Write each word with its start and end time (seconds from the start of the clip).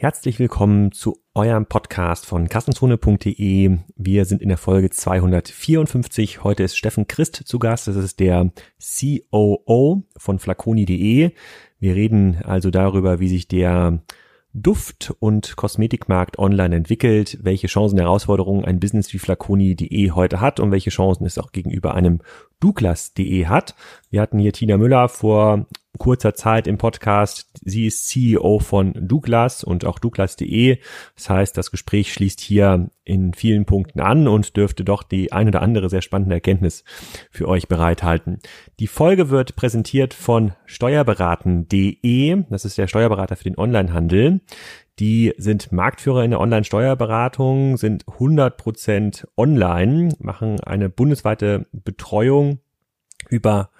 Herzlich 0.00 0.38
willkommen 0.38 0.92
zu 0.92 1.20
eurem 1.34 1.66
Podcast 1.66 2.24
von 2.24 2.48
kassenzone.de. 2.48 3.76
Wir 3.96 4.24
sind 4.24 4.40
in 4.40 4.48
der 4.48 4.56
Folge 4.56 4.88
254. 4.88 6.42
Heute 6.42 6.62
ist 6.62 6.78
Steffen 6.78 7.06
Christ 7.06 7.42
zu 7.44 7.58
Gast. 7.58 7.86
Das 7.86 7.96
ist 7.96 8.18
der 8.18 8.50
COO 8.80 10.02
von 10.16 10.38
flaconi.de. 10.38 11.32
Wir 11.80 11.94
reden 11.94 12.38
also 12.44 12.70
darüber, 12.70 13.20
wie 13.20 13.28
sich 13.28 13.46
der 13.46 14.00
Duft- 14.54 15.14
und 15.18 15.56
Kosmetikmarkt 15.56 16.38
online 16.38 16.76
entwickelt, 16.76 17.38
welche 17.42 17.66
Chancen 17.66 17.98
Herausforderungen 17.98 18.64
ein 18.64 18.80
Business 18.80 19.12
wie 19.12 19.18
flaconi.de 19.18 20.12
heute 20.12 20.40
hat 20.40 20.60
und 20.60 20.70
welche 20.70 20.88
Chancen 20.88 21.26
es 21.26 21.36
auch 21.36 21.52
gegenüber 21.52 21.94
einem 21.94 22.20
Douglas.de 22.60 23.44
hat. 23.48 23.74
Wir 24.08 24.22
hatten 24.22 24.38
hier 24.38 24.54
Tina 24.54 24.78
Müller 24.78 25.10
vor 25.10 25.66
kurzer 25.98 26.34
Zeit 26.34 26.66
im 26.66 26.78
Podcast. 26.78 27.48
Sie 27.64 27.86
ist 27.86 28.08
CEO 28.08 28.58
von 28.58 28.94
Douglas 28.94 29.64
und 29.64 29.84
auch 29.84 29.98
Douglas.de. 29.98 30.78
Das 31.14 31.30
heißt, 31.30 31.56
das 31.56 31.70
Gespräch 31.70 32.12
schließt 32.12 32.40
hier 32.40 32.90
in 33.04 33.34
vielen 33.34 33.66
Punkten 33.66 34.00
an 34.00 34.28
und 34.28 34.56
dürfte 34.56 34.84
doch 34.84 35.02
die 35.02 35.32
ein 35.32 35.48
oder 35.48 35.62
andere 35.62 35.90
sehr 35.90 36.02
spannende 36.02 36.34
Erkenntnis 36.34 36.84
für 37.30 37.48
euch 37.48 37.68
bereithalten. 37.68 38.38
Die 38.78 38.86
Folge 38.86 39.30
wird 39.30 39.56
präsentiert 39.56 40.14
von 40.14 40.52
steuerberaten.de. 40.64 42.44
Das 42.48 42.64
ist 42.64 42.78
der 42.78 42.86
Steuerberater 42.86 43.36
für 43.36 43.44
den 43.44 43.58
Onlinehandel. 43.58 44.40
Die 44.98 45.32
sind 45.38 45.72
Marktführer 45.72 46.24
in 46.24 46.30
der 46.30 46.40
Online-Steuerberatung, 46.40 47.78
sind 47.78 48.04
100% 48.04 49.26
online, 49.36 50.14
machen 50.18 50.60
eine 50.60 50.90
bundesweite 50.90 51.66
Betreuung 51.72 52.58
über 53.30 53.70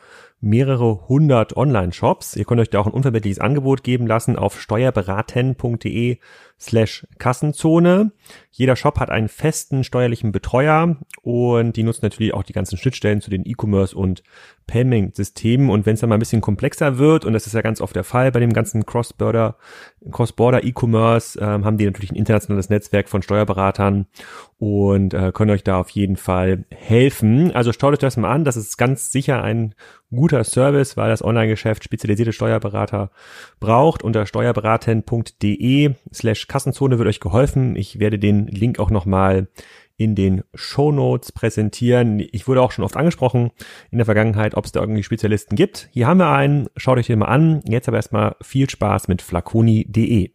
mehrere 0.41 1.09
hundert 1.09 1.57
Online-Shops. 1.57 2.37
Ihr 2.37 2.45
könnt 2.45 2.61
euch 2.61 2.71
da 2.71 2.81
auch 2.81 2.87
ein 2.87 2.93
unverbindliches 2.93 3.39
Angebot 3.39 3.85
geben 3.85 4.07
lassen 4.07 4.37
auf 4.37 4.61
steuerberaten.de 4.61 6.19
slash 6.59 7.07
Kassenzone. 7.19 8.13
Jeder 8.51 8.77
Shop 8.77 8.99
hat 8.99 9.11
einen 9.11 9.29
festen 9.29 9.85
steuerlichen 9.85 10.33
Betreuer 10.33 10.97
und 11.23 11.77
die 11.77 11.83
nutzen 11.83 12.05
natürlich 12.05 12.35
auch 12.35 12.43
die 12.43 12.53
ganzen 12.53 12.79
Schnittstellen 12.79 13.21
zu 13.21 13.31
den 13.31 13.47
E-Commerce 13.47 13.97
und 13.97 14.23
Payment-Systemen. 14.71 15.69
Und 15.69 15.85
wenn 15.85 15.95
es 15.95 16.01
dann 16.01 16.09
mal 16.09 16.17
ein 16.17 16.21
bisschen 16.21 16.41
komplexer 16.41 16.97
wird, 16.97 17.25
und 17.25 17.33
das 17.33 17.47
ist 17.47 17.55
ja 17.55 17.61
ganz 17.61 17.81
oft 17.81 17.97
der 17.97 18.05
Fall 18.05 18.31
bei 18.31 18.39
dem 18.39 18.53
ganzen 18.53 18.87
Cross-Border, 18.87 19.57
Cross-Border 20.13 20.63
E-Commerce, 20.63 21.39
ähm, 21.41 21.65
haben 21.65 21.77
die 21.77 21.87
natürlich 21.87 22.13
ein 22.13 22.17
internationales 22.17 22.71
Netzwerk 22.71 23.09
von 23.09 23.23
Steuerberatern 23.23 24.07
und 24.59 25.13
äh, 25.13 25.33
können 25.33 25.51
euch 25.51 25.65
da 25.65 25.81
auf 25.81 25.91
jeden 25.91 26.17
Fall 26.17 26.65
helfen. 26.71 27.51
Also 27.53 27.73
schaut 27.73 27.95
euch 27.95 27.99
das 27.99 28.17
mal 28.17 28.31
an. 28.31 28.45
Das 28.45 28.57
ist 28.57 28.77
ganz 28.77 29.11
sicher 29.11 29.43
ein 29.43 29.75
guter 30.11 30.45
Service, 30.45 30.97
weil 30.97 31.11
das 31.11 31.25
Online-Geschäft 31.25 31.83
spezialisierte 31.83 32.33
Steuerberater 32.33 33.11
braucht. 33.59 34.05
Unter 34.05 34.27
steuerberaten.de 34.27 35.95
slash 36.13 36.47
Kassenzone 36.47 36.99
wird 36.99 37.09
euch 37.09 37.21
geholfen. 37.21 37.75
Ich 37.75 37.99
werde 37.99 38.19
den 38.19 38.47
Link 38.47 38.79
auch 38.79 38.91
nochmal 38.91 39.49
in 40.01 40.15
den 40.15 40.43
Show 40.55 40.93
Notes 40.93 41.31
präsentieren. 41.31 42.21
Ich 42.33 42.49
wurde 42.49 42.63
auch 42.63 42.73
schon 42.73 42.87
oft 42.87 42.97
angesprochen 42.97 43.51
in 43.91 43.99
der 43.99 44.07
Vergangenheit, 44.07 44.55
ob 44.55 44.65
es 44.65 44.73
da 44.73 44.81
irgendwie 44.81 45.03
Spezialisten 45.03 45.57
gibt. 45.57 45.91
Hier 45.93 46.07
haben 46.07 46.19
wir 46.19 46.31
einen. 46.31 46.69
Schaut 46.77 46.97
euch 46.97 47.07
den 47.07 47.19
mal 47.19 47.27
an. 47.27 47.61
Jetzt 47.69 47.87
aber 47.87 47.99
erstmal 47.99 48.35
viel 48.41 48.71
Spaß 48.71 49.09
mit 49.09 49.21
flaconi.de. 49.21 50.31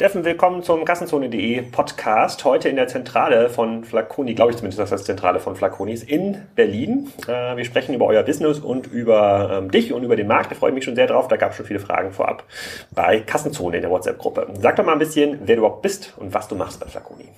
Steffen, 0.00 0.24
willkommen 0.24 0.62
zum 0.62 0.86
Kassenzone.de 0.86 1.60
Podcast. 1.60 2.46
Heute 2.46 2.70
in 2.70 2.76
der 2.76 2.88
Zentrale 2.88 3.50
von 3.50 3.84
Flaconi, 3.84 4.32
glaube 4.32 4.52
ich 4.52 4.56
zumindest, 4.56 4.78
dass 4.78 4.88
das 4.88 5.04
Zentrale 5.04 5.40
von 5.40 5.56
Flaconi 5.56 5.92
ist, 5.92 6.08
in 6.08 6.40
Berlin. 6.54 7.12
Äh, 7.28 7.54
wir 7.58 7.66
sprechen 7.66 7.94
über 7.94 8.06
euer 8.06 8.22
Business 8.22 8.60
und 8.60 8.86
über 8.86 9.58
ähm, 9.58 9.70
dich 9.70 9.92
und 9.92 10.02
über 10.02 10.16
den 10.16 10.26
Markt. 10.26 10.52
Da 10.52 10.54
freue 10.54 10.70
ich 10.70 10.74
mich 10.74 10.84
schon 10.84 10.94
sehr 10.94 11.06
drauf. 11.06 11.28
Da 11.28 11.36
gab 11.36 11.50
es 11.50 11.58
schon 11.58 11.66
viele 11.66 11.80
Fragen 11.80 12.12
vorab 12.12 12.44
bei 12.92 13.20
Kassenzone 13.20 13.76
in 13.76 13.82
der 13.82 13.90
WhatsApp-Gruppe. 13.90 14.46
Sag 14.58 14.76
doch 14.76 14.86
mal 14.86 14.94
ein 14.94 14.98
bisschen, 14.98 15.38
wer 15.44 15.56
du 15.56 15.60
überhaupt 15.60 15.82
bist 15.82 16.14
und 16.16 16.32
was 16.32 16.48
du 16.48 16.54
machst 16.54 16.80
bei 16.80 16.86
Flaconi. 16.86 17.28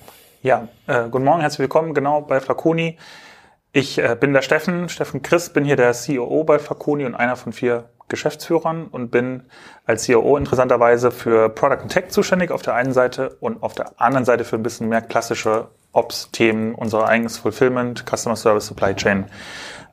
Ja, 0.45 0.69
äh, 0.87 1.09
guten 1.11 1.25
Morgen, 1.25 1.41
herzlich 1.41 1.59
willkommen 1.59 1.95
genau 1.95 2.21
bei 2.21 2.39
Flaconi. 2.39 2.97
Ich 3.73 3.99
äh, 3.99 4.17
bin 4.21 4.35
der 4.35 4.43
Steffen, 4.43 4.89
Steffen 4.89 5.21
Christ, 5.23 5.53
bin 5.53 5.65
hier 5.65 5.75
der 5.75 5.95
CEO 5.95 6.45
bei 6.45 6.61
Flaconi 6.61 7.07
und 7.07 7.17
einer 7.17 7.35
von 7.35 7.53
vier 7.53 7.87
Geschäftsführern 8.13 8.87
und 8.87 9.11
bin 9.11 9.43
als 9.87 10.07
COO 10.07 10.37
interessanterweise 10.37 11.11
für 11.11 11.49
Product 11.49 11.81
and 11.83 11.91
Tech 11.91 12.09
zuständig 12.11 12.51
auf 12.51 12.63
der 12.63 12.75
einen 12.75 12.93
Seite 12.93 13.37
und 13.41 13.63
auf 13.63 13.75
der 13.75 14.01
anderen 14.01 14.25
Seite 14.25 14.45
für 14.45 14.57
ein 14.57 14.63
bisschen 14.63 14.89
mehr 14.89 15.01
klassische 15.01 15.69
Ops-Themen, 15.93 16.75
unser 16.75 17.09
eigenes 17.09 17.39
Fulfillment, 17.39 18.05
Customer 18.09 18.37
Service, 18.37 18.67
Supply 18.67 18.95
Chain, 18.95 19.25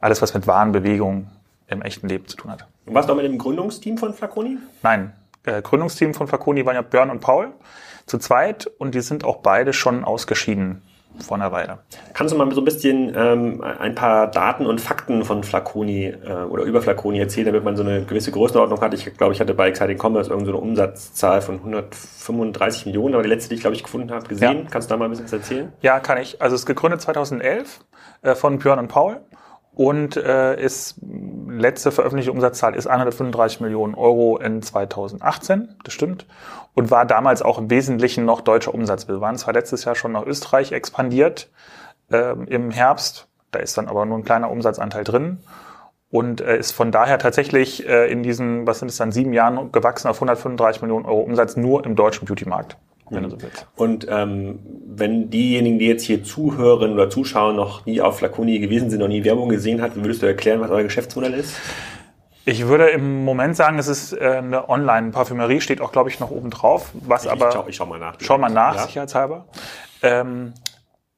alles 0.02 0.22
was 0.22 0.34
mit 0.34 0.46
Warenbewegung 0.48 1.28
im 1.68 1.82
echten 1.82 2.08
Leben 2.08 2.28
zu 2.28 2.38
tun 2.38 2.52
hat. 2.52 2.68
Und 2.86 2.94
warst 2.94 3.10
du 3.10 3.14
auch 3.14 3.18
mit 3.18 3.26
dem 3.26 3.38
Gründungsteam 3.38 3.98
von 3.98 4.14
Flaconi? 4.14 4.58
Nein, 4.84 5.14
äh, 5.46 5.62
Gründungsteam 5.62 6.14
von 6.14 6.28
Flaconi 6.28 6.66
waren 6.66 6.76
ja 6.76 6.82
Björn 6.82 7.10
und 7.10 7.22
Paul 7.22 7.54
zu 8.06 8.18
zweit 8.18 8.68
und 8.78 8.96
die 8.96 9.02
sind 9.02 9.24
auch 9.24 9.38
beide 9.38 9.72
schon 9.74 10.04
ausgeschieden 10.04 10.82
vor 11.24 11.38
einer 11.38 11.52
Weile. 11.52 11.80
Kannst 12.14 12.34
du 12.34 12.38
mal 12.38 12.52
so 12.52 12.62
ein 12.62 12.66
bisschen 12.66 13.14
ähm, 13.16 13.62
ein 13.62 13.96
paar 13.96 14.28
Daten 14.28 14.66
und 14.66 14.82
Fakten 14.82 15.24
von 15.24 15.44
Flaconi 15.44 16.06
äh, 16.06 16.44
oder 16.50 16.64
über 16.64 16.82
Flaconi 16.82 17.20
erzählen, 17.20 17.48
damit 17.48 17.64
man 17.64 17.76
so 17.76 17.84
eine 17.84 18.04
gewisse 18.04 18.32
Größenordnung 18.32 18.82
hat? 18.82 18.94
Ich 18.94 19.06
glaube, 19.18 19.34
ich 19.34 19.40
hatte 19.40 19.54
bei 19.54 19.70
Exciting 19.70 19.98
Commerce 19.98 20.30
irgendeine 20.30 20.58
so 20.58 20.64
Umsatzzahl 20.64 21.42
von 21.42 21.56
135 21.56 22.88
Millionen, 22.88 23.14
aber 23.14 23.24
die 23.24 23.30
letzte, 23.30 23.50
die 23.50 23.56
ich 23.56 23.62
glaube 23.62 23.76
ich 23.76 23.84
gefunden 23.84 24.12
habe, 24.12 24.28
gesehen. 24.28 24.64
Ja. 24.64 24.70
Kannst 24.70 24.90
du 24.90 24.94
da 24.94 24.98
mal 24.98 25.06
ein 25.06 25.12
bisschen 25.12 25.26
was 25.26 25.34
erzählen? 25.34 25.72
Ja, 25.82 26.00
kann 26.00 26.18
ich. 26.18 26.42
Also 26.42 26.56
es 26.56 26.62
ist 26.62 26.66
gegründet 26.66 27.02
2011 27.02 27.80
äh, 28.22 28.36
von 28.36 28.60
Björn 28.60 28.80
und 28.80 28.88
Paul 28.88 29.22
und 29.80 30.18
äh, 30.18 30.62
ist 30.62 30.98
letzte 31.48 31.92
veröffentlichte 31.92 32.34
Umsatzzahl 32.34 32.76
ist 32.76 32.88
135 32.88 33.62
Millionen 33.62 33.96
Euro 33.96 34.38
in 34.38 34.62
2018, 34.62 35.76
das 35.86 35.94
stimmt, 35.94 36.26
und 36.74 36.92
war 36.92 37.06
damals 37.06 37.42
auch 37.42 37.58
im 37.58 37.70
Wesentlichen 37.70 38.26
noch 38.26 38.42
deutscher 38.42 38.74
Umsatz. 38.74 39.08
Wir 39.08 39.22
waren 39.22 39.38
zwar 39.38 39.54
letztes 39.54 39.86
Jahr 39.86 39.96
schon 39.96 40.12
nach 40.12 40.26
Österreich 40.26 40.72
expandiert 40.72 41.50
äh, 42.12 42.34
im 42.48 42.72
Herbst, 42.72 43.28
da 43.52 43.60
ist 43.60 43.78
dann 43.78 43.88
aber 43.88 44.06
nur 44.06 44.18
ein 44.18 44.24
kleiner 44.24 44.52
Umsatzanteil 44.52 45.04
drin 45.04 45.40
und 46.12 46.42
äh, 46.42 46.58
ist 46.58 46.72
von 46.72 46.92
daher 46.92 47.20
tatsächlich 47.20 47.88
äh, 47.88 48.12
in 48.12 48.24
diesen, 48.24 48.66
was 48.68 48.80
sind 48.80 48.90
es 48.90 48.98
dann, 48.98 49.12
sieben 49.12 49.34
Jahren 49.34 49.72
gewachsen 49.72 50.08
auf 50.08 50.18
135 50.18 50.82
Millionen 50.82 51.06
Euro 51.06 51.22
Umsatz 51.22 51.56
nur 51.56 51.86
im 51.86 51.96
deutschen 51.96 52.26
Beauty-Markt 52.26 52.78
wenn 53.12 53.24
du 53.24 53.30
so 53.30 53.42
willst. 53.42 53.68
Und 53.76 54.08
ähm, 54.10 54.60
wenn 54.86 55.30
diejenigen, 55.30 55.80
die 55.80 55.88
jetzt 55.88 56.04
hier 56.04 56.24
zuhören 56.24 56.94
oder 56.94 57.10
zuschauen, 57.10 57.56
noch 57.56 57.86
nie 57.86 58.02
auf 58.02 58.20
Flaconi 58.20 58.60
gewesen 58.60 58.90
sind, 58.90 59.00
noch 59.00 59.08
nie 59.08 59.24
Werbung 59.24 59.50
gesehen 59.50 59.82
hat, 59.82 59.96
würdest 59.96 60.22
du 60.22 60.26
erklären, 60.26 60.62
was 60.62 60.72
euer 60.72 60.84
Geschäftsmodell 60.84 61.34
ist? 61.34 61.56
Ich 62.46 62.68
würde 62.68 62.90
im 62.90 63.24
Moment 63.26 63.56
sagen, 63.56 63.78
es 63.80 63.88
ist 63.88 64.14
äh, 64.14 64.38
eine 64.38 64.70
Online-Parfümerie, 64.70 65.62
steht 65.62 65.82
auch, 65.82 65.92
glaube 65.92 66.10
ich, 66.10 66.20
noch 66.20 66.32
oben 66.32 66.50
drauf. 66.50 66.92
Was 66.94 67.26
ich, 67.26 67.32
aber, 67.32 67.48
ich 67.48 67.54
schau, 67.54 67.68
ich 67.68 67.76
schau 67.76 67.86
mal 67.86 68.00
nach. 68.00 68.16
Schau 68.20 68.38
mal 68.38 68.50
nach, 68.50 68.76
ja. 68.76 68.84
sicherheitshalber. 68.84 69.46
Ähm, 70.02 70.54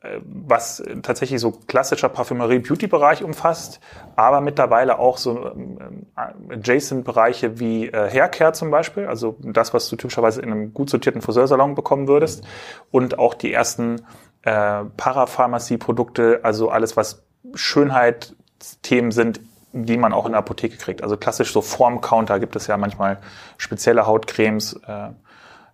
äh, 0.02 0.20
was 0.24 0.84
tatsächlich 1.04 1.40
so 1.40 1.52
klassischer 1.52 2.10
Parfümerie-Beauty-Bereich 2.10 3.24
umfasst, 3.24 3.80
aber 4.16 4.42
mittlerweile 4.42 4.98
auch 4.98 5.18
so 5.18 5.52
ähm, 5.52 6.08
Adjacent-Bereiche 6.50 7.60
wie 7.60 7.88
äh, 7.88 8.10
Haircare 8.10 8.54
zum 8.54 8.72
Beispiel, 8.72 9.06
also 9.06 9.38
das, 9.42 9.76
was 9.76 9.90
du 9.90 9.96
typischerweise 9.96 10.42
in 10.42 10.52
einem 10.52 10.74
gut 10.74 10.90
sortierten 10.90 11.22
Friseursalon 11.22 11.76
bekommen 11.76 12.08
würdest 12.08 12.44
und 12.90 13.20
auch 13.20 13.36
die 13.36 13.54
ersten 13.54 14.02
äh, 14.42 14.86
Parapharmacie-Produkte, 14.98 16.40
also 16.42 16.72
alles, 16.72 16.98
was 16.98 17.24
Schönheitsthemen 17.54 19.12
sind, 19.12 19.40
die 19.74 19.98
man 19.98 20.14
auch 20.14 20.26
in 20.26 20.32
der 20.32 20.40
Apotheke 20.40 20.78
kriegt. 20.78 21.04
Also 21.04 21.18
klassisch 21.18 21.52
so 21.54 21.62
Formcounter 21.62 22.40
gibt 22.40 22.56
es 22.56 22.68
ja 22.68 22.78
manchmal 22.78 23.20
spezielle 23.58 24.06
Hautcremes. 24.06 24.80
Äh, 24.88 25.10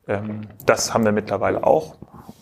ähm, 0.08 0.42
das 0.66 0.94
haben 0.94 1.06
wir 1.06 1.12
mittlerweile 1.12 1.64
auch 1.66 1.96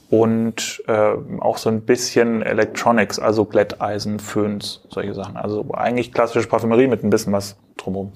und 0.10 0.84
äh, 0.88 1.14
auch 1.40 1.58
so 1.58 1.70
ein 1.70 1.82
bisschen 1.82 2.42
Electronics, 2.42 3.20
also 3.20 3.46
Glätteisen, 3.46 4.20
Föhns, 4.20 4.82
solche 4.90 5.14
Sachen. 5.14 5.36
Also 5.36 5.66
eigentlich 5.74 6.14
klassische 6.14 6.48
Parfümerie 6.48 6.88
mit 6.88 7.04
ein 7.04 7.10
bisschen 7.10 7.34
was 7.34 7.58
drumherum. 7.78 8.14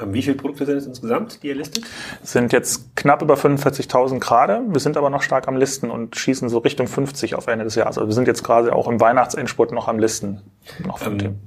Ähm, 0.00 0.12
wie 0.12 0.22
viele 0.22 0.36
Produkte 0.36 0.66
sind 0.66 0.76
es 0.76 0.86
insgesamt, 0.86 1.42
die 1.42 1.48
ihr 1.48 1.54
listet? 1.54 1.84
Es 2.22 2.32
sind 2.32 2.52
jetzt 2.52 2.96
knapp 2.96 3.22
über 3.22 3.34
45.000 3.34 4.20
gerade. 4.20 4.62
Wir 4.68 4.80
sind 4.80 4.96
aber 4.96 5.10
noch 5.10 5.22
stark 5.22 5.48
am 5.48 5.56
Listen 5.56 5.90
und 5.90 6.16
schießen 6.16 6.48
so 6.48 6.58
Richtung 6.58 6.86
50 6.86 7.34
auf 7.34 7.46
Ende 7.46 7.64
des 7.64 7.74
Jahres. 7.74 7.98
Also 7.98 8.08
wir 8.08 8.14
sind 8.14 8.28
jetzt 8.28 8.44
gerade 8.44 8.74
auch 8.74 8.88
im 8.88 9.00
Weihnachtsendspurt 9.00 9.72
noch 9.72 9.88
am 9.88 9.98
Listen. 9.98 10.42
Noch 10.84 11.04
ähm, 11.06 11.38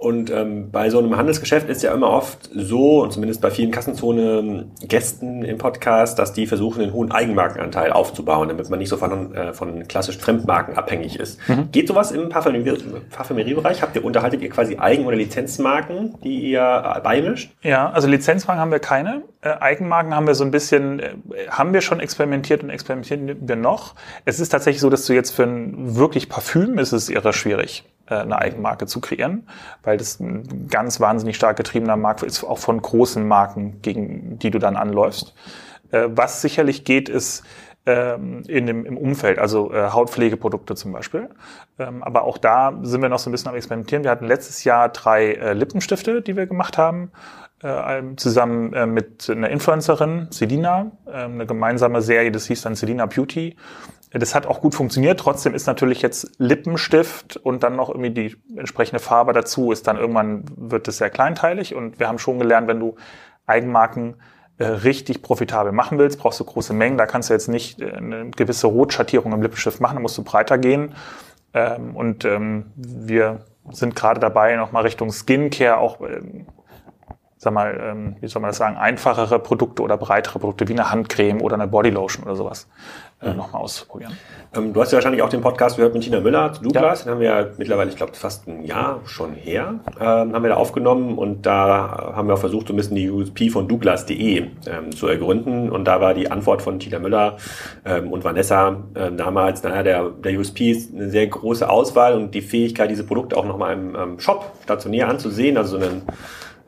und 0.00 0.30
ähm, 0.30 0.70
bei 0.70 0.88
so 0.88 0.98
einem 0.98 1.14
Handelsgeschäft 1.14 1.68
ist 1.68 1.82
ja 1.82 1.92
immer 1.92 2.08
oft 2.08 2.48
so, 2.54 3.02
und 3.02 3.12
zumindest 3.12 3.42
bei 3.42 3.50
vielen 3.50 3.70
Kassenzone-Gästen 3.70 5.44
im 5.44 5.58
Podcast, 5.58 6.18
dass 6.18 6.32
die 6.32 6.46
versuchen, 6.46 6.80
einen 6.80 6.94
hohen 6.94 7.12
Eigenmarkenanteil 7.12 7.92
aufzubauen, 7.92 8.48
damit 8.48 8.70
man 8.70 8.78
nicht 8.78 8.88
so 8.88 8.96
von, 8.96 9.34
äh, 9.34 9.52
von 9.52 9.86
klassischen 9.88 10.22
Fremdmarken 10.22 10.78
abhängig 10.78 11.20
ist. 11.20 11.38
Mhm. 11.50 11.70
Geht 11.70 11.86
sowas 11.86 12.12
im 12.12 12.30
Parfümeriebereich? 12.30 13.82
Habt 13.82 13.94
ihr, 13.94 14.02
unterhaltet 14.02 14.40
ihr 14.40 14.48
quasi 14.48 14.78
Eigen- 14.78 15.04
oder 15.04 15.16
Lizenzmarken, 15.16 16.14
die 16.24 16.50
ihr 16.50 17.00
beimischt? 17.04 17.52
Ja, 17.60 17.90
also 17.90 18.08
Lizenzmarken 18.08 18.58
haben 18.58 18.72
wir 18.72 18.78
keine. 18.78 19.20
Äh, 19.42 19.50
Eigenmarken 19.60 20.14
haben 20.14 20.26
wir 20.26 20.34
so 20.34 20.44
ein 20.44 20.50
bisschen, 20.50 21.00
äh, 21.00 21.12
haben 21.50 21.74
wir 21.74 21.82
schon 21.82 22.00
experimentiert 22.00 22.62
und 22.62 22.70
experimentieren 22.70 23.36
wir 23.46 23.56
noch. 23.56 23.94
Es 24.24 24.40
ist 24.40 24.48
tatsächlich 24.48 24.80
so, 24.80 24.88
dass 24.88 25.04
du 25.04 25.12
jetzt 25.12 25.32
für 25.32 25.42
ein 25.42 25.94
wirklich 25.94 26.30
Parfüm 26.30 26.78
ist 26.78 26.92
es 26.92 27.10
irre 27.10 27.34
schwierig 27.34 27.84
äh, 27.99 27.99
eine 28.14 28.38
Eigenmarke 28.38 28.86
zu 28.86 29.00
kreieren, 29.00 29.46
weil 29.82 29.96
das 29.96 30.20
ein 30.20 30.68
ganz 30.68 31.00
wahnsinnig 31.00 31.36
stark 31.36 31.56
getriebener 31.56 31.96
Markt 31.96 32.22
ist, 32.22 32.44
auch 32.44 32.58
von 32.58 32.80
großen 32.80 33.26
Marken, 33.26 33.80
gegen 33.82 34.38
die 34.38 34.50
du 34.50 34.58
dann 34.58 34.76
anläufst. 34.76 35.34
Äh, 35.90 36.08
was 36.10 36.42
sicherlich 36.42 36.84
geht, 36.84 37.08
ist 37.08 37.44
ähm, 37.86 38.42
in 38.46 38.66
dem, 38.66 38.84
im 38.84 38.96
Umfeld, 38.96 39.38
also 39.38 39.72
äh, 39.72 39.90
Hautpflegeprodukte 39.90 40.74
zum 40.74 40.92
Beispiel. 40.92 41.30
Ähm, 41.78 42.02
aber 42.02 42.24
auch 42.24 42.38
da 42.38 42.78
sind 42.82 43.02
wir 43.02 43.08
noch 43.08 43.18
so 43.18 43.30
ein 43.30 43.32
bisschen 43.32 43.48
am 43.48 43.56
Experimentieren. 43.56 44.04
Wir 44.04 44.10
hatten 44.10 44.26
letztes 44.26 44.64
Jahr 44.64 44.90
drei 44.90 45.32
äh, 45.32 45.52
Lippenstifte, 45.54 46.22
die 46.22 46.36
wir 46.36 46.46
gemacht 46.46 46.78
haben, 46.78 47.10
äh, 47.62 48.02
zusammen 48.16 48.72
äh, 48.72 48.86
mit 48.86 49.28
einer 49.30 49.48
Influencerin, 49.48 50.28
Selina, 50.30 50.92
äh, 51.06 51.10
eine 51.10 51.46
gemeinsame 51.46 52.02
Serie, 52.02 52.30
das 52.30 52.46
hieß 52.46 52.62
dann 52.62 52.74
Selina 52.74 53.06
Beauty. 53.06 53.56
Das 54.12 54.34
hat 54.34 54.46
auch 54.46 54.60
gut 54.60 54.74
funktioniert. 54.74 55.20
Trotzdem 55.20 55.54
ist 55.54 55.66
natürlich 55.66 56.02
jetzt 56.02 56.32
Lippenstift 56.38 57.36
und 57.36 57.62
dann 57.62 57.76
noch 57.76 57.90
irgendwie 57.90 58.10
die 58.10 58.36
entsprechende 58.56 58.98
Farbe 58.98 59.32
dazu, 59.32 59.70
ist 59.70 59.86
dann 59.86 59.96
irgendwann 59.96 60.44
wird 60.56 60.88
es 60.88 60.98
sehr 60.98 61.10
kleinteilig. 61.10 61.74
Und 61.76 62.00
wir 62.00 62.08
haben 62.08 62.18
schon 62.18 62.38
gelernt, 62.40 62.66
wenn 62.66 62.80
du 62.80 62.96
Eigenmarken 63.46 64.16
äh, 64.58 64.64
richtig 64.64 65.22
profitabel 65.22 65.70
machen 65.70 65.98
willst, 65.98 66.18
brauchst 66.18 66.40
du 66.40 66.44
große 66.44 66.72
Mengen. 66.72 66.98
Da 66.98 67.06
kannst 67.06 67.30
du 67.30 67.34
jetzt 67.34 67.48
nicht 67.48 67.80
äh, 67.80 67.92
eine 67.92 68.30
gewisse 68.30 68.66
Rotschattierung 68.66 69.32
im 69.32 69.42
Lippenstift 69.42 69.80
machen, 69.80 69.94
da 69.94 70.00
musst 70.00 70.18
du 70.18 70.24
breiter 70.24 70.58
gehen. 70.58 70.94
Ähm, 71.54 71.94
und 71.94 72.24
ähm, 72.24 72.72
wir 72.74 73.44
sind 73.70 73.94
gerade 73.94 74.18
dabei, 74.18 74.56
nochmal 74.56 74.82
Richtung 74.82 75.12
Skincare 75.12 75.78
auch, 75.78 76.00
ähm, 76.00 76.46
sag 77.36 77.52
mal, 77.52 77.78
ähm, 77.80 78.16
wie 78.20 78.26
soll 78.26 78.42
man 78.42 78.50
das 78.50 78.56
sagen, 78.58 78.76
einfachere 78.76 79.38
Produkte 79.38 79.82
oder 79.82 79.96
breitere 79.96 80.40
Produkte 80.40 80.66
wie 80.66 80.72
eine 80.72 80.90
Handcreme 80.90 81.40
oder 81.40 81.54
eine 81.54 81.68
Bodylotion 81.68 82.24
oder 82.24 82.34
sowas 82.34 82.68
äh, 83.22 83.34
nochmal 83.34 83.62
auszuprobieren. 83.62 84.16
Ähm, 84.54 84.72
du 84.72 84.80
hast 84.80 84.92
ja 84.92 84.96
wahrscheinlich 84.96 85.22
auch 85.22 85.28
den 85.28 85.42
Podcast 85.42 85.76
gehört 85.76 85.92
mit 85.92 86.02
Tina 86.02 86.20
Müller 86.20 86.52
zu 86.52 86.62
Douglas. 86.62 87.00
Ja. 87.00 87.04
Den 87.04 87.12
haben 87.12 87.20
wir 87.20 87.28
ja 87.28 87.46
mittlerweile, 87.58 87.90
ich 87.90 87.96
glaube, 87.96 88.14
fast 88.14 88.48
ein 88.48 88.64
Jahr 88.64 89.00
schon 89.04 89.34
her, 89.34 89.80
ähm, 90.00 90.32
haben 90.32 90.42
wir 90.42 90.50
da 90.50 90.56
aufgenommen 90.56 91.18
und 91.18 91.44
da 91.44 92.12
haben 92.14 92.28
wir 92.28 92.34
auch 92.34 92.40
versucht, 92.40 92.68
so 92.68 92.72
ein 92.72 92.76
bisschen 92.76 92.96
die 92.96 93.10
USP 93.10 93.50
von 93.50 93.68
Douglas.de 93.68 94.38
ähm, 94.38 94.92
zu 94.96 95.06
ergründen. 95.06 95.70
Und 95.70 95.84
da 95.84 96.00
war 96.00 96.14
die 96.14 96.30
Antwort 96.30 96.62
von 96.62 96.78
Tina 96.78 96.98
Müller 96.98 97.36
ähm, 97.84 98.10
und 98.10 98.24
Vanessa 98.24 98.76
ähm, 98.94 99.16
damals, 99.16 99.62
naja, 99.62 99.82
der, 99.82 100.10
der 100.10 100.38
USP 100.38 100.70
ist 100.70 100.94
eine 100.94 101.10
sehr 101.10 101.26
große 101.26 101.68
Auswahl 101.68 102.14
und 102.14 102.34
die 102.34 102.42
Fähigkeit, 102.42 102.90
diese 102.90 103.04
Produkte 103.04 103.36
auch 103.36 103.44
nochmal 103.44 103.74
im 103.74 103.94
ähm, 103.94 104.20
Shop 104.20 104.52
stationär 104.62 105.08
anzusehen, 105.08 105.56
also 105.56 105.78
so 105.78 105.84
einen 105.84 106.02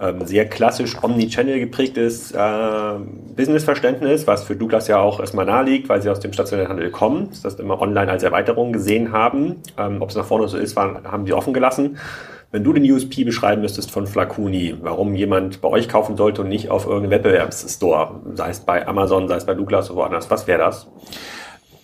ähm, 0.02 0.26
sehr 0.26 0.48
klassisch 0.48 1.02
Omnichannel 1.02 1.60
geprägtes 1.60 2.32
äh, 2.32 2.94
Businessverständnis, 3.36 4.26
was 4.26 4.42
für 4.44 4.56
Douglas 4.56 4.88
ja 4.88 4.98
auch 4.98 5.20
erstmal 5.20 5.46
naheliegt, 5.46 5.88
weil 5.88 6.02
sie 6.02 6.10
aus 6.10 6.20
dem 6.20 6.32
stationären 6.32 6.70
Handel 6.70 6.90
kommen, 6.90 7.30
das 7.42 7.54
immer 7.54 7.80
online 7.80 8.10
als 8.10 8.22
Erweiterung 8.22 8.72
gesehen 8.72 9.12
haben. 9.12 9.62
Ähm, 9.78 10.02
Ob 10.02 10.10
es 10.10 10.16
nach 10.16 10.24
vorne 10.24 10.48
so 10.48 10.58
ist, 10.58 10.74
waren, 10.74 11.04
haben 11.10 11.24
sie 11.24 11.32
offen 11.32 11.54
gelassen. 11.54 11.98
Wenn 12.50 12.64
du 12.64 12.72
den 12.74 12.90
USP 12.90 13.24
beschreiben 13.24 13.62
müsstest 13.62 13.90
von 13.90 14.06
Flaconi, 14.06 14.74
warum 14.82 15.14
jemand 15.14 15.62
bei 15.62 15.68
euch 15.68 15.88
kaufen 15.88 16.18
sollte 16.18 16.42
und 16.42 16.48
nicht 16.48 16.68
auf 16.68 16.84
irgendeinem 16.84 17.12
Wettbewerbsstore, 17.12 18.20
sei 18.34 18.50
es 18.50 18.60
bei 18.60 18.86
Amazon, 18.86 19.26
sei 19.28 19.36
es 19.36 19.46
bei 19.46 19.54
Douglas 19.54 19.90
oder 19.90 20.00
woanders, 20.00 20.30
was 20.30 20.46
wäre 20.46 20.58
das? 20.58 20.86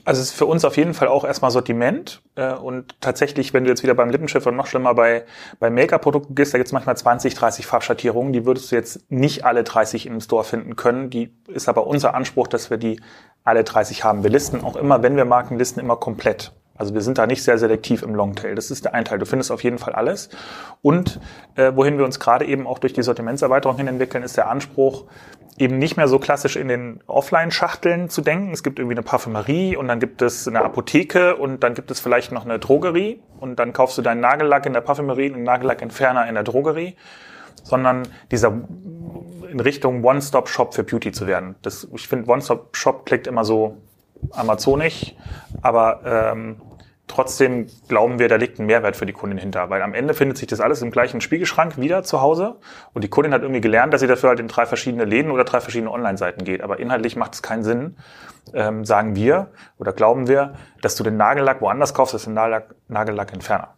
Also 0.09 0.23
es 0.23 0.29
ist 0.29 0.39
für 0.39 0.47
uns 0.47 0.65
auf 0.65 0.79
jeden 0.79 0.95
Fall 0.95 1.07
auch 1.09 1.23
erstmal 1.23 1.51
Sortiment. 1.51 2.23
Äh, 2.35 2.55
und 2.55 2.99
tatsächlich, 3.03 3.53
wenn 3.53 3.65
du 3.65 3.69
jetzt 3.69 3.83
wieder 3.83 3.93
beim 3.93 4.09
Lippenschiff 4.09 4.47
und 4.47 4.57
noch 4.57 4.67
schlimmer 4.67 4.95
bei, 4.95 5.27
bei 5.61 5.69
Make-up-Produkten 5.69 6.35
gehst, 6.35 6.55
da 6.55 6.57
gibt 6.57 6.69
es 6.69 6.73
manchmal 6.73 6.97
20, 6.97 7.35
30 7.35 7.67
Farbschattierungen. 7.67 8.33
Die 8.33 8.47
würdest 8.47 8.73
du 8.73 8.77
jetzt 8.77 9.13
nicht 9.13 9.45
alle 9.45 9.65
30 9.65 10.07
im 10.07 10.23
Store 10.23 10.45
finden 10.45 10.77
können. 10.77 11.11
Die 11.11 11.37
ist 11.49 11.69
aber 11.69 11.87
unser 11.87 12.15
Anspruch, 12.15 12.47
dass 12.47 12.71
wir 12.71 12.79
die 12.79 13.03
alle 13.45 13.65
30 13.65 14.03
haben. 14.03 14.23
Wir 14.23 14.31
listen 14.31 14.65
auch 14.65 14.77
immer, 14.77 15.03
wenn 15.03 15.15
wir 15.15 15.27
Marken 15.27 15.59
listen, 15.59 15.79
immer 15.79 15.97
komplett. 15.97 16.53
Also 16.79 16.95
wir 16.95 17.01
sind 17.01 17.19
da 17.19 17.27
nicht 17.27 17.43
sehr 17.43 17.59
selektiv 17.59 18.03
im 18.03 18.15
Longtail. 18.15 18.55
Das 18.55 18.71
ist 18.71 18.85
der 18.85 18.95
ein 18.95 19.05
Teil. 19.05 19.19
Du 19.19 19.27
findest 19.27 19.51
auf 19.51 19.63
jeden 19.65 19.79
Fall 19.79 19.95
alles. 19.95 20.31
Und 20.81 21.21
äh, 21.57 21.73
wohin 21.75 21.99
wir 21.99 22.05
uns 22.05 22.21
gerade 22.21 22.47
eben 22.47 22.67
auch 22.67 22.79
durch 22.79 22.93
die 22.93 23.03
Sortimentserweiterung 23.03 23.77
hin 23.77 23.89
entwickeln, 23.89 24.23
ist 24.23 24.37
der 24.37 24.49
Anspruch, 24.49 25.05
eben 25.59 25.79
nicht 25.79 25.97
mehr 25.97 26.09
so 26.09 26.19
klassisch 26.19 26.57
in 26.57 26.69
den 26.69 27.01
Offline-Schachteln 27.07 28.09
zu 28.09 28.23
denken. 28.23 28.53
Es 28.53 28.63
gibt 28.63 28.79
irgendwie 28.79 28.95
eine 28.95 29.03
Parfümerie 29.03 29.77
und 29.77 29.89
dann 29.89 29.99
gibt 30.01 30.23
es 30.23 30.47
eine 30.47 30.63
Apotheke 30.63 31.37
und 31.37 31.63
dann 31.65 31.75
gibt 31.75 31.91
es 31.91 32.01
vielleicht 32.01 32.33
noch 32.33 32.45
eine 32.45 32.59
Drogerie 32.59 33.21
und 33.41 33.59
dann 33.59 33.73
kaufst 33.73 33.99
du 33.99 34.03
deinen 34.03 34.21
Nagellack 34.21 34.67
in 34.67 34.73
der 34.73 34.81
Parfümerie 34.81 35.31
und 35.31 35.37
einen 35.37 35.45
Nagellackentferner 35.45 36.29
in 36.29 36.35
der 36.35 36.45
Drogerie, 36.45 36.97
sondern 37.65 38.07
dieser 38.31 38.53
in 39.51 39.61
Richtung 39.61 40.05
One-Stop-Shop 40.05 40.75
für 40.75 40.85
Beauty 40.85 41.11
zu 41.11 41.27
werden. 41.27 41.57
Das, 41.63 41.89
ich 41.95 42.07
finde, 42.07 42.31
One-Stop-Shop 42.31 43.05
klingt 43.07 43.27
immer 43.27 43.45
so 43.45 43.79
amazonisch, 44.33 45.15
aber 45.63 46.01
ähm, 46.05 46.61
Trotzdem 47.09 47.67
glauben 47.89 48.19
wir, 48.19 48.29
da 48.29 48.37
liegt 48.37 48.59
ein 48.61 48.67
Mehrwert 48.67 48.95
für 48.95 49.07
die 49.07 49.15
Kundin 49.15 49.39
hinter, 49.39 49.71
weil 49.71 49.83
am 49.83 49.95
Ende 49.95 50.13
findet 50.13 50.37
sich 50.37 50.47
das 50.47 50.61
alles 50.61 50.83
im 50.83 50.91
gleichen 50.91 51.21
Spiegelschrank 51.23 51.79
wieder 51.79 52.03
zu 52.03 52.21
Hause 52.21 52.57
und 52.93 53.03
die 53.03 53.09
Kundin 53.09 53.33
hat 53.33 53.43
irgendwie 53.43 53.63
gelernt, 53.63 53.95
dass 53.95 54.03
sie 54.03 54.07
dafür 54.07 54.29
halt 54.29 54.41
in 54.41 54.47
drei 54.47 54.67
verschiedene 54.67 55.07
Läden 55.07 55.31
oder 55.31 55.45
drei 55.45 55.61
verschiedene 55.61 55.91
Online-Seiten 55.91 56.45
geht. 56.45 56.61
Aber 56.61 56.79
inhaltlich 56.79 57.17
macht 57.17 57.35
es 57.35 57.43
keinen 57.43 57.65
Sinn, 57.65 57.97
ähm, 58.53 58.85
sagen 58.85 59.17
wir 59.17 59.49
oder 59.79 59.93
glauben 59.93 60.29
wir, 60.29 60.55
dass 60.83 60.97
du 60.97 61.03
den 61.03 61.17
Nagellack 61.17 61.63
woanders 61.63 61.95
kaufst 61.95 62.15
als 62.15 62.25
den 62.25 62.35
Nagellack, 62.35 62.75
Nagellackentferner. 62.89 63.78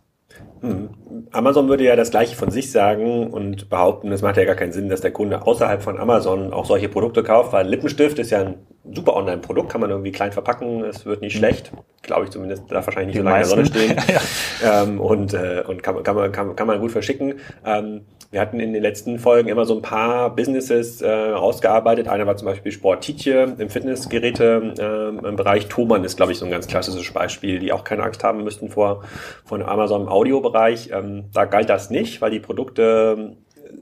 Mhm. 0.63 0.91
Amazon 1.33 1.69
würde 1.69 1.85
ja 1.85 1.97
das 1.97 2.11
gleiche 2.11 2.37
von 2.37 2.51
sich 2.51 2.71
sagen 2.71 3.29
und 3.29 3.69
behaupten, 3.69 4.13
es 4.13 4.23
macht 4.23 4.37
ja 4.37 4.45
gar 4.45 4.55
keinen 4.55 4.73
Sinn, 4.73 4.89
dass 4.89 5.01
der 5.01 5.11
Kunde 5.11 5.47
außerhalb 5.47 5.83
von 5.83 5.99
Amazon 5.99 6.53
auch 6.53 6.67
solche 6.67 6.89
Produkte 6.89 7.23
kauft, 7.23 7.53
weil 7.53 7.67
Lippenstift 7.67 8.19
ist 8.19 8.31
ja 8.31 8.41
ein 8.41 8.55
super 8.93 9.17
Online-Produkt, 9.17 9.71
kann 9.71 9.81
man 9.81 9.91
irgendwie 9.91 10.13
klein 10.13 10.33
verpacken, 10.33 10.85
es 10.85 11.07
wird 11.07 11.23
nicht 11.23 11.35
mhm. 11.35 11.39
schlecht, 11.39 11.73
glaube 12.03 12.25
ich 12.25 12.31
zumindest, 12.31 12.71
darf 12.71 12.87
wahrscheinlich 12.87 13.15
nicht 13.15 13.17
Die 13.17 13.21
so 13.21 13.25
lange 13.25 13.37
in 13.37 13.43
der 13.43 13.49
Sonne 13.49 13.67
stehen 13.67 13.97
ja. 14.63 14.83
ähm, 14.83 15.01
und, 15.01 15.35
äh, 15.35 15.63
und 15.67 15.83
kann, 15.83 16.03
kann, 16.03 16.17
man, 16.17 16.33
kann, 16.33 16.55
kann 16.57 16.67
man 16.67 16.81
gut 16.81 16.93
verschicken. 16.93 17.35
Ähm, 17.65 18.03
wir 18.31 18.41
hatten 18.41 18.61
in 18.61 18.73
den 18.73 18.83
letzten 18.83 19.19
Folgen 19.19 19.49
immer 19.49 19.65
so 19.65 19.75
ein 19.75 19.83
paar 19.83 20.35
Businesses 20.35 21.03
äh, 21.03 21.33
ausgearbeitet. 21.35 22.07
Einer 22.07 22.27
war 22.27 22.37
zum 22.37 22.47
Beispiel 22.47 22.71
Sportitje 22.71 23.57
im 23.59 23.69
Fitnessgeräte-Bereich. 23.69 25.65
Äh, 25.65 25.69
Thomann 25.69 26.05
ist, 26.05 26.17
glaube 26.17 26.31
ich, 26.31 26.39
so 26.39 26.45
ein 26.45 26.51
ganz 26.53 26.69
klassisches 26.69 27.13
Beispiel, 27.13 27.59
die 27.59 27.73
auch 27.73 27.83
keine 27.83 28.05
Angst 28.05 28.23
haben 28.23 28.45
müssten 28.45 28.69
vor, 28.69 29.03
einem 29.51 29.65
Amazon 29.65 30.03
im 30.03 30.09
Audiobereich. 30.09 30.91
Ähm, 30.93 31.25
da 31.33 31.45
galt 31.45 31.69
das 31.69 31.91
nicht, 31.91 32.23
weil 32.23 32.31
die 32.31 32.39
Produkte 32.39 33.37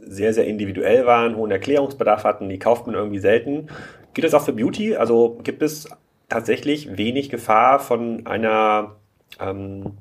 sehr, 0.07 0.33
sehr 0.33 0.47
individuell 0.47 1.05
waren, 1.05 1.37
hohen 1.37 1.51
Erklärungsbedarf 1.51 2.25
hatten, 2.25 2.49
die 2.49 2.59
kauft 2.59 2.87
man 2.87 2.95
irgendwie 2.97 3.19
selten. 3.19 3.67
Geht 4.15 4.25
das 4.25 4.33
auch 4.33 4.43
für 4.43 4.53
Beauty? 4.53 4.97
Also 4.97 5.39
gibt 5.43 5.63
es 5.63 5.89
tatsächlich 6.31 6.97
wenig 6.97 7.29
Gefahr 7.29 7.81
von 7.81 8.27
einer 8.27 8.97
ähm, 9.41 9.99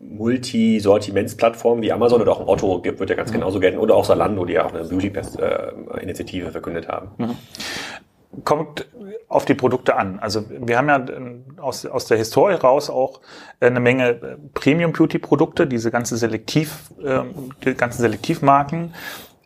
Multi-Sortimentsplattform 0.00 1.82
wie 1.82 1.92
Amazon 1.92 2.22
oder 2.22 2.32
auch 2.32 2.40
ein 2.40 2.48
Otto 2.48 2.80
gibt, 2.80 3.00
wird 3.00 3.10
ja 3.10 3.16
ganz 3.16 3.30
mhm. 3.30 3.34
genauso 3.34 3.60
gelten. 3.60 3.78
Oder 3.78 3.96
auch 3.96 4.04
Salando, 4.04 4.44
die 4.44 4.54
ja 4.54 4.64
auch 4.64 4.72
eine 4.72 4.84
Beauty-Initiative 4.84 6.50
verkündet 6.52 6.88
haben. 6.88 7.10
Mhm. 7.18 7.36
Kommt 8.44 8.86
auf 9.28 9.44
die 9.44 9.54
Produkte 9.54 9.96
an. 9.96 10.18
Also 10.20 10.44
wir 10.48 10.78
haben 10.78 10.88
ja 10.88 10.96
ähm, 10.96 11.44
aus, 11.56 11.84
aus 11.84 12.06
der 12.06 12.18
Historie 12.18 12.54
raus 12.54 12.90
auch 12.90 13.20
äh, 13.60 13.66
eine 13.66 13.80
Menge 13.80 14.08
äh, 14.10 14.36
Premium-Beauty-Produkte, 14.54 15.66
diese 15.66 15.90
ganze 15.90 16.16
Selektiv, 16.16 16.90
äh, 17.02 17.20
die 17.64 17.74
ganzen 17.74 18.02
Selektivmarken, 18.02 18.94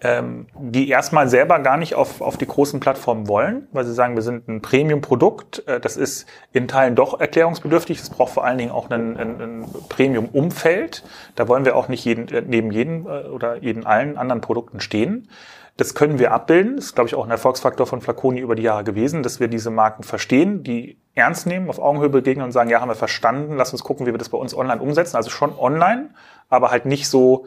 ähm, 0.04 0.46
die 0.58 0.88
erstmal 0.88 1.28
selber 1.28 1.60
gar 1.60 1.76
nicht 1.76 1.94
auf, 1.94 2.20
auf 2.20 2.36
die 2.36 2.46
großen 2.46 2.80
Plattformen 2.80 3.28
wollen, 3.28 3.68
weil 3.72 3.84
sie 3.84 3.94
sagen, 3.94 4.16
wir 4.16 4.22
sind 4.22 4.48
ein 4.48 4.60
Premium-Produkt, 4.60 5.66
äh, 5.68 5.78
das 5.78 5.96
ist 5.96 6.26
in 6.52 6.66
Teilen 6.66 6.96
doch 6.96 7.20
erklärungsbedürftig, 7.20 8.00
es 8.00 8.10
braucht 8.10 8.32
vor 8.32 8.44
allen 8.44 8.58
Dingen 8.58 8.72
auch 8.72 8.90
ein, 8.90 9.16
ein, 9.16 9.40
ein 9.40 9.64
Premium-Umfeld. 9.88 11.04
Da 11.36 11.46
wollen 11.46 11.64
wir 11.64 11.76
auch 11.76 11.86
nicht 11.86 12.04
jeden, 12.04 12.28
äh, 12.28 12.42
neben 12.44 12.72
jedem 12.72 13.06
äh, 13.06 13.28
oder 13.28 13.56
jeden 13.62 13.86
allen 13.86 14.18
anderen 14.18 14.40
Produkten 14.40 14.80
stehen. 14.80 15.28
Das 15.76 15.94
können 15.94 16.18
wir 16.18 16.32
abbilden. 16.32 16.76
Das 16.76 16.86
ist, 16.86 16.94
glaube 16.96 17.08
ich, 17.08 17.14
auch 17.14 17.24
ein 17.24 17.30
Erfolgsfaktor 17.30 17.86
von 17.86 18.00
Flaconi 18.00 18.40
über 18.40 18.56
die 18.56 18.62
Jahre 18.62 18.84
gewesen, 18.84 19.22
dass 19.22 19.38
wir 19.38 19.48
diese 19.48 19.70
Marken 19.70 20.02
verstehen, 20.02 20.64
die 20.64 20.98
ernst 21.14 21.46
nehmen, 21.46 21.70
auf 21.70 21.78
Augenhöhe 21.78 22.10
begegnen 22.10 22.44
und 22.44 22.52
sagen, 22.52 22.68
ja, 22.70 22.80
haben 22.80 22.88
wir 22.88 22.94
verstanden, 22.96 23.56
lass 23.56 23.72
uns 23.72 23.84
gucken, 23.84 24.06
wie 24.06 24.10
wir 24.10 24.18
das 24.18 24.28
bei 24.28 24.38
uns 24.38 24.54
online 24.54 24.82
umsetzen. 24.82 25.16
Also 25.16 25.30
schon 25.30 25.56
online, 25.56 26.10
aber 26.50 26.72
halt 26.72 26.86
nicht 26.86 27.08
so 27.08 27.46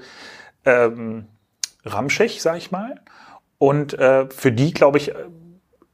ähm, 0.63 1.27
ramschig, 1.85 2.41
sag 2.41 2.57
ich 2.57 2.71
mal. 2.71 3.01
Und 3.57 3.93
äh, 3.93 4.27
für 4.29 4.51
die, 4.51 4.73
glaube 4.73 4.97
ich, 4.97 5.13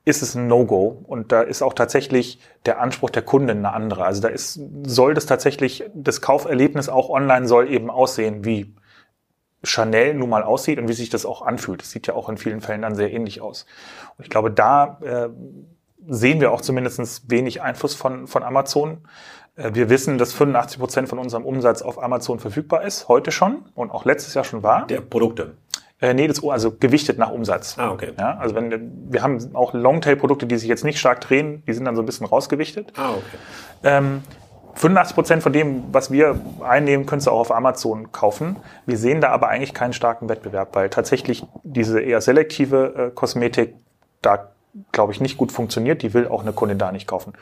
ist 0.03 0.23
es 0.23 0.35
ein 0.35 0.47
No-Go. 0.47 1.03
Und 1.07 1.31
da 1.31 1.41
ist 1.41 1.61
auch 1.61 1.73
tatsächlich 1.73 2.39
der 2.65 2.81
Anspruch 2.81 3.09
der 3.09 3.21
Kunden 3.21 3.49
eine 3.49 3.73
andere. 3.73 4.05
Also 4.05 4.21
da 4.21 4.29
ist, 4.29 4.59
soll 4.83 5.13
das 5.13 5.25
tatsächlich, 5.25 5.83
das 5.93 6.21
Kauferlebnis 6.21 6.89
auch 6.89 7.09
online 7.09 7.47
soll 7.47 7.69
eben 7.69 7.89
aussehen, 7.89 8.43
wie 8.43 8.73
Chanel 9.63 10.15
nun 10.15 10.29
mal 10.29 10.43
aussieht 10.43 10.79
und 10.79 10.87
wie 10.87 10.93
sich 10.93 11.09
das 11.09 11.25
auch 11.25 11.43
anfühlt. 11.43 11.81
Das 11.81 11.91
sieht 11.91 12.07
ja 12.07 12.15
auch 12.15 12.29
in 12.29 12.37
vielen 12.37 12.61
Fällen 12.61 12.81
dann 12.81 12.95
sehr 12.95 13.11
ähnlich 13.11 13.41
aus. 13.41 13.67
Und 14.17 14.23
ich 14.23 14.29
glaube, 14.29 14.49
da 14.49 14.97
äh, 15.03 15.29
sehen 16.07 16.39
wir 16.39 16.51
auch 16.51 16.61
zumindest 16.61 17.29
wenig 17.29 17.61
Einfluss 17.61 17.93
von, 17.93 18.25
von 18.25 18.41
Amazon. 18.41 19.07
Äh, 19.55 19.75
wir 19.75 19.89
wissen, 19.89 20.17
dass 20.17 20.33
85 20.33 20.79
Prozent 20.79 21.09
von 21.09 21.19
unserem 21.19 21.45
Umsatz 21.45 21.83
auf 21.83 22.01
Amazon 22.01 22.39
verfügbar 22.39 22.83
ist, 22.83 23.07
heute 23.07 23.31
schon 23.31 23.65
und 23.75 23.91
auch 23.91 24.05
letztes 24.05 24.33
Jahr 24.33 24.43
schon 24.43 24.63
war. 24.63 24.87
Der 24.87 25.01
Produkte. 25.01 25.57
Äh, 26.01 26.15
nee, 26.15 26.27
das, 26.27 26.43
also 26.43 26.71
gewichtet 26.71 27.19
nach 27.19 27.31
Umsatz. 27.31 27.77
Ah, 27.77 27.91
okay. 27.91 28.11
Ja, 28.17 28.37
also 28.37 28.55
wenn 28.55 28.91
wir 29.11 29.21
haben 29.21 29.55
auch 29.55 29.73
Longtail-Produkte, 29.73 30.47
die 30.47 30.57
sich 30.57 30.67
jetzt 30.67 30.83
nicht 30.83 30.99
stark 30.99 31.21
drehen, 31.21 31.63
die 31.67 31.73
sind 31.73 31.85
dann 31.85 31.95
so 31.95 32.01
ein 32.01 32.05
bisschen 32.05 32.25
rausgewichtet. 32.25 32.91
Ah, 32.97 33.11
okay. 33.11 33.37
Ähm, 33.83 34.23
85 34.75 35.15
Prozent 35.15 35.43
von 35.43 35.53
dem, 35.53 35.83
was 35.93 36.11
wir 36.11 36.39
einnehmen, 36.61 37.05
könntest 37.05 37.27
du 37.27 37.31
auch 37.31 37.39
auf 37.39 37.51
Amazon 37.51 38.11
kaufen. 38.11 38.55
Wir 38.85 38.97
sehen 38.97 39.21
da 39.21 39.29
aber 39.29 39.49
eigentlich 39.49 39.75
keinen 39.75 39.93
starken 39.93 40.27
Wettbewerb, 40.27 40.75
weil 40.75 40.89
tatsächlich 40.89 41.45
diese 41.63 42.01
eher 42.01 42.21
selektive 42.21 43.09
äh, 43.09 43.11
Kosmetik 43.11 43.75
da, 44.23 44.51
glaube 44.91 45.13
ich, 45.13 45.21
nicht 45.21 45.37
gut 45.37 45.51
funktioniert. 45.51 46.01
Die 46.01 46.13
will 46.15 46.27
auch 46.27 46.41
eine 46.41 46.53
Kundin 46.53 46.79
da 46.79 46.91
nicht 46.91 47.05
kaufen. 47.05 47.33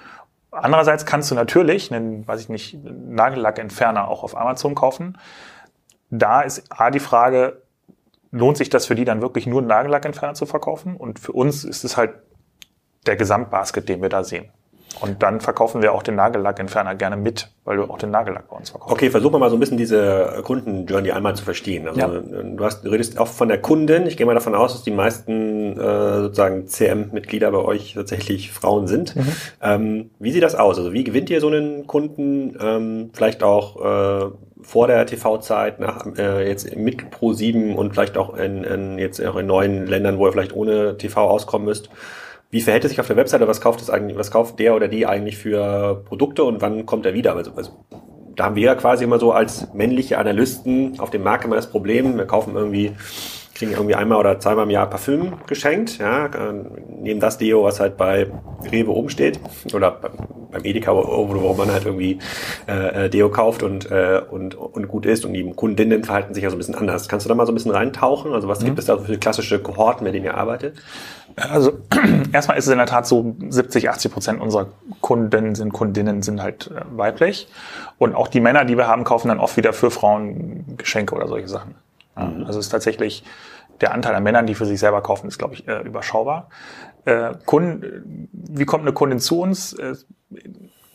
Andererseits 0.51 1.05
kannst 1.05 1.31
du 1.31 1.35
natürlich 1.35 1.93
einen, 1.93 2.27
weiß 2.27 2.41
ich 2.41 2.49
nicht, 2.49 2.77
Nagellackentferner 2.83 4.07
auch 4.07 4.23
auf 4.23 4.35
Amazon 4.35 4.75
kaufen. 4.75 5.17
Da 6.09 6.41
ist 6.41 6.63
A 6.69 6.89
die 6.89 6.99
Frage, 6.99 7.61
lohnt 8.31 8.57
sich 8.57 8.69
das 8.69 8.85
für 8.85 8.95
die 8.95 9.05
dann 9.05 9.21
wirklich 9.21 9.47
nur 9.47 9.59
einen 9.59 9.67
Nagellackentferner 9.67 10.33
zu 10.33 10.45
verkaufen? 10.45 10.95
Und 10.95 11.19
für 11.19 11.31
uns 11.31 11.63
ist 11.63 11.83
es 11.83 11.97
halt 11.97 12.11
der 13.05 13.15
Gesamtbasket, 13.15 13.87
den 13.89 14.01
wir 14.01 14.09
da 14.09 14.23
sehen. 14.23 14.51
Und 15.01 15.23
dann 15.23 15.39
verkaufen 15.39 15.81
wir 15.81 15.93
auch 15.93 16.03
den 16.03 16.15
Nagellackentferner 16.15 16.95
gerne 16.95 17.15
mit, 17.15 17.51
weil 17.63 17.77
du 17.77 17.83
auch 17.83 17.97
den 17.97 18.11
Nagellack 18.11 18.49
bei 18.49 18.55
uns 18.57 18.71
verkaufst. 18.71 18.91
Okay, 18.91 19.09
versuchen 19.09 19.35
wir 19.35 19.39
mal 19.39 19.49
so 19.49 19.55
ein 19.55 19.59
bisschen 19.59 19.77
diese 19.77 20.41
Kundenjourney 20.43 21.11
einmal 21.11 21.35
zu 21.35 21.43
verstehen. 21.43 21.87
Also 21.87 21.99
ja. 21.99 22.07
du, 22.07 22.65
hast, 22.65 22.83
du 22.83 22.89
redest 22.89 23.17
auch 23.17 23.27
von 23.27 23.47
der 23.47 23.61
Kundin. 23.61 24.07
Ich 24.07 24.17
gehe 24.17 24.25
mal 24.25 24.33
davon 24.33 24.55
aus, 24.55 24.73
dass 24.73 24.83
die 24.83 24.91
meisten 24.91 25.79
äh, 25.79 26.21
sozusagen 26.21 26.67
CM-Mitglieder 26.67 27.51
bei 27.51 27.59
euch 27.59 27.93
tatsächlich 27.93 28.51
Frauen 28.51 28.87
sind. 28.87 29.15
Mhm. 29.15 29.27
Ähm, 29.61 30.09
wie 30.19 30.31
sieht 30.31 30.43
das 30.43 30.55
aus? 30.55 30.77
Also 30.77 30.91
wie 30.91 31.03
gewinnt 31.03 31.29
ihr 31.29 31.39
so 31.39 31.47
einen 31.47 31.87
Kunden? 31.87 32.57
Ähm, 32.59 33.11
vielleicht 33.13 33.43
auch 33.43 33.77
äh, 33.79 34.31
vor 34.61 34.87
der 34.87 35.05
TV-Zeit, 35.05 35.79
nach 35.79 36.05
äh, 36.17 36.47
jetzt 36.47 36.75
mit 36.75 37.11
Pro 37.11 37.33
7 37.33 37.75
und 37.75 37.93
vielleicht 37.93 38.17
auch 38.17 38.35
in, 38.35 38.63
in 38.63 38.99
jetzt 38.99 39.19
in 39.19 39.45
neuen 39.45 39.87
Ländern, 39.87 40.17
wo 40.17 40.25
ihr 40.27 40.31
vielleicht 40.31 40.55
ohne 40.55 40.97
TV 40.97 41.29
auskommen 41.29 41.65
müsst. 41.65 41.89
Wie 42.51 42.61
verhält 42.61 42.83
es 42.83 42.91
sich 42.91 42.99
auf 42.99 43.07
der 43.07 43.15
Webseite? 43.15 43.47
Was 43.47 43.61
kauft 43.61 43.81
es 43.81 43.89
eigentlich, 43.89 44.17
was 44.17 44.31
kauft 44.31 44.59
der 44.59 44.75
oder 44.75 44.87
die 44.87 45.05
eigentlich 45.05 45.37
für 45.37 46.03
Produkte 46.05 46.43
und 46.43 46.61
wann 46.61 46.85
kommt 46.85 47.05
er 47.05 47.13
wieder? 47.13 47.35
Also, 47.35 47.51
also 47.55 47.71
da 48.35 48.45
haben 48.45 48.55
wir 48.55 48.63
ja 48.63 48.75
quasi 48.75 49.03
immer 49.03 49.19
so 49.19 49.31
als 49.31 49.73
männliche 49.73 50.17
Analysten 50.17 50.99
auf 50.99 51.09
dem 51.09 51.23
Markt 51.23 51.45
immer 51.45 51.55
das 51.55 51.69
Problem, 51.69 52.17
wir 52.17 52.25
kaufen 52.25 52.55
irgendwie 52.55 52.93
kriegen 53.59 53.71
irgendwie 53.73 53.95
einmal 53.95 54.17
oder 54.17 54.39
zweimal 54.39 54.63
im 54.63 54.69
Jahr 54.69 54.89
Parfüm 54.89 55.33
geschenkt, 55.45 55.97
ja, 55.97 56.29
nehmen 56.87 57.19
das 57.19 57.37
Deo, 57.37 57.63
was 57.63 57.81
halt 57.81 57.97
bei 57.97 58.27
Rewe 58.71 58.89
oben 58.91 59.09
steht 59.09 59.39
oder 59.73 59.99
beim 60.51 60.63
Edeka, 60.63 60.95
wo, 60.95 61.27
wo 61.29 61.53
man 61.53 61.69
halt 61.71 61.85
irgendwie 61.85 62.19
äh, 62.67 63.05
äh, 63.05 63.09
Deo 63.09 63.29
kauft 63.29 63.61
und, 63.61 63.91
äh, 63.91 64.21
und, 64.29 64.55
und 64.55 64.87
gut 64.87 65.05
ist 65.05 65.25
und 65.25 65.33
die 65.33 65.51
Kundinnen 65.51 66.05
verhalten 66.05 66.33
sich 66.33 66.43
ja 66.43 66.49
so 66.49 66.55
ein 66.55 66.59
bisschen 66.59 66.75
anders. 66.75 67.09
Kannst 67.09 67.25
du 67.25 67.27
da 67.27 67.35
mal 67.35 67.45
so 67.45 67.51
ein 67.51 67.55
bisschen 67.55 67.71
reintauchen? 67.71 68.33
Also 68.33 68.47
was 68.47 68.61
mhm. 68.61 68.67
gibt 68.67 68.79
es 68.79 68.85
da 68.85 68.97
für 68.97 69.17
klassische 69.17 69.59
Kohorten, 69.59 70.05
mit 70.05 70.13
denen 70.13 70.25
ihr 70.25 70.35
arbeitet? 70.35 70.81
Also 71.35 71.79
erstmal 72.31 72.57
ist 72.57 72.65
es 72.65 72.71
in 72.71 72.77
der 72.77 72.87
Tat 72.87 73.07
so, 73.07 73.35
70, 73.49 73.89
80 73.89 74.11
Prozent 74.11 74.41
unserer 74.41 74.67
Kunden 75.01 75.53
sind 75.55 75.73
Kundinnen 75.73 76.21
sind 76.21 76.41
halt 76.41 76.71
äh, 76.71 76.81
weiblich 76.95 77.49
und 77.97 78.15
auch 78.15 78.29
die 78.29 78.39
Männer, 78.39 78.63
die 78.63 78.77
wir 78.77 78.87
haben, 78.87 79.03
kaufen 79.03 79.27
dann 79.27 79.39
oft 79.39 79.57
wieder 79.57 79.73
für 79.73 79.91
Frauen 79.91 80.77
Geschenke 80.77 81.13
oder 81.13 81.27
solche 81.27 81.49
Sachen. 81.49 81.75
Mhm. 82.27 82.45
Also 82.45 82.59
es 82.59 82.67
ist 82.67 82.71
tatsächlich 82.71 83.23
der 83.81 83.93
Anteil 83.93 84.15
an 84.15 84.23
Männern, 84.23 84.45
die 84.45 84.55
für 84.55 84.65
sich 84.65 84.79
selber 84.79 85.01
kaufen, 85.01 85.27
ist, 85.27 85.37
glaube 85.37 85.53
ich, 85.53 85.67
äh, 85.67 85.81
überschaubar. 85.81 86.49
Äh, 87.05 87.33
Kunden, 87.45 88.29
wie 88.31 88.65
kommt 88.65 88.83
eine 88.83 88.93
Kundin 88.93 89.19
zu 89.19 89.39
uns? 89.39 89.73
Äh, 89.73 89.95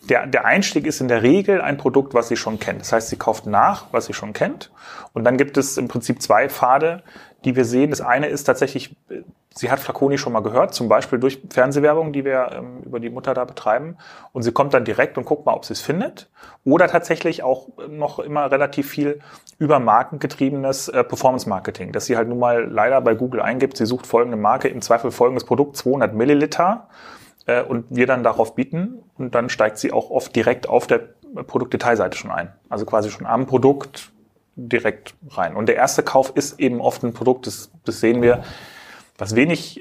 der, 0.08 0.26
der 0.26 0.44
Einstieg 0.44 0.86
ist 0.86 1.00
in 1.00 1.08
der 1.08 1.22
Regel 1.22 1.60
ein 1.60 1.76
Produkt, 1.76 2.14
was 2.14 2.28
sie 2.28 2.36
schon 2.36 2.58
kennt. 2.58 2.80
Das 2.80 2.92
heißt, 2.92 3.08
sie 3.08 3.16
kauft 3.16 3.46
nach, 3.46 3.86
was 3.92 4.06
sie 4.06 4.12
schon 4.12 4.32
kennt. 4.32 4.70
Und 5.12 5.24
dann 5.24 5.36
gibt 5.36 5.56
es 5.56 5.76
im 5.78 5.88
Prinzip 5.88 6.20
zwei 6.20 6.48
Pfade, 6.48 7.02
die 7.44 7.56
wir 7.56 7.64
sehen. 7.64 7.90
Das 7.90 8.00
eine 8.00 8.26
ist 8.26 8.44
tatsächlich, 8.44 8.96
sie 9.54 9.70
hat 9.70 9.80
Flaconi 9.80 10.18
schon 10.18 10.32
mal 10.32 10.40
gehört, 10.40 10.74
zum 10.74 10.88
Beispiel 10.88 11.18
durch 11.18 11.40
Fernsehwerbung, 11.50 12.12
die 12.12 12.24
wir 12.24 12.50
ähm, 12.52 12.82
über 12.84 13.00
die 13.00 13.10
Mutter 13.10 13.34
da 13.34 13.44
betreiben. 13.44 13.96
Und 14.32 14.42
sie 14.42 14.52
kommt 14.52 14.74
dann 14.74 14.84
direkt 14.84 15.16
und 15.18 15.24
guckt 15.24 15.46
mal, 15.46 15.54
ob 15.54 15.64
sie 15.64 15.72
es 15.72 15.80
findet. 15.80 16.28
Oder 16.64 16.88
tatsächlich 16.88 17.42
auch 17.42 17.68
noch 17.88 18.18
immer 18.18 18.50
relativ 18.50 18.88
viel 18.88 19.20
über 19.58 19.78
markengetriebenes 19.78 20.88
äh, 20.88 21.04
Performance-Marketing, 21.04 21.92
dass 21.92 22.06
sie 22.06 22.16
halt 22.16 22.28
nun 22.28 22.38
mal 22.38 22.64
leider 22.68 23.00
bei 23.00 23.14
Google 23.14 23.40
eingibt, 23.40 23.76
sie 23.76 23.86
sucht 23.86 24.06
folgende 24.06 24.36
Marke, 24.36 24.68
im 24.68 24.80
Zweifel 24.80 25.10
folgendes 25.10 25.44
Produkt, 25.44 25.76
200 25.76 26.14
Milliliter. 26.14 26.88
Äh, 27.46 27.62
und 27.62 27.86
wir 27.90 28.06
dann 28.06 28.22
darauf 28.22 28.54
bieten. 28.54 29.02
Und 29.16 29.34
dann 29.34 29.48
steigt 29.48 29.78
sie 29.78 29.92
auch 29.92 30.10
oft 30.10 30.34
direkt 30.34 30.68
auf 30.68 30.86
der 30.86 31.00
Produktdetailseite 31.46 32.16
schon 32.16 32.30
ein. 32.30 32.52
Also 32.68 32.86
quasi 32.86 33.10
schon 33.10 33.26
am 33.26 33.46
Produkt 33.46 34.12
direkt 34.56 35.14
rein. 35.30 35.56
Und 35.56 35.66
der 35.66 35.76
erste 35.76 36.02
Kauf 36.02 36.32
ist 36.34 36.60
eben 36.60 36.80
oft 36.80 37.02
ein 37.02 37.12
Produkt, 37.12 37.46
das, 37.46 37.70
das 37.84 38.00
sehen 38.00 38.22
wir, 38.22 38.44
was 39.18 39.34
wenig, 39.34 39.80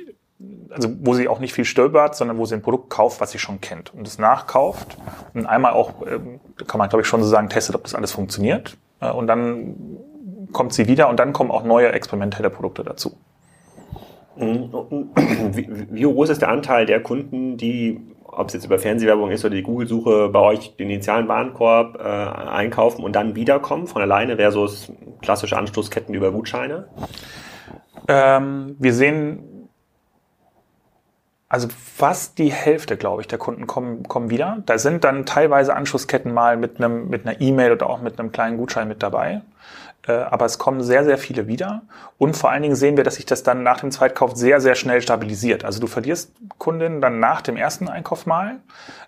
also 0.70 0.90
wo 1.02 1.14
sie 1.14 1.28
auch 1.28 1.40
nicht 1.40 1.54
viel 1.54 1.66
stöbert, 1.66 2.16
sondern 2.16 2.38
wo 2.38 2.46
sie 2.46 2.56
ein 2.56 2.62
Produkt 2.62 2.90
kauft, 2.90 3.22
was 3.22 3.32
sie 3.32 3.40
schon 3.40 3.62
kennt 3.62 3.94
und 3.94 4.08
es 4.08 4.18
nachkauft 4.18 4.98
und 5.34 5.46
einmal 5.46 5.74
auch, 5.74 6.06
ähm, 6.08 6.40
kann 6.68 6.80
man 6.80 6.90
glaube 6.90 7.04
ich 7.04 7.08
schon 7.08 7.22
so 7.22 7.30
sagen, 7.30 7.50
testet, 7.50 7.76
ob 7.76 7.84
das 7.84 7.94
alles 7.94 8.12
funktioniert 8.12 8.78
äh, 9.00 9.12
und 9.12 9.28
dann 9.28 9.76
kommt 10.52 10.74
sie 10.74 10.88
wieder 10.88 11.08
und 11.10 11.20
dann 11.20 11.34
kommen 11.34 11.52
auch 11.52 11.64
neue 11.64 11.92
experimentelle 11.92 12.50
Produkte 12.50 12.84
dazu. 12.84 13.16
Wie, 14.36 15.70
wie 15.92 16.02
groß 16.02 16.30
ist 16.30 16.42
der 16.42 16.50
Anteil 16.50 16.86
der 16.86 17.02
Kunden, 17.02 17.58
die 17.58 18.00
ob 18.38 18.48
es 18.48 18.54
jetzt 18.54 18.66
über 18.66 18.80
Fernsehwerbung 18.80 19.32
ist 19.32 19.46
oder 19.46 19.56
die 19.56 19.64
Google-Suche 19.64 20.30
bei 20.30 20.40
euch 20.40 20.76
den 20.76 20.90
initialen 20.90 21.28
Warenkorb 21.28 22.00
äh, 22.00 22.04
einkaufen 22.04 23.04
und 23.04 23.16
dann 23.16 23.36
wiederkommen 23.36 23.88
von 23.88 24.02
alleine 24.02 24.38
versus 24.38 24.92
klassische 25.22 25.58
Anstoßketten 25.58 26.14
über 26.14 26.32
Gutscheine? 26.32 26.88
Ähm, 28.08 28.76
wir 28.80 28.94
sehen, 28.94 29.70
also 31.48 31.68
fast 31.70 32.40
die 32.40 32.52
Hälfte, 32.52 32.98
glaube 32.98 33.22
ich, 33.22 33.28
der 33.28 33.38
Kunden 33.38 33.68
kommen, 33.68 34.04
kommen 34.04 34.30
wieder. 34.30 34.64
Da 34.66 34.78
sind 34.78 35.04
dann 35.04 35.26
teilweise 35.26 35.76
Anschlussketten 35.76 36.34
mal 36.34 36.58
mit 36.58 36.78
einem 36.78 37.10
mit 37.10 37.26
einer 37.26 37.40
E-Mail 37.40 37.74
oder 37.74 37.90
auch 37.90 38.02
mit 38.02 38.20
einem 38.20 38.32
kleinen 38.32 38.58
Gutschein 38.58 38.88
mit 38.88 39.04
dabei. 39.04 39.42
Äh, 40.08 40.12
aber 40.14 40.46
es 40.46 40.58
kommen 40.58 40.84
sehr, 40.84 41.04
sehr 41.04 41.18
viele 41.18 41.48
wieder. 41.48 41.84
Und 42.18 42.36
vor 42.36 42.52
allen 42.52 42.64
Dingen 42.64 42.76
sehen 42.76 42.98
wir, 42.98 43.04
dass 43.04 43.16
sich 43.16 43.26
das 43.26 43.44
dann 43.44 43.64
nach 43.64 43.80
dem 43.80 43.92
Zweitkauf 43.92 44.36
sehr, 44.36 44.60
sehr 44.60 44.76
schnell 44.76 45.02
stabilisiert. 45.02 45.66
Also 45.66 45.80
du 45.80 45.88
verlierst 45.88 46.34
Kundinnen 46.58 47.02
dann 47.02 47.20
nach 47.20 47.42
dem 47.42 47.58
ersten 47.58 47.88
Einkauf 47.88 48.26
mal. 48.26 48.60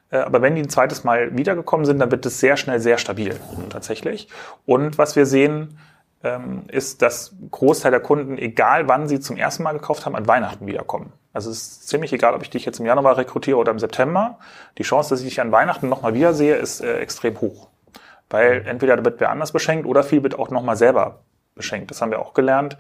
Äh, 0.10 0.18
aber 0.18 0.42
wenn 0.42 0.56
die 0.56 0.62
ein 0.62 0.70
zweites 0.70 1.04
Mal 1.04 1.38
wiedergekommen 1.38 1.86
sind, 1.86 2.00
dann 2.00 2.12
wird 2.12 2.26
es 2.26 2.40
sehr 2.40 2.58
schnell 2.58 2.80
sehr 2.80 2.98
stabil 2.98 3.36
tatsächlich. 3.70 4.30
Und 4.66 4.98
was 4.98 5.16
wir 5.16 5.26
sehen, 5.26 5.78
ähm, 6.24 6.64
ist, 6.70 7.02
dass 7.02 7.36
Großteil 7.52 7.92
der 7.92 8.00
Kunden, 8.00 8.38
egal 8.38 8.88
wann 8.88 9.08
sie 9.08 9.20
zum 9.20 9.38
ersten 9.38 9.64
Mal 9.64 9.74
gekauft 9.74 10.06
haben, 10.06 10.16
an 10.16 10.28
Weihnachten 10.28 10.66
wiederkommen. 10.66 11.12
Also 11.34 11.52
es 11.52 11.62
ist 11.62 11.90
ziemlich 11.90 12.14
egal, 12.14 12.34
ob 12.34 12.42
ich 12.42 12.50
dich 12.50 12.66
jetzt 12.66 12.80
im 12.80 12.86
Januar 12.86 13.18
rekrutiere 13.18 13.58
oder 13.58 13.72
im 13.72 13.80
September. 13.80 14.40
Die 14.78 14.84
Chance, 14.84 15.10
dass 15.10 15.20
ich 15.20 15.28
dich 15.28 15.42
an 15.42 15.52
Weihnachten 15.52 15.90
nochmal 15.90 16.14
wiedersehe, 16.14 16.56
ist 16.56 16.82
äh, 16.82 17.00
extrem 17.00 17.40
hoch. 17.42 17.68
Weil 18.30 18.66
entweder 18.66 19.04
wird 19.04 19.20
wer 19.20 19.30
anders 19.30 19.52
beschenkt 19.52 19.86
oder 19.86 20.04
viel 20.04 20.24
wird 20.24 20.38
auch 20.38 20.50
nochmal 20.50 20.76
selber 20.76 21.22
beschenkt. 21.54 21.92
Das 21.92 22.02
haben 22.02 22.12
wir 22.12 22.20
auch 22.20 22.34
gelernt. 22.34 22.78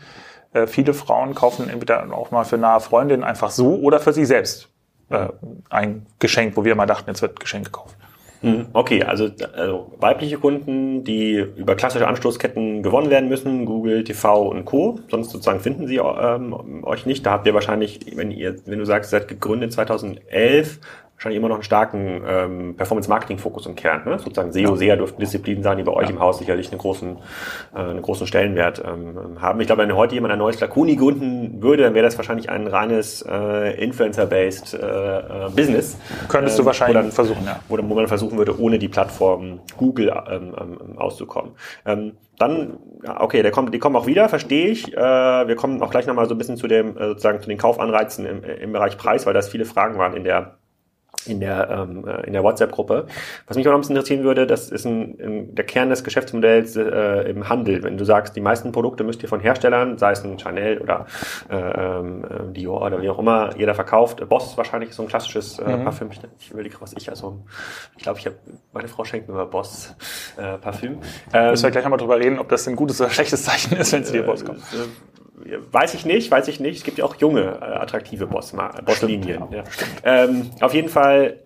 Äh, 0.53 0.67
viele 0.67 0.93
Frauen 0.93 1.35
kaufen 1.35 1.69
entweder 1.69 2.05
auch 2.13 2.31
mal 2.31 2.45
für 2.45 2.57
nahe 2.57 2.79
Freundinnen 2.79 3.23
einfach 3.23 3.51
so 3.51 3.75
oder 3.75 3.99
für 3.99 4.13
sich 4.13 4.27
selbst 4.27 4.69
äh, 5.09 5.27
ein 5.69 6.05
Geschenk, 6.19 6.57
wo 6.57 6.65
wir 6.65 6.75
mal 6.75 6.85
dachten, 6.85 7.09
jetzt 7.09 7.21
wird 7.21 7.39
Geschenk 7.39 7.65
gekauft. 7.65 7.95
Mhm. 8.41 8.67
Okay, 8.73 9.03
also, 9.03 9.29
also 9.55 9.91
weibliche 9.97 10.37
Kunden, 10.37 11.03
die 11.03 11.35
über 11.35 11.75
klassische 11.75 12.07
Anstoßketten 12.07 12.83
gewonnen 12.83 13.09
werden 13.09 13.27
müssen, 13.27 13.65
Google, 13.65 14.03
TV 14.03 14.47
und 14.47 14.65
Co. 14.65 14.99
Sonst 15.09 15.31
sozusagen 15.31 15.61
finden 15.61 15.87
sie 15.87 15.97
ähm, 15.97 16.83
euch 16.83 17.05
nicht. 17.05 17.25
Da 17.25 17.31
habt 17.31 17.47
ihr 17.47 17.53
wahrscheinlich, 17.53 18.15
wenn 18.15 18.31
ihr, 18.31 18.55
wenn 18.65 18.79
du 18.79 18.85
sagst, 18.85 19.09
seid 19.09 19.27
gegründet 19.27 19.73
2011, 19.73 20.79
wahrscheinlich 21.15 21.37
immer 21.37 21.47
noch 21.47 21.55
einen 21.55 21.63
starken 21.63 22.21
ähm, 22.27 22.75
Performance-Marketing-Fokus 22.75 23.65
im 23.67 23.75
Kern. 23.75 24.03
Ne? 24.05 24.19
Sozusagen 24.19 24.51
SEO, 24.51 24.75
SEA 24.75 24.95
dürften 24.97 25.19
Disziplinen 25.19 25.63
sein, 25.63 25.77
die 25.77 25.83
bei 25.83 25.93
euch 25.93 26.09
ja. 26.09 26.15
im 26.15 26.19
Haus 26.19 26.39
sicherlich 26.39 26.69
einen 26.71 26.77
großen, 26.77 27.17
äh, 27.73 27.79
einen 27.79 28.01
großen 28.01 28.27
Stellenwert 28.27 28.83
ähm, 28.85 29.41
haben. 29.41 29.59
Ich 29.61 29.67
glaube, 29.67 29.83
wenn 29.83 29.95
heute 29.95 30.13
jemand 30.15 30.33
ein 30.33 30.39
neues 30.39 30.57
Flaconi 30.57 30.95
gründen 30.97 31.61
würde, 31.61 31.83
dann 31.83 31.93
wäre 31.93 32.05
das 32.05 32.17
wahrscheinlich 32.17 32.49
ein 32.49 32.67
reines 32.67 33.21
äh, 33.21 33.81
Influencer-based 33.81 34.73
äh, 34.73 34.77
äh, 34.77 35.49
Business. 35.55 35.97
Könntest 36.27 36.57
du 36.57 36.63
ähm, 36.63 36.65
wahrscheinlich 36.67 36.97
dann, 36.97 37.11
versuchen, 37.11 37.45
ja. 37.45 37.59
Wo, 37.69 37.77
wo 37.77 37.95
man 37.95 38.07
versuchen 38.07 38.37
würde, 38.37 38.59
ohne 38.59 38.77
die 38.77 38.89
Plattform 38.89 39.61
Google 39.77 40.13
ähm, 40.29 40.53
ähm, 40.59 40.97
auszukommen. 40.97 41.51
Ähm, 41.85 42.17
dann, 42.37 42.77
okay, 43.19 43.41
der 43.41 43.51
kommt, 43.51 43.73
die 43.73 43.79
kommen 43.79 43.95
auch 43.95 44.07
wieder, 44.07 44.27
verstehe 44.27 44.67
ich. 44.67 44.93
Äh, 44.93 44.97
wir 44.99 45.55
kommen 45.55 45.81
auch 45.81 45.91
gleich 45.91 46.07
nochmal 46.07 46.27
so 46.27 46.35
ein 46.35 46.37
bisschen 46.37 46.57
zu 46.57 46.67
dem, 46.67 46.97
äh, 46.97 47.07
sozusagen 47.07 47.39
zu 47.39 47.47
den 47.47 47.57
Kaufanreizen 47.57 48.25
im, 48.25 48.43
im 48.43 48.73
Bereich 48.73 48.97
Preis, 48.97 49.25
weil 49.25 49.33
das 49.33 49.47
viele 49.47 49.63
Fragen 49.63 49.97
waren 49.97 50.13
in 50.17 50.25
der 50.25 50.57
in 51.27 51.39
der, 51.39 51.69
ähm, 51.69 52.07
äh, 52.07 52.25
in 52.27 52.33
der 52.33 52.43
WhatsApp-Gruppe. 52.43 53.07
Was 53.47 53.57
mich 53.57 53.67
auch 53.67 53.71
noch 53.71 53.77
ein 53.77 53.81
bisschen 53.81 53.95
interessieren 53.95 54.23
würde, 54.23 54.47
das 54.47 54.69
ist 54.69 54.85
ein, 54.85 55.17
ein, 55.19 55.55
der 55.55 55.65
Kern 55.65 55.89
des 55.89 56.03
Geschäftsmodells 56.03 56.75
äh, 56.75 57.29
im 57.29 57.49
Handel. 57.49 57.83
Wenn 57.83 57.97
du 57.97 58.05
sagst, 58.05 58.35
die 58.35 58.41
meisten 58.41 58.71
Produkte 58.71 59.03
müsst 59.03 59.21
ihr 59.23 59.29
von 59.29 59.39
Herstellern, 59.39 59.97
sei 59.97 60.11
es 60.11 60.23
ein 60.23 60.39
Chanel 60.39 60.79
oder 60.79 61.05
äh, 61.49 61.55
äh, 61.55 62.53
Dior 62.53 62.81
oder 62.81 63.01
wie 63.01 63.09
auch 63.09 63.19
immer, 63.19 63.55
jeder 63.57 63.75
verkauft. 63.75 64.27
Boss 64.27 64.57
wahrscheinlich 64.57 64.93
so 64.93 65.03
ein 65.03 65.09
klassisches 65.09 65.59
äh, 65.59 65.77
mhm. 65.77 65.83
Parfüm. 65.83 66.09
Ich, 66.39 66.51
überlege, 66.51 66.75
was 66.79 66.93
ich 66.93 67.09
also, 67.09 67.43
ich 67.97 68.03
glaube, 68.03 68.19
ich 68.19 68.25
habe, 68.25 68.35
meine 68.73 68.87
Frau 68.87 69.03
schenkt 69.03 69.27
mir 69.27 69.35
mal 69.35 69.45
Boss 69.45 69.95
äh, 70.37 70.57
Parfüm. 70.57 70.99
Ähm, 71.33 71.51
Müssen 71.51 71.63
wir 71.63 71.71
gleich 71.71 71.83
nochmal 71.83 71.99
drüber 71.99 72.19
reden, 72.19 72.39
ob 72.39 72.49
das 72.49 72.67
ein 72.67 72.75
gutes 72.75 72.99
oder 73.01 73.09
schlechtes 73.09 73.43
Zeichen 73.43 73.77
ist, 73.77 73.93
wenn 73.93 74.03
es 74.03 74.11
dir 74.11 74.23
Boss 74.23 74.43
kommt. 74.45 74.61
Äh, 75.45 75.57
weiß 75.71 75.93
ich 75.93 76.05
nicht, 76.05 76.29
weiß 76.31 76.47
ich 76.47 76.59
nicht. 76.59 76.77
Es 76.77 76.83
gibt 76.83 76.97
ja 76.97 77.05
auch 77.05 77.15
junge, 77.15 77.59
äh, 77.61 77.65
attraktive 77.65 78.27
Bosslinien. 78.27 79.39
Boss 79.39 79.51
ja. 79.51 79.63
Ähm, 80.03 80.51
auf 80.61 80.73
jeden 80.73 80.89
Fall 80.89 81.39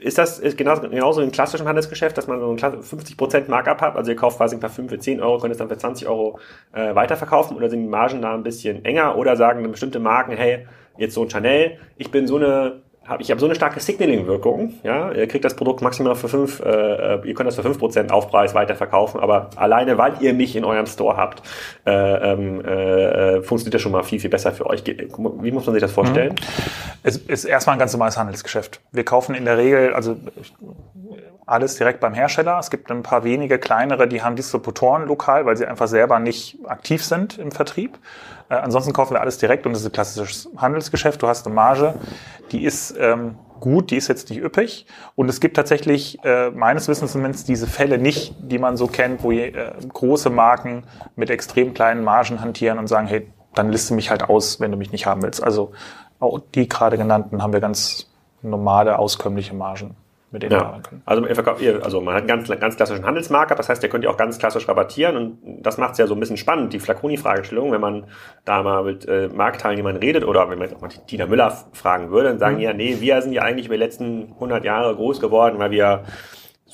ist 0.00 0.18
das 0.18 0.38
ist 0.38 0.58
genauso, 0.58 0.82
genauso 0.88 1.22
im 1.22 1.32
klassischen 1.32 1.66
Handelsgeschäft, 1.66 2.18
dass 2.18 2.26
man 2.26 2.40
so 2.40 2.50
ein 2.50 2.58
50% 2.58 3.48
Markup 3.48 3.80
hat. 3.80 3.96
Also 3.96 4.10
ihr 4.10 4.16
kauft 4.16 4.36
quasi 4.36 4.56
ein 4.56 4.60
Parfüm 4.60 4.88
für 4.88 4.98
10 4.98 5.20
Euro, 5.22 5.38
könnt 5.38 5.52
es 5.52 5.58
dann 5.58 5.68
für 5.68 5.78
20 5.78 6.06
Euro 6.08 6.38
äh, 6.72 6.94
weiterverkaufen 6.94 7.56
oder 7.56 7.70
sind 7.70 7.82
die 7.82 7.88
Margen 7.88 8.20
da 8.20 8.34
ein 8.34 8.42
bisschen 8.42 8.84
enger 8.84 9.16
oder 9.16 9.36
sagen 9.36 9.70
bestimmte 9.70 10.00
Marken, 10.00 10.36
hey, 10.36 10.66
jetzt 10.98 11.14
so 11.14 11.22
ein 11.22 11.30
Chanel, 11.30 11.78
ich 11.96 12.10
bin 12.10 12.26
so 12.26 12.36
eine 12.36 12.82
hab, 13.06 13.20
ich 13.20 13.30
habe 13.30 13.40
so 13.40 13.46
eine 13.46 13.54
starke 13.54 13.80
Signaling-Wirkung, 13.80 14.74
ja, 14.82 15.12
ihr 15.12 15.28
kriegt 15.28 15.44
das 15.44 15.54
Produkt 15.54 15.82
maximal 15.82 16.14
für 16.14 16.28
fünf, 16.28 16.60
äh, 16.60 16.68
äh 16.68 17.28
ihr 17.28 17.34
könnt 17.34 17.46
das 17.46 17.56
für 17.56 17.62
fünf 17.62 17.78
Prozent 17.78 18.10
Aufpreis 18.10 18.54
weiterverkaufen, 18.54 19.20
aber 19.20 19.50
alleine, 19.56 19.98
weil 19.98 20.14
ihr 20.20 20.32
mich 20.32 20.56
in 20.56 20.64
eurem 20.64 20.86
Store 20.86 21.16
habt, 21.16 21.42
äh, 21.86 21.92
ähm, 21.92 22.64
äh, 22.64 23.42
funktioniert 23.42 23.74
das 23.74 23.82
schon 23.82 23.92
mal 23.92 24.02
viel, 24.02 24.20
viel 24.20 24.30
besser 24.30 24.52
für 24.52 24.66
euch. 24.66 24.84
Wie 24.86 25.52
muss 25.52 25.66
man 25.66 25.74
sich 25.74 25.82
das 25.82 25.92
vorstellen? 25.92 26.32
Mhm. 26.32 26.74
Es 27.02 27.16
ist 27.16 27.44
erstmal 27.44 27.76
ein 27.76 27.78
ganz 27.78 27.92
normales 27.92 28.16
Handelsgeschäft. 28.16 28.80
Wir 28.90 29.04
kaufen 29.04 29.34
in 29.34 29.44
der 29.44 29.58
Regel, 29.58 29.92
also 29.92 30.16
alles 31.46 31.76
direkt 31.76 32.00
beim 32.00 32.14
Hersteller. 32.14 32.58
Es 32.58 32.70
gibt 32.70 32.90
ein 32.90 33.02
paar 33.02 33.24
wenige 33.24 33.58
kleinere, 33.58 34.08
die 34.08 34.22
haben 34.22 34.36
Distributoren 34.36 35.06
lokal, 35.06 35.44
weil 35.46 35.56
sie 35.56 35.66
einfach 35.66 35.88
selber 35.88 36.18
nicht 36.18 36.58
aktiv 36.66 37.04
sind 37.04 37.38
im 37.38 37.52
Vertrieb. 37.52 37.98
Äh, 38.48 38.54
ansonsten 38.54 38.92
kaufen 38.92 39.14
wir 39.14 39.20
alles 39.20 39.38
direkt 39.38 39.66
und 39.66 39.72
das 39.72 39.82
ist 39.82 39.88
ein 39.88 39.92
klassisches 39.92 40.48
Handelsgeschäft. 40.56 41.22
Du 41.22 41.28
hast 41.28 41.46
eine 41.46 41.54
Marge, 41.54 41.94
die 42.52 42.64
ist 42.64 42.94
ähm, 42.98 43.36
gut, 43.60 43.90
die 43.90 43.96
ist 43.96 44.08
jetzt 44.08 44.30
nicht 44.30 44.42
üppig. 44.42 44.86
Und 45.16 45.28
es 45.28 45.40
gibt 45.40 45.56
tatsächlich 45.56 46.22
äh, 46.24 46.50
meines 46.50 46.88
Wissens 46.88 47.12
zumindest 47.12 47.48
diese 47.48 47.66
Fälle 47.66 47.98
nicht, 47.98 48.34
die 48.38 48.58
man 48.58 48.76
so 48.76 48.86
kennt, 48.86 49.22
wo 49.22 49.32
äh, 49.32 49.52
große 49.88 50.30
Marken 50.30 50.84
mit 51.16 51.30
extrem 51.30 51.74
kleinen 51.74 52.04
Margen 52.04 52.40
hantieren 52.40 52.78
und 52.78 52.86
sagen, 52.86 53.06
hey, 53.06 53.30
dann 53.54 53.70
liste 53.70 53.94
mich 53.94 54.10
halt 54.10 54.24
aus, 54.24 54.60
wenn 54.60 54.70
du 54.70 54.76
mich 54.76 54.92
nicht 54.92 55.06
haben 55.06 55.22
willst. 55.22 55.42
Also 55.42 55.72
auch 56.20 56.40
die 56.54 56.68
gerade 56.68 56.98
genannten 56.98 57.42
haben 57.42 57.52
wir 57.52 57.60
ganz 57.60 58.10
normale, 58.42 58.98
auskömmliche 58.98 59.54
Margen 59.54 59.96
mit 60.34 60.42
denen 60.42 60.52
ja. 60.52 60.80
können. 60.82 61.02
Also, 61.06 61.24
also 61.82 62.00
man 62.02 62.14
hat 62.14 62.20
einen 62.20 62.28
ganz, 62.28 62.60
ganz 62.60 62.76
klassischen 62.76 63.06
Handelsmarker, 63.06 63.54
das 63.54 63.70
heißt, 63.70 63.82
der 63.82 63.88
könnt 63.88 64.04
ihr 64.04 64.10
auch 64.10 64.18
ganz 64.18 64.38
klassisch 64.38 64.68
rabattieren 64.68 65.16
und 65.16 65.62
das 65.62 65.78
macht 65.78 65.92
es 65.92 65.98
ja 65.98 66.06
so 66.06 66.14
ein 66.14 66.20
bisschen 66.20 66.36
spannend, 66.36 66.74
die 66.74 66.80
Flaconi-Fragestellung, 66.80 67.72
wenn 67.72 67.80
man 67.80 68.04
da 68.44 68.62
mal 68.62 68.84
mit 68.84 69.08
äh, 69.08 69.28
Marktteilnehmern 69.28 69.96
redet 69.96 70.24
oder 70.24 70.50
wenn 70.50 70.58
man 70.58 70.68
jetzt 70.68 70.76
auch 70.76 70.82
mal 70.82 70.88
die 70.88 70.98
Tina 71.06 71.26
Müller 71.26 71.56
fragen 71.72 72.10
würde, 72.10 72.28
dann 72.28 72.38
sagen 72.38 72.56
mhm. 72.56 72.58
die 72.58 72.64
ja, 72.64 72.72
nee, 72.74 72.96
wir 73.00 73.22
sind 73.22 73.32
ja 73.32 73.42
eigentlich 73.42 73.66
über 73.66 73.76
die 73.76 73.82
letzten 73.82 74.32
100 74.34 74.64
Jahre 74.64 74.94
groß 74.94 75.20
geworden, 75.20 75.58
weil 75.58 75.70
wir 75.70 76.02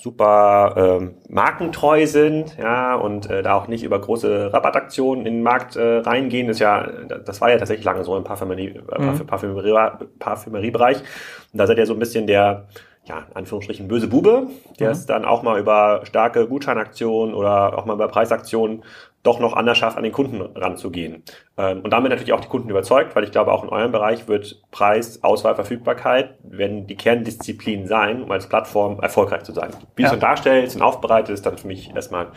super 0.01 0.75
ähm, 0.77 1.15
markentreu 1.29 2.07
sind, 2.07 2.57
ja, 2.59 2.95
und 2.95 3.29
äh, 3.29 3.43
da 3.43 3.55
auch 3.55 3.69
nicht 3.69 3.85
über 3.85 4.01
große 4.01 4.53
Rabattaktionen 4.53 5.27
in 5.27 5.35
den 5.35 5.43
Markt 5.43 5.77
äh, 5.77 5.99
reingehen, 5.99 6.49
ist 6.49 6.59
ja, 6.59 6.87
das 7.25 7.41
war 7.41 7.51
ja 7.51 7.59
tatsächlich 7.59 7.85
lange 7.85 8.03
so 8.05 8.17
im 8.17 8.25
Parfümerie, 8.25 8.81
äh, 8.91 9.03
mhm. 9.03 9.27
Parfümerie, 9.27 9.75
Parfümeriebereich. 10.19 10.99
Und 10.99 11.59
da 11.59 11.67
seid 11.67 11.79
ihr 11.79 11.87
so 11.87 11.93
ein 11.93 11.99
bisschen 11.99 12.27
der 12.27 12.67
ja, 13.11 13.27
Anführungsstrichen 13.35 13.89
böse 13.89 14.07
Bube, 14.07 14.47
der 14.79 14.89
mhm. 14.89 14.93
es 14.93 15.05
dann 15.05 15.25
auch 15.25 15.43
mal 15.43 15.59
über 15.59 16.03
starke 16.05 16.47
Gutscheinaktionen 16.47 17.35
oder 17.35 17.77
auch 17.77 17.85
mal 17.85 17.95
über 17.95 18.07
Preisaktionen 18.07 18.85
doch 19.25 19.41
noch 19.41 19.53
anders 19.53 19.77
schafft, 19.77 19.97
an 19.97 20.05
den 20.05 20.13
Kunden 20.13 20.41
ranzugehen. 20.57 21.25
Ähm, 21.59 21.81
und 21.81 21.91
damit 21.91 22.11
natürlich 22.11 22.33
auch 22.33 22.41
die 22.41 22.49
Kunden 22.49 22.71
überzeugt, 22.71 23.17
weil 23.17 23.25
ich 23.25 23.33
glaube, 23.33 23.53
auch 23.53 23.65
in 23.65 23.69
eurem 23.69 23.91
Bereich 23.91 24.29
wird 24.29 24.63
Preis, 24.71 25.25
Auswahl, 25.25 25.57
Verfügbarkeit, 25.57 26.39
wenn 26.45 26.87
die 26.87 26.97
Kerndisziplin 26.97 27.89
sein, 27.89 28.23
um 28.23 28.31
als 28.31 28.49
Plattform 28.49 29.01
erfolgreich 29.01 29.43
zu 29.43 29.53
sein. 29.53 29.71
Wie 29.97 30.03
ja. 30.03 30.09
du 30.09 30.15
es 30.15 30.21
dann 30.21 30.31
darstellst 30.31 30.77
und 30.77 30.83
aufbereitet, 30.83 31.35
ist 31.35 31.45
dann 31.45 31.59
für 31.59 31.67
mich 31.67 31.93
erstmal 31.95 32.29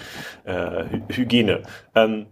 äh, 0.44 0.86
Hygiene. 1.10 1.62
Ähm, 1.94 2.26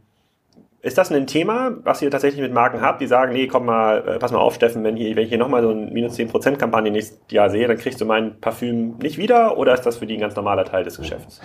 ist 0.82 0.98
das 0.98 1.12
ein 1.12 1.28
Thema, 1.28 1.72
was 1.84 2.02
ihr 2.02 2.10
tatsächlich 2.10 2.42
mit 2.42 2.54
Marken 2.54 2.82
habt, 2.82 3.02
die 3.02 3.08
sagen, 3.08 3.34
nee, 3.34 3.48
komm 3.48 3.66
mal, 3.66 4.04
äh, 4.08 4.20
pass 4.20 4.32
mal 4.32 4.40
auf, 4.40 4.56
Steffen, 4.56 4.84
wenn, 4.84 4.96
hier, 4.96 5.16
wenn 5.16 5.24
ich 5.24 5.30
hier 5.30 5.38
nochmal 5.38 5.62
so 5.62 5.70
eine 5.70 5.92
minus 5.92 6.18
10% 6.18 6.56
Kampagne 6.56 6.92
nächstes 6.92 7.20
Jahr 7.30 7.50
sehe, 7.50 7.68
dann 7.68 7.78
kriegst 7.78 8.02
du 8.02 8.06
mein 8.06 8.40
Parfüm 8.40 8.98
nicht 8.98 9.18
wieder 9.18 9.58
oder 9.58 9.74
ist 9.74 9.86
das 9.86 9.98
für 9.98 10.08
die 10.08 10.16
ein 10.16 10.22
ganz 10.22 10.36
normaler 10.36 10.66
Teil 10.66 10.84
des 10.84 10.98
Geschäfts? 10.98 11.40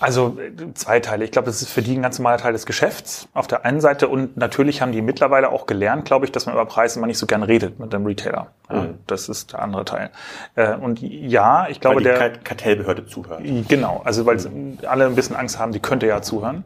Also 0.00 0.38
zwei 0.74 1.00
Teile. 1.00 1.24
Ich 1.24 1.32
glaube, 1.32 1.46
das 1.46 1.60
ist 1.60 1.70
für 1.70 1.82
die 1.82 1.96
ein 1.96 2.02
ganz 2.02 2.18
normaler 2.20 2.38
Teil 2.38 2.52
des 2.52 2.66
Geschäfts 2.66 3.28
auf 3.34 3.48
der 3.48 3.64
einen 3.64 3.80
Seite 3.80 4.06
und 4.06 4.36
natürlich 4.36 4.80
haben 4.80 4.92
die 4.92 5.02
mittlerweile 5.02 5.50
auch 5.50 5.66
gelernt, 5.66 6.04
glaube 6.04 6.24
ich, 6.24 6.30
dass 6.30 6.46
man 6.46 6.54
über 6.54 6.66
Preise 6.66 7.00
mal 7.00 7.08
nicht 7.08 7.18
so 7.18 7.26
gern 7.26 7.42
redet 7.42 7.80
mit 7.80 7.92
dem 7.92 8.06
Retailer. 8.06 8.52
Mhm. 8.70 8.98
Das 9.08 9.28
ist 9.28 9.54
der 9.54 9.62
andere 9.62 9.84
Teil. 9.84 10.10
Äh, 10.54 10.76
und 10.76 11.02
ja, 11.02 11.66
ich 11.68 11.80
glaube, 11.80 11.96
weil 11.96 12.04
die 12.04 12.10
der 12.10 12.30
Kartellbehörde 12.30 13.06
zuhört. 13.06 13.42
Genau, 13.66 14.00
also 14.04 14.24
weil 14.24 14.36
mhm. 14.36 14.78
alle 14.86 15.06
ein 15.06 15.16
bisschen 15.16 15.34
Angst 15.34 15.58
haben, 15.58 15.72
die 15.72 15.80
könnte 15.80 16.06
ja 16.06 16.22
zuhören. 16.22 16.64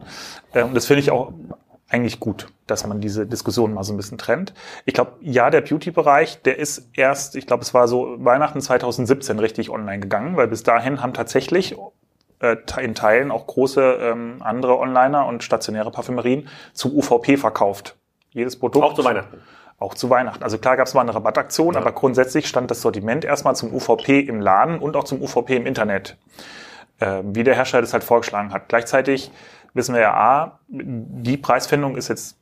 Äh, 0.52 0.64
und 0.64 0.74
das 0.74 0.84
finde 0.84 1.00
ich 1.00 1.10
auch 1.10 1.32
eigentlich 1.92 2.20
gut, 2.20 2.48
dass 2.66 2.86
man 2.86 3.00
diese 3.00 3.26
Diskussion 3.26 3.74
mal 3.74 3.84
so 3.84 3.92
ein 3.92 3.96
bisschen 3.98 4.18
trennt. 4.18 4.54
Ich 4.86 4.94
glaube, 4.94 5.12
ja, 5.20 5.50
der 5.50 5.60
Beauty-Bereich, 5.60 6.40
der 6.42 6.58
ist 6.58 6.88
erst, 6.94 7.36
ich 7.36 7.46
glaube, 7.46 7.62
es 7.62 7.74
war 7.74 7.86
so 7.86 8.16
Weihnachten 8.18 8.60
2017 8.60 9.38
richtig 9.38 9.68
online 9.68 10.00
gegangen, 10.00 10.36
weil 10.36 10.48
bis 10.48 10.62
dahin 10.62 11.02
haben 11.02 11.12
tatsächlich 11.12 11.76
äh, 12.40 12.56
in 12.80 12.94
Teilen 12.94 13.30
auch 13.30 13.46
große 13.46 13.98
ähm, 14.00 14.36
andere 14.40 14.78
Onliner 14.78 15.26
und 15.26 15.44
stationäre 15.44 15.90
Parfümerien 15.90 16.48
zu 16.72 16.96
UVP 16.96 17.36
verkauft. 17.36 17.96
Jedes 18.30 18.58
Produkt. 18.58 18.84
Auch 18.84 18.94
zu 18.94 19.04
Weihnachten. 19.04 19.38
Auch 19.78 19.94
zu 19.94 20.08
Weihnachten. 20.08 20.42
Also 20.42 20.56
klar 20.56 20.78
gab 20.78 20.86
es 20.86 20.94
mal 20.94 21.02
eine 21.02 21.14
Rabattaktion, 21.14 21.74
ja. 21.74 21.80
aber 21.80 21.92
grundsätzlich 21.92 22.46
stand 22.46 22.70
das 22.70 22.80
Sortiment 22.80 23.24
erstmal 23.24 23.54
zum 23.54 23.74
UVP 23.74 24.20
im 24.20 24.40
Laden 24.40 24.78
und 24.78 24.96
auch 24.96 25.04
zum 25.04 25.20
UVP 25.20 25.56
im 25.56 25.66
Internet. 25.66 26.16
Äh, 27.02 27.22
wie 27.24 27.42
der 27.42 27.56
Hersteller 27.56 27.80
das 27.80 27.92
halt 27.92 28.04
vorgeschlagen 28.04 28.52
hat. 28.52 28.68
Gleichzeitig 28.68 29.32
wissen 29.74 29.94
wir 29.94 30.02
ja, 30.02 30.14
A, 30.14 30.58
die 30.68 31.36
Preisfindung 31.36 31.96
ist 31.96 32.08
jetzt 32.08 32.36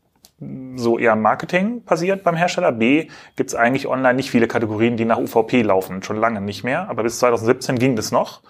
so 0.76 0.98
eher 0.98 1.16
Marketing 1.16 1.84
passiert 1.84 2.24
beim 2.24 2.34
Hersteller. 2.34 2.72
B, 2.72 3.08
gibt 3.36 3.50
es 3.50 3.54
eigentlich 3.54 3.86
online 3.86 4.14
nicht 4.14 4.30
viele 4.30 4.48
Kategorien, 4.48 4.96
die 4.96 5.04
nach 5.04 5.18
UVP 5.18 5.62
laufen, 5.62 6.02
schon 6.02 6.16
lange 6.16 6.40
nicht 6.40 6.64
mehr. 6.64 6.88
Aber 6.88 7.02
bis 7.02 7.18
2017 7.18 7.78
ging 7.78 7.94
das 7.94 8.10
noch. 8.10 8.40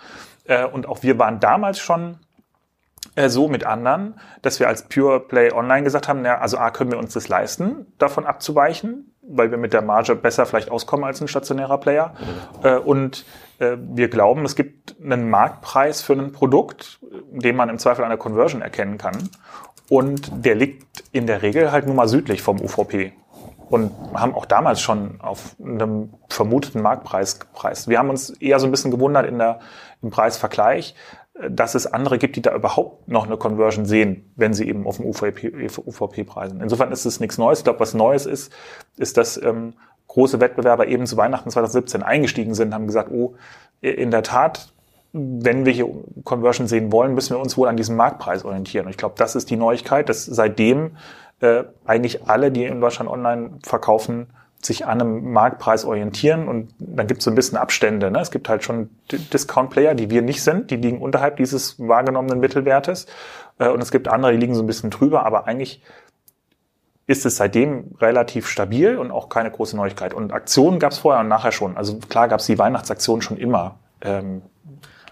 Äh, 0.44 0.66
und 0.66 0.88
auch 0.88 1.02
wir 1.02 1.18
waren 1.18 1.40
damals 1.40 1.80
schon 1.80 2.18
äh, 3.16 3.28
so 3.28 3.48
mit 3.48 3.64
anderen, 3.64 4.14
dass 4.42 4.60
wir 4.60 4.68
als 4.68 4.88
Pure 4.88 5.20
Play 5.20 5.52
Online 5.52 5.82
gesagt 5.82 6.06
haben, 6.06 6.24
ja, 6.24 6.38
also 6.38 6.58
A, 6.58 6.70
können 6.70 6.92
wir 6.92 6.98
uns 6.98 7.12
das 7.12 7.28
leisten, 7.28 7.86
davon 7.98 8.24
abzuweichen, 8.24 9.12
weil 9.22 9.50
wir 9.50 9.58
mit 9.58 9.72
der 9.72 9.82
Marge 9.82 10.14
besser 10.14 10.46
vielleicht 10.46 10.70
auskommen 10.70 11.04
als 11.04 11.20
ein 11.20 11.26
stationärer 11.26 11.78
Player. 11.78 12.14
Mhm. 12.62 12.78
Und 12.84 13.20
äh, 13.20 13.49
wir 13.60 14.08
glauben, 14.08 14.44
es 14.44 14.56
gibt 14.56 14.96
einen 15.02 15.28
Marktpreis 15.28 16.00
für 16.02 16.14
ein 16.14 16.32
Produkt, 16.32 16.98
den 17.30 17.56
man 17.56 17.68
im 17.68 17.78
Zweifel 17.78 18.02
an 18.02 18.10
der 18.10 18.18
Conversion 18.18 18.62
erkennen 18.62 18.98
kann. 18.98 19.28
Und 19.88 20.30
der 20.44 20.54
liegt 20.54 21.04
in 21.12 21.26
der 21.26 21.42
Regel 21.42 21.72
halt 21.72 21.86
nur 21.86 21.94
mal 21.94 22.08
südlich 22.08 22.42
vom 22.42 22.60
UVP. 22.60 23.12
Und 23.68 23.92
haben 24.14 24.34
auch 24.34 24.46
damals 24.46 24.80
schon 24.80 25.20
auf 25.20 25.54
einem 25.62 26.14
vermuteten 26.28 26.82
Marktpreis 26.82 27.38
gepreist. 27.38 27.88
Wir 27.88 27.98
haben 27.98 28.10
uns 28.10 28.30
eher 28.30 28.58
so 28.58 28.66
ein 28.66 28.72
bisschen 28.72 28.90
gewundert 28.90 29.26
in 29.26 29.38
der, 29.38 29.60
im 30.02 30.10
Preisvergleich, 30.10 30.94
dass 31.48 31.74
es 31.74 31.86
andere 31.86 32.18
gibt, 32.18 32.36
die 32.36 32.42
da 32.42 32.54
überhaupt 32.54 33.08
noch 33.08 33.26
eine 33.26 33.36
Conversion 33.36 33.84
sehen, 33.84 34.32
wenn 34.36 34.54
sie 34.54 34.68
eben 34.68 34.86
auf 34.86 34.96
dem 34.96 35.06
UVP, 35.06 35.68
UVP 35.86 36.24
preisen. 36.24 36.60
Insofern 36.60 36.92
ist 36.92 37.04
es 37.04 37.20
nichts 37.20 37.38
Neues. 37.38 37.60
Ich 37.60 37.64
glaube, 37.64 37.80
was 37.80 37.94
Neues 37.94 38.26
ist, 38.26 38.52
ist, 38.96 39.16
dass 39.16 39.40
ähm, 39.42 39.74
große 40.10 40.40
Wettbewerber 40.40 40.88
eben 40.88 41.06
zu 41.06 41.16
Weihnachten 41.16 41.50
2017 41.50 42.02
eingestiegen 42.02 42.54
sind, 42.54 42.74
haben 42.74 42.86
gesagt, 42.86 43.10
oh, 43.12 43.34
in 43.80 44.10
der 44.10 44.24
Tat, 44.24 44.72
wenn 45.12 45.64
wir 45.64 45.72
hier 45.72 45.88
Conversion 46.24 46.66
sehen 46.66 46.90
wollen, 46.90 47.14
müssen 47.14 47.36
wir 47.36 47.40
uns 47.40 47.56
wohl 47.56 47.68
an 47.68 47.76
diesem 47.76 47.96
Marktpreis 47.96 48.44
orientieren. 48.44 48.86
Und 48.86 48.90
ich 48.90 48.96
glaube, 48.96 49.14
das 49.18 49.36
ist 49.36 49.50
die 49.50 49.56
Neuigkeit, 49.56 50.08
dass 50.08 50.24
seitdem 50.24 50.96
äh, 51.40 51.64
eigentlich 51.84 52.28
alle, 52.28 52.50
die 52.50 52.64
in 52.64 52.80
Deutschland 52.80 53.08
online 53.08 53.58
verkaufen, 53.62 54.26
sich 54.62 54.84
an 54.84 55.00
einem 55.00 55.32
Marktpreis 55.32 55.84
orientieren 55.84 56.46
und 56.46 56.74
dann 56.78 57.06
gibt 57.06 57.20
es 57.20 57.24
so 57.24 57.30
ein 57.30 57.34
bisschen 57.34 57.56
Abstände. 57.56 58.10
Ne? 58.10 58.20
Es 58.20 58.30
gibt 58.30 58.48
halt 58.48 58.62
schon 58.62 58.90
Discount-Player, 59.10 59.94
die 59.94 60.10
wir 60.10 60.20
nicht 60.20 60.42
sind, 60.42 60.70
die 60.70 60.76
liegen 60.76 61.00
unterhalb 61.00 61.38
dieses 61.38 61.78
wahrgenommenen 61.78 62.40
Mittelwertes 62.40 63.06
äh, 63.58 63.68
und 63.68 63.80
es 63.80 63.90
gibt 63.90 64.08
andere, 64.08 64.32
die 64.32 64.38
liegen 64.38 64.54
so 64.54 64.62
ein 64.62 64.66
bisschen 64.66 64.90
drüber, 64.90 65.24
aber 65.24 65.46
eigentlich 65.46 65.82
ist 67.06 67.26
es 67.26 67.36
seitdem 67.36 67.96
relativ 68.00 68.46
stabil 68.46 68.96
und 68.96 69.10
auch 69.10 69.28
keine 69.28 69.50
große 69.50 69.76
Neuigkeit. 69.76 70.14
Und 70.14 70.32
Aktionen 70.32 70.78
gab 70.78 70.92
es 70.92 70.98
vorher 70.98 71.20
und 71.20 71.28
nachher 71.28 71.52
schon. 71.52 71.76
Also 71.76 71.98
klar 71.98 72.28
gab 72.28 72.40
es 72.40 72.46
die 72.46 72.58
Weihnachtsaktion 72.58 73.20
schon 73.20 73.36
immer. 73.36 73.80
Ähm, 74.00 74.42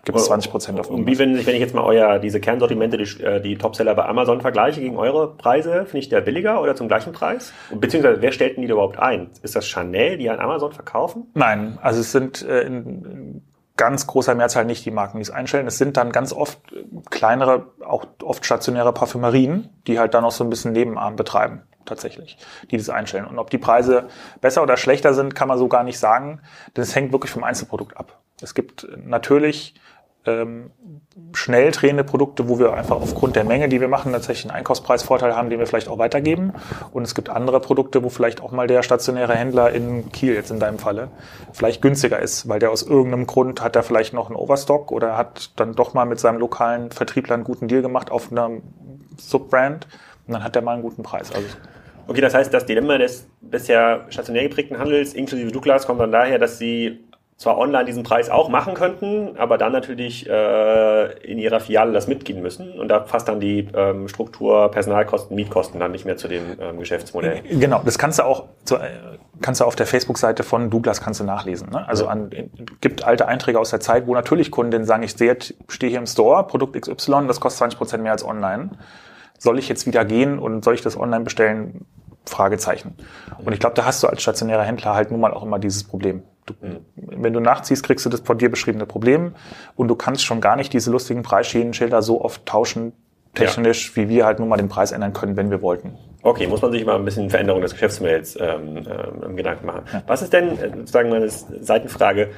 gibt 0.04 0.18
es 0.18 0.26
20 0.26 0.50
Prozent 0.50 0.80
auf 0.80 0.90
Und 0.90 1.06
wie 1.06 1.18
wenn, 1.18 1.34
wenn 1.46 1.54
ich 1.54 1.60
jetzt 1.60 1.74
mal 1.74 1.82
euer, 1.82 2.18
diese 2.18 2.40
Kernsortimente, 2.40 2.96
die, 2.96 3.22
äh, 3.22 3.40
die 3.40 3.58
Topseller 3.58 3.94
bei 3.94 4.06
Amazon 4.06 4.40
vergleiche 4.40 4.80
gegen 4.80 4.96
eure 4.96 5.36
Preise, 5.36 5.84
finde 5.84 5.98
ich 5.98 6.08
der 6.08 6.20
billiger 6.20 6.62
oder 6.62 6.74
zum 6.74 6.88
gleichen 6.88 7.12
Preis? 7.12 7.52
Beziehungsweise 7.74 8.22
wer 8.22 8.32
stellt 8.32 8.56
denn 8.56 8.62
die 8.62 8.70
überhaupt 8.70 8.98
ein? 8.98 9.30
Ist 9.42 9.56
das 9.56 9.66
Chanel, 9.66 10.16
die 10.18 10.30
an 10.30 10.38
Amazon 10.38 10.72
verkaufen? 10.72 11.26
Nein, 11.34 11.78
also 11.82 12.00
es 12.00 12.12
sind 12.12 12.42
äh, 12.42 12.62
in, 12.62 12.74
in 13.04 13.42
ganz 13.76 14.06
großer 14.06 14.34
Mehrzahl 14.34 14.64
nicht 14.64 14.84
die 14.84 14.90
Marken, 14.90 15.18
die 15.18 15.22
es 15.22 15.30
einstellen. 15.30 15.66
Es 15.66 15.78
sind 15.78 15.96
dann 15.96 16.10
ganz 16.10 16.32
oft 16.32 16.58
kleinere, 17.10 17.66
auch 17.84 18.06
oft 18.22 18.44
stationäre 18.44 18.92
Parfümerien, 18.92 19.68
die 19.86 19.98
halt 19.98 20.14
dann 20.14 20.24
auch 20.24 20.32
so 20.32 20.42
ein 20.42 20.50
bisschen 20.50 20.72
Nebenarm 20.72 21.16
betreiben 21.16 21.62
tatsächlich, 21.88 22.38
die 22.70 22.76
das 22.76 22.90
einstellen. 22.90 23.26
Und 23.26 23.38
ob 23.38 23.50
die 23.50 23.58
Preise 23.58 24.08
besser 24.40 24.62
oder 24.62 24.76
schlechter 24.76 25.14
sind, 25.14 25.34
kann 25.34 25.48
man 25.48 25.58
so 25.58 25.68
gar 25.68 25.82
nicht 25.82 25.98
sagen, 25.98 26.40
es 26.74 26.94
hängt 26.94 27.12
wirklich 27.12 27.32
vom 27.32 27.44
Einzelprodukt 27.44 27.96
ab. 27.96 28.20
Es 28.40 28.54
gibt 28.54 28.86
natürlich 29.04 29.74
ähm, 30.28 30.70
schnell 31.32 31.70
drehende 31.70 32.04
Produkte, 32.04 32.48
wo 32.48 32.58
wir 32.58 32.72
einfach 32.72 32.96
aufgrund 32.96 33.36
der 33.36 33.44
Menge, 33.44 33.68
die 33.68 33.80
wir 33.80 33.88
machen, 33.88 34.12
tatsächlich 34.12 34.46
einen 34.46 34.58
Einkaufspreisvorteil 34.58 35.34
haben, 35.34 35.50
den 35.50 35.58
wir 35.58 35.66
vielleicht 35.66 35.88
auch 35.88 35.98
weitergeben. 35.98 36.52
Und 36.92 37.02
es 37.02 37.14
gibt 37.14 37.30
andere 37.30 37.60
Produkte, 37.60 38.02
wo 38.04 38.08
vielleicht 38.08 38.40
auch 38.40 38.52
mal 38.52 38.66
der 38.66 38.82
stationäre 38.82 39.34
Händler 39.34 39.72
in 39.72 40.10
Kiel 40.12 40.34
jetzt 40.34 40.50
in 40.50 40.60
deinem 40.60 40.78
Falle 40.78 41.08
vielleicht 41.52 41.82
günstiger 41.82 42.18
ist, 42.18 42.48
weil 42.48 42.58
der 42.58 42.70
aus 42.70 42.82
irgendeinem 42.82 43.26
Grund 43.26 43.62
hat 43.62 43.76
er 43.76 43.82
vielleicht 43.82 44.12
noch 44.12 44.26
einen 44.26 44.36
Overstock 44.36 44.92
oder 44.92 45.16
hat 45.16 45.50
dann 45.56 45.74
doch 45.74 45.94
mal 45.94 46.04
mit 46.04 46.20
seinem 46.20 46.38
lokalen 46.38 46.90
Vertriebler 46.90 47.34
einen 47.34 47.44
guten 47.44 47.68
Deal 47.68 47.82
gemacht 47.82 48.10
auf 48.10 48.30
einer 48.30 48.50
Subbrand 49.16 49.86
und 50.26 50.34
dann 50.34 50.44
hat 50.44 50.56
er 50.56 50.62
mal 50.62 50.74
einen 50.74 50.82
guten 50.82 51.02
Preis. 51.02 51.32
Also 51.32 51.48
Okay, 52.08 52.22
das 52.22 52.34
heißt, 52.34 52.52
das 52.52 52.64
Dilemma 52.64 52.96
des 52.96 53.28
bisher 53.42 54.06
stationär 54.08 54.42
geprägten 54.42 54.78
Handels 54.78 55.12
inklusive 55.12 55.52
Douglas 55.52 55.86
kommt 55.86 56.00
dann 56.00 56.10
daher, 56.10 56.38
dass 56.38 56.58
sie 56.58 57.04
zwar 57.36 57.56
online 57.56 57.84
diesen 57.84 58.02
Preis 58.02 58.30
auch 58.30 58.48
machen 58.48 58.74
könnten, 58.74 59.36
aber 59.38 59.58
dann 59.58 59.70
natürlich 59.72 60.28
äh, 60.28 61.12
in 61.22 61.38
ihrer 61.38 61.60
Filiale 61.60 61.92
das 61.92 62.08
mitgehen 62.08 62.42
müssen 62.42 62.72
und 62.72 62.88
da 62.88 62.98
passt 62.98 63.28
dann 63.28 63.38
die 63.38 63.68
ähm, 63.74 64.08
Struktur, 64.08 64.70
Personalkosten, 64.70 65.36
Mietkosten 65.36 65.78
dann 65.78 65.92
nicht 65.92 66.04
mehr 66.04 66.16
zu 66.16 66.26
dem 66.26 66.56
ähm, 66.60 66.80
Geschäftsmodell. 66.80 67.42
Genau, 67.48 67.80
das 67.84 67.96
kannst 67.96 68.18
du 68.18 68.24
auch 68.24 68.46
zu, 68.64 68.76
äh, 68.76 68.88
kannst 69.40 69.60
du 69.60 69.66
auf 69.66 69.76
der 69.76 69.86
Facebook-Seite 69.86 70.42
von 70.42 70.68
Douglas 70.68 71.00
kannst 71.00 71.20
du 71.20 71.24
nachlesen. 71.24 71.70
Ne? 71.70 71.86
Also 71.86 72.08
an, 72.08 72.30
gibt 72.80 73.04
alte 73.04 73.28
Einträge 73.28 73.60
aus 73.60 73.70
der 73.70 73.80
Zeit, 73.80 74.08
wo 74.08 74.14
natürlich 74.14 74.50
Kundinnen 74.50 74.84
sagen, 74.84 75.04
ich 75.04 75.10
stehe 75.12 75.36
hier 75.78 75.98
im 75.98 76.06
Store, 76.06 76.44
Produkt 76.44 76.80
XY, 76.80 77.28
das 77.28 77.38
kostet 77.38 77.58
20 77.58 77.78
Prozent 77.78 78.02
mehr 78.02 78.12
als 78.12 78.24
online. 78.24 78.70
Soll 79.38 79.58
ich 79.58 79.68
jetzt 79.68 79.86
wieder 79.86 80.04
gehen 80.04 80.38
und 80.38 80.64
soll 80.64 80.74
ich 80.74 80.82
das 80.82 80.98
online 80.98 81.24
bestellen? 81.24 81.86
Fragezeichen. 82.28 82.94
Und 83.42 83.52
ich 83.52 83.60
glaube, 83.60 83.74
da 83.74 83.84
hast 83.84 84.02
du 84.02 84.06
als 84.06 84.22
stationärer 84.22 84.62
Händler 84.62 84.94
halt 84.94 85.10
nun 85.10 85.20
mal 85.20 85.32
auch 85.32 85.42
immer 85.42 85.58
dieses 85.58 85.84
Problem. 85.84 86.22
Du, 86.46 86.54
mhm. 86.60 86.80
Wenn 86.94 87.32
du 87.32 87.40
nachziehst, 87.40 87.82
kriegst 87.82 88.04
du 88.04 88.10
das 88.10 88.20
von 88.20 88.38
dir 88.38 88.50
beschriebene 88.50 88.86
Problem 88.86 89.34
und 89.76 89.88
du 89.88 89.96
kannst 89.96 90.24
schon 90.24 90.40
gar 90.40 90.56
nicht 90.56 90.72
diese 90.72 90.90
lustigen 90.90 91.22
Preisschienenschilder 91.22 92.02
so 92.02 92.22
oft 92.22 92.44
tauschen, 92.46 92.92
technisch, 93.34 93.90
ja. 93.90 93.96
wie 93.96 94.08
wir 94.08 94.26
halt 94.26 94.38
nun 94.38 94.48
mal 94.48 94.56
den 94.56 94.68
Preis 94.68 94.92
ändern 94.92 95.12
können, 95.12 95.36
wenn 95.36 95.50
wir 95.50 95.62
wollten. 95.62 95.96
Okay, 96.22 96.46
muss 96.46 96.60
man 96.60 96.72
sich 96.72 96.84
mal 96.84 96.96
ein 96.96 97.04
bisschen 97.04 97.30
Veränderung 97.30 97.62
des 97.62 97.72
Geschäftsmodells 97.72 98.36
ähm, 98.40 98.84
ähm, 99.24 99.36
Gedanken 99.36 99.66
machen. 99.66 99.82
Ja. 99.92 100.02
Was 100.06 100.22
ist 100.22 100.32
denn, 100.32 100.58
äh, 100.58 100.70
sozusagen 100.76 101.10
meine 101.10 101.28
Seitenfrage, 101.28 102.30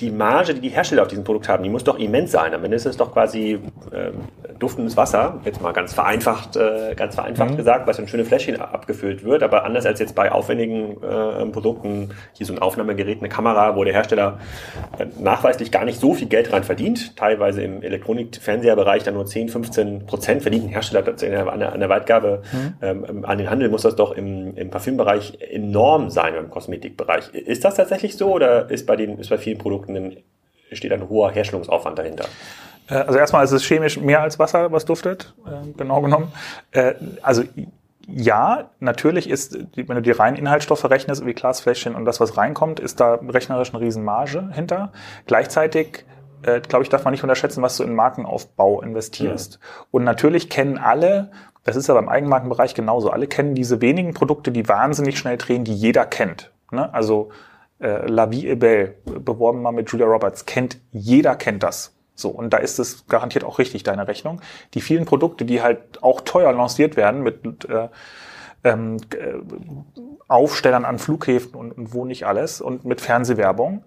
die 0.00 0.10
Marge, 0.10 0.54
die 0.54 0.60
die 0.60 0.70
Hersteller 0.70 1.02
auf 1.02 1.08
diesem 1.08 1.22
Produkt 1.22 1.48
haben, 1.48 1.62
die 1.62 1.70
muss 1.70 1.84
doch 1.84 1.98
immens 1.98 2.32
sein. 2.32 2.52
Am 2.52 2.64
Ende 2.64 2.76
ist 2.76 2.86
es 2.86 2.96
doch 2.96 3.12
quasi 3.12 3.60
ähm, 3.92 4.14
duftendes 4.58 4.96
Wasser, 4.96 5.40
jetzt 5.44 5.62
mal 5.62 5.72
ganz 5.72 5.94
vereinfacht, 5.94 6.56
äh, 6.56 6.94
ganz 6.96 7.14
vereinfacht 7.14 7.52
mhm. 7.52 7.56
gesagt, 7.56 7.86
was 7.86 7.98
in 7.98 8.08
schöne 8.08 8.24
Fläschchen 8.24 8.60
abgefüllt 8.60 9.22
wird. 9.22 9.44
Aber 9.44 9.64
anders 9.64 9.86
als 9.86 10.00
jetzt 10.00 10.16
bei 10.16 10.32
aufwendigen 10.32 10.96
äh, 11.02 11.46
Produkten, 11.46 12.10
hier 12.32 12.46
so 12.46 12.52
ein 12.52 12.58
Aufnahmegerät, 12.58 13.18
eine 13.20 13.28
Kamera, 13.28 13.76
wo 13.76 13.84
der 13.84 13.92
Hersteller 13.92 14.40
äh, 14.98 15.06
nachweislich 15.20 15.70
gar 15.70 15.84
nicht 15.84 16.00
so 16.00 16.14
viel 16.14 16.26
Geld 16.26 16.50
dran 16.50 16.64
verdient, 16.64 17.16
teilweise 17.16 17.62
im 17.62 17.82
Elektronik-Fernseherbereich 17.82 19.04
dann 19.04 19.14
nur 19.14 19.26
10, 19.26 19.48
15 19.48 20.06
Prozent 20.06 20.42
verdient 20.42 20.64
ein 20.64 20.70
Hersteller 20.70 21.04
an 21.52 21.60
der, 21.60 21.72
an 21.72 21.80
der 21.80 21.88
Weitgabe 21.88 22.42
mhm. 22.52 22.74
ähm, 22.82 23.24
an 23.24 23.38
den 23.38 23.48
Handel, 23.48 23.68
muss 23.68 23.82
das 23.82 23.94
doch 23.94 24.12
im, 24.12 24.56
im 24.56 24.70
Parfümbereich 24.70 25.38
enorm 25.40 26.10
sein, 26.10 26.34
im 26.34 26.50
Kosmetikbereich. 26.50 27.32
Ist 27.32 27.64
das 27.64 27.76
tatsächlich 27.76 28.16
so 28.16 28.32
oder 28.32 28.68
ist 28.70 28.86
bei 28.86 28.96
den, 28.96 29.18
ist 29.18 29.30
bei 29.30 29.38
vielen 29.38 29.58
Produkten 29.58 29.83
Produkten 29.84 30.22
steht 30.72 30.92
ein 30.92 31.08
hoher 31.08 31.30
Herstellungsaufwand 31.30 31.98
dahinter. 31.98 32.26
Äh, 32.88 32.94
also 32.94 33.18
erstmal 33.18 33.44
ist 33.44 33.52
es 33.52 33.64
chemisch 33.64 34.00
mehr 34.00 34.20
als 34.22 34.38
Wasser, 34.38 34.72
was 34.72 34.84
duftet, 34.84 35.34
äh, 35.46 35.72
genau 35.76 36.00
genommen. 36.00 36.32
Äh, 36.72 36.94
also 37.22 37.44
ja, 38.06 38.70
natürlich 38.80 39.30
ist, 39.30 39.56
wenn 39.76 39.86
du 39.86 40.02
die 40.02 40.10
reinen 40.10 40.36
Inhaltsstoffe 40.36 40.84
rechnest, 40.84 41.24
wie 41.24 41.32
Glasfläschchen 41.32 41.94
und 41.94 42.04
das, 42.04 42.20
was 42.20 42.36
reinkommt, 42.36 42.78
ist 42.78 43.00
da 43.00 43.14
rechnerisch 43.14 43.72
eine 43.72 43.80
Riesenmarge 43.80 44.50
hinter. 44.52 44.92
Gleichzeitig, 45.26 46.04
äh, 46.42 46.60
glaube 46.60 46.82
ich, 46.82 46.90
darf 46.90 47.04
man 47.04 47.12
nicht 47.12 47.22
unterschätzen, 47.22 47.62
was 47.62 47.78
du 47.78 47.84
in 47.84 47.94
Markenaufbau 47.94 48.82
investierst. 48.82 49.54
Ja. 49.54 49.86
Und 49.90 50.04
natürlich 50.04 50.50
kennen 50.50 50.76
alle, 50.76 51.30
das 51.62 51.76
ist 51.76 51.88
aber 51.88 52.00
im 52.00 52.10
Eigenmarkenbereich 52.10 52.74
genauso, 52.74 53.08
alle 53.08 53.26
kennen 53.26 53.54
diese 53.54 53.80
wenigen 53.80 54.12
Produkte, 54.12 54.52
die 54.52 54.68
wahnsinnig 54.68 55.18
schnell 55.18 55.38
drehen, 55.38 55.64
die 55.64 55.74
jeder 55.74 56.04
kennt. 56.04 56.52
Ne? 56.70 56.92
Also 56.92 57.30
äh, 57.80 58.06
La 58.06 58.30
Vie 58.30 58.48
est 58.48 58.56
belle, 58.56 58.94
beworben 59.04 59.62
mal 59.62 59.72
mit 59.72 59.90
Julia 59.90 60.06
Roberts, 60.06 60.46
kennt, 60.46 60.78
jeder 60.92 61.36
kennt 61.36 61.62
das. 61.62 61.94
So, 62.14 62.30
und 62.30 62.50
da 62.50 62.58
ist 62.58 62.78
es 62.78 63.06
garantiert 63.08 63.44
auch 63.44 63.58
richtig, 63.58 63.82
deine 63.82 64.06
Rechnung. 64.06 64.40
Die 64.74 64.80
vielen 64.80 65.04
Produkte, 65.04 65.44
die 65.44 65.62
halt 65.62 66.02
auch 66.02 66.20
teuer 66.20 66.52
lanciert 66.52 66.96
werden 66.96 67.22
mit 67.22 67.64
äh, 67.68 67.88
ähm, 68.62 68.98
äh, 69.14 69.34
Aufstellern 70.28 70.84
an 70.84 70.98
Flughäfen 70.98 71.54
und, 71.54 71.72
und 71.72 71.92
wo 71.92 72.04
nicht 72.04 72.26
alles 72.26 72.60
und 72.60 72.84
mit 72.84 73.00
Fernsehwerbung, 73.00 73.84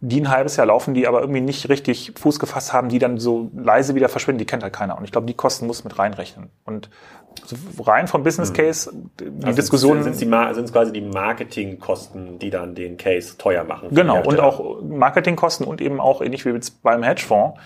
die 0.00 0.20
ein 0.20 0.30
halbes 0.30 0.56
Jahr 0.56 0.66
laufen, 0.66 0.94
die 0.94 1.06
aber 1.06 1.20
irgendwie 1.20 1.42
nicht 1.42 1.68
richtig 1.68 2.14
Fuß 2.18 2.38
gefasst 2.38 2.72
haben, 2.72 2.88
die 2.88 2.98
dann 2.98 3.18
so 3.18 3.50
leise 3.54 3.94
wieder 3.94 4.08
verschwinden, 4.08 4.38
die 4.38 4.46
kennt 4.46 4.62
halt 4.62 4.72
keiner. 4.72 4.96
Und 4.96 5.04
ich 5.04 5.12
glaube, 5.12 5.26
die 5.26 5.34
Kosten 5.34 5.66
muss 5.66 5.84
mit 5.84 5.98
reinrechnen. 5.98 6.48
Und 6.64 6.88
rein 7.78 8.08
vom 8.08 8.22
Business 8.22 8.48
hm. 8.48 8.56
Case, 8.56 8.92
die 9.20 9.44
also 9.44 9.56
Diskussion. 9.56 10.02
Sind 10.02 10.16
es 10.16 10.72
quasi 10.72 10.92
die 10.92 11.02
Marketingkosten, 11.02 12.38
die 12.38 12.50
dann 12.50 12.74
den 12.74 12.96
Case 12.96 13.36
teuer 13.36 13.64
machen? 13.64 13.88
Genau, 13.92 14.22
und 14.22 14.40
auch 14.40 14.82
Marketingkosten 14.82 15.66
und 15.66 15.80
eben 15.80 16.00
auch 16.00 16.22
ähnlich 16.22 16.44
wie 16.46 16.58
beim 16.82 17.02
Hedgefonds. 17.02 17.58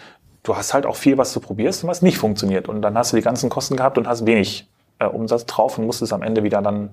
Du 0.42 0.56
hast 0.56 0.74
halt 0.74 0.86
auch 0.86 0.96
viel, 0.96 1.16
was 1.16 1.32
du 1.32 1.40
probierst 1.40 1.84
und 1.84 1.90
was 1.90 2.02
nicht 2.02 2.18
funktioniert. 2.18 2.68
Und 2.68 2.82
dann 2.82 2.98
hast 2.98 3.12
du 3.12 3.16
die 3.16 3.22
ganzen 3.22 3.48
Kosten 3.48 3.76
gehabt 3.76 3.96
und 3.96 4.06
hast 4.06 4.26
wenig 4.26 4.68
äh, 4.98 5.06
Umsatz 5.06 5.46
drauf 5.46 5.78
und 5.78 5.86
musst 5.86 6.02
es 6.02 6.12
am 6.12 6.22
Ende 6.22 6.42
wieder 6.42 6.60
dann 6.60 6.90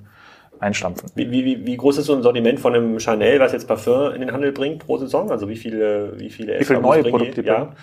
einstampfen. 0.61 1.09
Wie, 1.15 1.31
wie, 1.31 1.65
wie 1.65 1.77
groß 1.77 1.97
ist 1.97 2.05
so 2.05 2.15
ein 2.15 2.21
Sortiment 2.21 2.59
von 2.59 2.75
einem 2.75 2.99
Chanel, 2.99 3.39
was 3.39 3.51
jetzt 3.51 3.67
Parfum 3.67 4.13
in 4.13 4.21
den 4.21 4.31
Handel 4.31 4.51
bringt 4.51 4.85
pro 4.85 4.97
Saison? 4.97 5.31
Also 5.31 5.49
wie 5.49 5.57
viele, 5.57 6.17
wie 6.19 6.29
viele, 6.29 6.59
wie 6.59 6.65
viele 6.65 6.81
neue 6.81 7.03
Produkte? 7.03 7.41
Ja. 7.41 7.73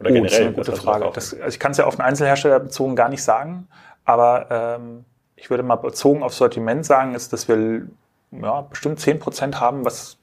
Oder 0.00 0.10
oh, 0.10 0.14
generell? 0.14 0.22
Das 0.22 0.32
ist 0.32 0.40
eine 0.40 0.52
gute 0.52 0.72
Frage. 0.72 1.10
Das, 1.12 1.34
also 1.34 1.48
ich 1.48 1.58
kann 1.58 1.72
es 1.72 1.78
ja 1.78 1.86
auf 1.86 1.98
einen 1.98 2.08
Einzelhersteller 2.08 2.60
bezogen 2.60 2.96
gar 2.96 3.08
nicht 3.08 3.22
sagen. 3.22 3.68
Aber 4.04 4.78
ähm, 4.78 5.04
ich 5.36 5.50
würde 5.50 5.62
mal 5.62 5.76
bezogen 5.76 6.22
auf 6.22 6.34
Sortiment 6.34 6.86
sagen, 6.86 7.14
ist, 7.14 7.32
dass 7.32 7.48
wir 7.48 7.82
ja, 8.30 8.60
bestimmt 8.62 9.00
zehn 9.00 9.18
Prozent 9.18 9.60
haben, 9.60 9.84
was 9.84 10.16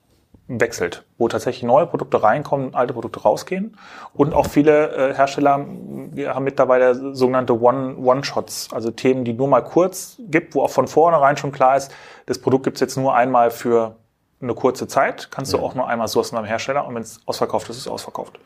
wechselt, 0.59 1.05
wo 1.17 1.27
tatsächlich 1.27 1.63
neue 1.63 1.87
Produkte 1.87 2.21
reinkommen, 2.21 2.75
alte 2.75 2.93
Produkte 2.93 3.21
rausgehen. 3.21 3.77
Und 4.13 4.33
auch 4.33 4.47
viele 4.47 5.11
äh, 5.11 5.15
Hersteller 5.15 5.51
haben 5.53 6.43
mittlerweile 6.43 7.15
sogenannte 7.15 7.59
One-Shots, 7.59 8.67
One 8.69 8.75
also 8.75 8.91
Themen, 8.91 9.23
die 9.23 9.33
nur 9.33 9.47
mal 9.47 9.61
kurz 9.61 10.17
gibt, 10.19 10.55
wo 10.55 10.63
auch 10.63 10.69
von 10.69 10.87
vornherein 10.87 11.37
schon 11.37 11.51
klar 11.51 11.77
ist, 11.77 11.91
das 12.25 12.39
Produkt 12.39 12.65
gibt's 12.65 12.81
jetzt 12.81 12.97
nur 12.97 13.15
einmal 13.15 13.51
für 13.51 13.95
eine 14.41 14.53
kurze 14.53 14.87
Zeit, 14.87 15.29
kannst 15.31 15.53
du 15.53 15.59
auch 15.59 15.75
nur 15.75 15.87
einmal 15.87 16.07
sourcen 16.07 16.35
beim 16.35 16.45
Hersteller 16.45 16.85
und 16.85 16.95
wenn 16.95 17.03
es 17.03 17.21
ausverkauft 17.25 17.69
ist, 17.69 17.77
ist 17.77 17.83
es 17.83 17.87
ausverkauft. 17.87 18.39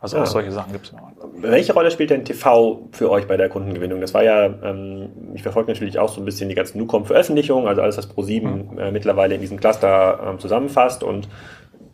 Also 0.00 0.16
ja. 0.16 0.22
auch 0.22 0.26
solche 0.26 0.50
Sachen 0.50 0.72
gibt 0.72 0.86
es 0.86 0.92
noch. 0.92 1.10
Welche 1.34 1.74
Rolle 1.74 1.90
spielt 1.90 2.10
denn 2.10 2.24
TV 2.24 2.88
für 2.92 3.10
euch 3.10 3.26
bei 3.26 3.36
der 3.36 3.50
Kundengewinnung? 3.50 4.00
Das 4.00 4.14
war 4.14 4.22
ja, 4.22 4.46
ähm, 4.46 5.10
ich 5.34 5.42
verfolge 5.42 5.70
natürlich 5.70 5.98
auch 5.98 6.08
so 6.08 6.20
ein 6.20 6.24
bisschen 6.24 6.48
die 6.48 6.54
ganzen 6.54 6.78
Nucom-Veröffentlichungen, 6.78 7.68
also 7.68 7.82
alles, 7.82 7.98
was 7.98 8.10
Pro7 8.10 8.40
mhm. 8.42 8.78
äh, 8.78 8.90
mittlerweile 8.92 9.34
in 9.34 9.42
diesem 9.42 9.60
Cluster 9.60 10.20
ähm, 10.26 10.38
zusammenfasst 10.38 11.02
und 11.02 11.28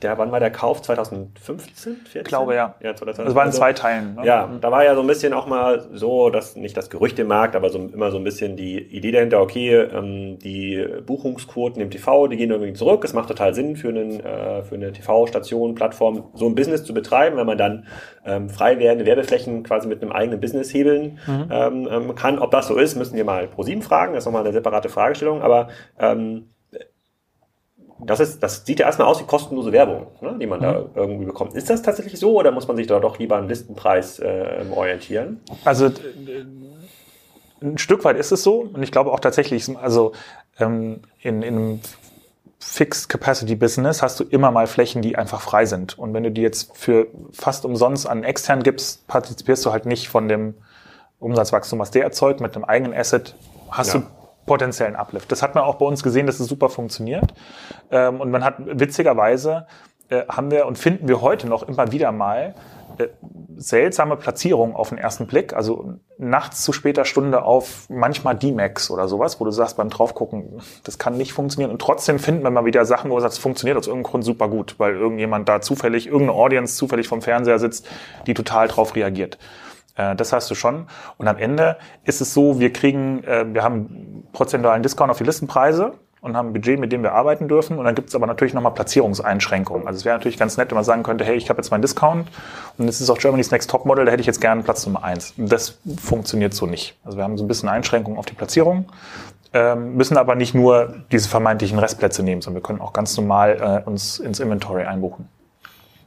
der, 0.03 0.19
wann 0.19 0.31
war 0.33 0.41
der 0.41 0.51
Kauf? 0.51 0.83
2015? 0.83 1.97
14? 1.97 2.21
Ich 2.21 2.25
glaube, 2.25 2.55
ja. 2.55 2.75
ja 2.83 2.95
2015. 2.95 3.25
Das 3.25 3.35
war 3.35 3.43
in 3.43 3.49
also, 3.49 3.59
zwei 3.59 3.73
Teilen. 3.73 4.15
Ne? 4.17 4.27
Ja, 4.27 4.51
da 4.61 4.71
war 4.71 4.85
ja 4.85 4.95
so 4.95 5.01
ein 5.01 5.07
bisschen 5.07 5.33
auch 5.33 5.47
mal 5.47 5.89
so, 5.93 6.31
dass 6.31 6.57
nicht 6.57 6.77
das 6.77 6.91
Gerücht 6.91 7.19
im 7.19 7.29
Markt, 7.29 7.57
aber 7.57 7.71
so, 7.71 7.79
immer 7.79 8.11
so 8.11 8.19
ein 8.19 8.25
bisschen 8.25 8.57
die 8.57 8.79
Idee 8.79 9.13
dahinter, 9.13 9.41
okay, 9.41 9.75
ähm, 9.75 10.39
die 10.39 10.87
Buchungsquoten 11.07 11.81
im 11.81 11.91
TV, 11.91 12.27
die 12.27 12.37
gehen 12.37 12.51
irgendwie 12.51 12.75
zurück. 12.75 13.05
Es 13.05 13.15
macht 13.15 13.29
total 13.29 13.55
Sinn 13.55 13.77
für, 13.77 13.89
einen, 13.89 14.21
äh, 14.21 14.63
für 14.63 14.75
eine 14.75 14.93
TV-Station, 14.93 15.75
Plattform, 15.75 16.25
so 16.35 16.47
ein 16.47 16.55
Business 16.55 16.85
zu 16.85 16.93
betreiben, 16.93 17.37
wenn 17.37 17.47
man 17.47 17.59
dann 17.59 17.87
ähm, 18.25 18.51
frei 18.51 18.79
werdende 18.79 19.07
Werbeflächen 19.07 19.63
quasi 19.63 19.89
mit 19.89 20.03
einem 20.03 20.13
eigenen 20.13 20.41
Business 20.41 20.73
hebeln 20.75 21.19
mhm. 21.27 21.49
ähm, 21.51 21.89
ähm 21.91 22.15
kann. 22.15 22.39
Ob 22.39 22.51
das 22.51 22.69
so 22.69 22.77
ist, 22.77 22.97
müssen 22.97 23.17
wir 23.17 23.25
mal 23.25 23.47
pro 23.47 23.63
sieben 23.63 23.83
fragen. 23.83 24.13
Das 24.13 24.23
ist 24.23 24.27
nochmal 24.27 24.43
eine 24.43 24.53
separate 24.53 24.89
Fragestellung. 24.89 25.43
Aber 25.43 25.69
ähm, 25.99 26.51
das, 27.99 28.21
ist, 28.21 28.43
das 28.43 28.65
sieht 28.67 28.81
ja 28.81 28.87
erstmal 28.87 29.09
aus 29.09 29.21
wie 29.21 29.25
kostenlose 29.25 29.73
Werbung, 29.73 30.09
ne, 30.21 30.37
die 30.41 30.47
man 30.47 30.61
mhm. 30.61 30.63
da 30.63 30.85
irgendwie 30.95 31.25
bekommt. 31.25 31.55
Ist 31.55 31.71
das 31.71 31.83
tatsächlich 31.83 32.19
so 32.19 32.39
oder 32.39 32.51
muss 32.51 32.69
man 32.69 32.77
sich 32.77 32.87
da 32.87 33.01
doch 33.01 33.19
lieber 33.19 33.37
an 33.37 33.49
Listenpreis 33.49 34.19
äh, 34.19 34.65
orientieren? 34.75 35.41
Also 35.65 35.91
ein 37.63 37.79
Stück 37.79 38.05
weit 38.05 38.17
ist 38.17 38.33
es 38.33 38.43
so 38.43 38.69
und 38.73 38.83
ich 38.83 38.93
glaube 38.93 39.13
auch 39.13 39.21
tatsächlich, 39.21 39.69
also 39.79 40.13
ähm, 40.59 41.01
in, 41.21 41.43
in 41.43 41.55
einem 41.55 41.81
Fixed 42.59 43.09
Capacity 43.09 43.55
Business 43.55 44.03
hast 44.03 44.19
du 44.19 44.25
immer 44.25 44.51
mal 44.51 44.67
Flächen, 44.67 45.03
die 45.03 45.17
einfach 45.17 45.41
frei 45.41 45.67
sind. 45.67 45.99
Und 45.99 46.15
wenn 46.15 46.25
du 46.25 46.31
die 46.31 46.41
jetzt 46.41 46.77
für 46.77 47.07
fast 47.31 47.65
umsonst 47.65 48.09
an 48.09 48.25
extern 48.25 48.63
gibst, 48.63 49.07
partizipierst 49.07 49.65
du 49.65 49.73
halt 49.73 49.87
nicht 49.87 50.09
von 50.09 50.27
dem 50.29 50.55
Umsatzwachstum, 51.19 51.79
was 51.79 51.91
der 51.91 52.05
erzeugt. 52.05 52.41
Mit 52.41 52.57
einem 52.57 52.65
eigenen 52.65 52.95
Asset 52.95 53.37
hast 53.71 53.95
ja. 53.95 54.01
du 54.01 54.07
potenziellen 54.47 54.97
Uplift. 54.97 55.31
Das 55.31 55.43
hat 55.43 55.55
man 55.55 55.65
auch 55.65 55.77
bei 55.77 55.87
uns 55.87 56.03
gesehen, 56.03 56.27
dass 56.27 56.41
es 56.41 56.47
super 56.47 56.69
funktioniert. 56.69 57.35
Ähm, 57.91 58.21
und 58.21 58.31
man 58.31 58.45
hat 58.45 58.55
witzigerweise 58.59 59.67
äh, 60.09 60.23
haben 60.29 60.51
wir 60.51 60.67
und 60.67 60.79
finden 60.79 61.09
wir 61.09 61.21
heute 61.21 61.49
noch 61.49 61.63
immer 61.65 61.93
wieder 61.93 62.13
mal 62.13 62.55
äh, 62.99 63.09
seltsame 63.59 64.17
Platzierungen 64.17 64.77
auf 64.77 64.91
den 64.91 64.99
ersten 64.99 65.27
Blick. 65.27 65.55
Also 65.55 65.95
nachts 66.19 66.63
zu 66.63 66.73
später 66.73 67.05
Stunde 67.05 67.43
auf 67.43 67.87
manchmal 67.89 68.37
D-Max 68.37 68.91
oder 68.91 69.09
sowas, 69.09 69.41
wo 69.41 69.45
du 69.45 69.51
sagst 69.51 69.79
beim 69.79 69.89
draufgucken, 69.89 70.61
das 70.85 70.99
kann 70.99 71.17
nicht 71.17 71.33
funktionieren. 71.33 71.71
Und 71.71 71.81
trotzdem 71.81 72.19
finden 72.19 72.43
wir 72.43 72.51
mal 72.51 72.67
wieder 72.67 72.85
Sachen, 72.85 73.11
wo 73.11 73.19
es 73.19 73.39
funktioniert 73.39 73.79
aus 73.79 73.87
irgendeinem 73.87 74.11
Grund 74.11 74.25
super 74.25 74.49
gut, 74.49 74.75
weil 74.79 74.95
irgendjemand 74.95 75.49
da 75.49 75.61
zufällig, 75.61 76.07
irgendeine 76.07 76.39
Audience 76.39 76.77
zufällig 76.77 77.09
vom 77.09 77.23
Fernseher 77.23 77.59
sitzt, 77.59 77.89
die 78.27 78.35
total 78.35 78.69
drauf 78.69 78.95
reagiert. 78.95 79.39
Äh, 79.97 80.15
das 80.15 80.33
hast 80.33 80.51
du 80.51 80.55
schon. 80.55 80.87
Und 81.19 81.29
am 81.29 81.39
Ende 81.39 81.77
ist 82.05 82.21
es 82.21 82.33
so, 82.33 82.61
wir 82.61 82.73
kriegen, 82.73 83.25
äh, 83.25 83.45
wir 83.53 83.63
haben 83.63 84.25
prozentualen 84.33 84.83
Discount 84.83 85.11
auf 85.11 85.19
die 85.19 85.25
Listenpreise 85.25 85.95
und 86.21 86.37
haben 86.37 86.49
ein 86.49 86.53
Budget, 86.53 86.79
mit 86.79 86.93
dem 86.93 87.03
wir 87.03 87.13
arbeiten 87.13 87.49
dürfen. 87.49 87.79
Und 87.79 87.85
dann 87.85 87.95
gibt 87.95 88.09
es 88.09 88.15
aber 88.15 88.27
natürlich 88.27 88.55
nochmal 88.55 88.73
Platzierungseinschränkungen. 88.73 89.87
Also 89.87 89.99
es 89.99 90.05
wäre 90.05 90.17
natürlich 90.17 90.39
ganz 90.39 90.57
nett, 90.57 90.71
wenn 90.71 90.77
man 90.77 90.85
sagen 90.85 91.03
könnte, 91.03 91.25
hey, 91.25 91.37
ich 91.37 91.49
habe 91.49 91.59
jetzt 91.59 91.71
meinen 91.71 91.83
Discount 91.83 92.29
und 92.79 92.89
es 92.89 93.01
ist 93.01 93.11
auch 93.11 93.19
Germany's 93.19 93.51
Next 93.51 93.71
Top 93.71 93.87
Model, 93.87 94.05
da 94.05 94.13
hätte 94.13 94.21
ich 94.21 94.27
jetzt 94.27 94.41
gerne 94.41 94.63
Platz 94.63 94.85
Nummer 94.87 95.05
eins. 95.05 95.35
Das 95.37 95.79
funktioniert 96.03 96.55
so 96.55 96.67
nicht. 96.67 96.99
Also 97.05 97.17
wir 97.17 97.25
haben 97.25 97.39
so 97.39 97.45
ein 97.45 97.49
bisschen 97.49 97.69
Einschränkungen 97.69 98.19
auf 98.19 98.27
die 98.27 98.35
Platzierung, 98.35 98.87
ähm, 99.53 99.95
müssen 99.95 100.17
aber 100.17 100.35
nicht 100.35 100.55
nur 100.55 100.95
diese 101.13 101.29
vermeintlichen 101.29 101.79
Restplätze 101.79 102.23
nehmen, 102.23 102.43
sondern 102.43 102.63
wir 102.63 102.67
können 102.67 102.81
auch 102.81 102.93
ganz 102.93 103.17
normal 103.17 103.83
äh, 103.85 103.89
uns 103.89 104.19
ins 104.19 104.41
Inventory 104.41 104.85
einbuchen. 104.85 105.29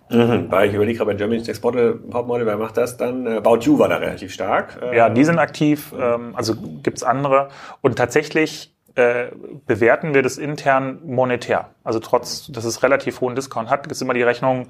Mhm, 0.10 0.52
weil 0.52 0.70
ich 0.70 0.76
überlege 0.76 0.98
gerade 0.98 1.12
bei 1.12 1.18
Germany's 1.18 1.48
Next 1.48 1.64
Model, 1.64 2.00
Model, 2.12 2.46
wer 2.46 2.58
macht 2.58 2.78
das 2.78 2.98
dann? 2.98 3.28
Äh, 3.28 3.38
About 3.38 3.60
You 3.60 3.78
war 3.78 3.90
da 3.90 3.98
relativ 3.98 4.34
stark. 4.34 4.80
Ja, 4.94 5.10
die 5.10 5.24
sind 5.24 5.38
aktiv, 5.40 5.94
ähm, 6.00 6.32
also 6.36 6.56
gibt's 6.84 7.04
andere. 7.04 7.50
Und 7.82 7.98
tatsächlich 7.98 8.74
äh, 8.96 9.28
bewerten 9.68 10.14
wir 10.14 10.24
das 10.24 10.38
intern 10.38 11.00
monetär. 11.06 11.70
Also 11.84 12.00
trotz, 12.00 12.48
dass 12.48 12.66
es 12.66 12.82
relativ 12.82 13.22
hohen 13.22 13.36
Discount 13.36 13.70
hat, 13.70 13.88
ist 13.88 14.02
immer 14.02 14.14
die 14.14 14.24
Rechnung, 14.24 14.70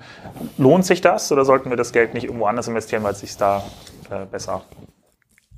lohnt 0.57 0.85
sich 0.85 1.01
das 1.01 1.31
oder 1.31 1.45
sollten 1.45 1.69
wir 1.69 1.77
das 1.77 1.93
Geld 1.93 2.13
nicht 2.13 2.25
irgendwo 2.25 2.45
anders 2.45 2.67
investieren, 2.67 3.03
weil 3.03 3.13
es 3.13 3.21
sich 3.21 3.37
da 3.37 3.63
äh, 4.09 4.25
besser 4.29 4.61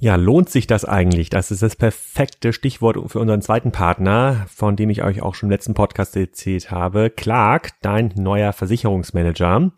ja, 0.02 0.16
lohnt 0.16 0.50
sich 0.50 0.66
das 0.66 0.84
eigentlich? 0.84 1.30
Das 1.30 1.52
ist 1.52 1.62
das 1.62 1.76
perfekte 1.76 2.54
Stichwort 2.54 2.98
für 3.12 3.20
unseren 3.20 3.44
zweiten 3.44 3.72
Partner, 3.72 4.48
von 4.48 4.76
dem 4.76 4.90
ich 4.90 5.04
euch 5.04 5.22
auch 5.22 5.36
schon 5.36 5.48
im 5.48 5.52
letzten 5.52 5.76
Podcast 5.76 6.16
erzählt 6.16 6.72
habe. 6.72 7.12
Clark, 7.12 7.74
dein 7.84 8.12
neuer 8.16 8.52
Versicherungsmanager. 8.52 9.72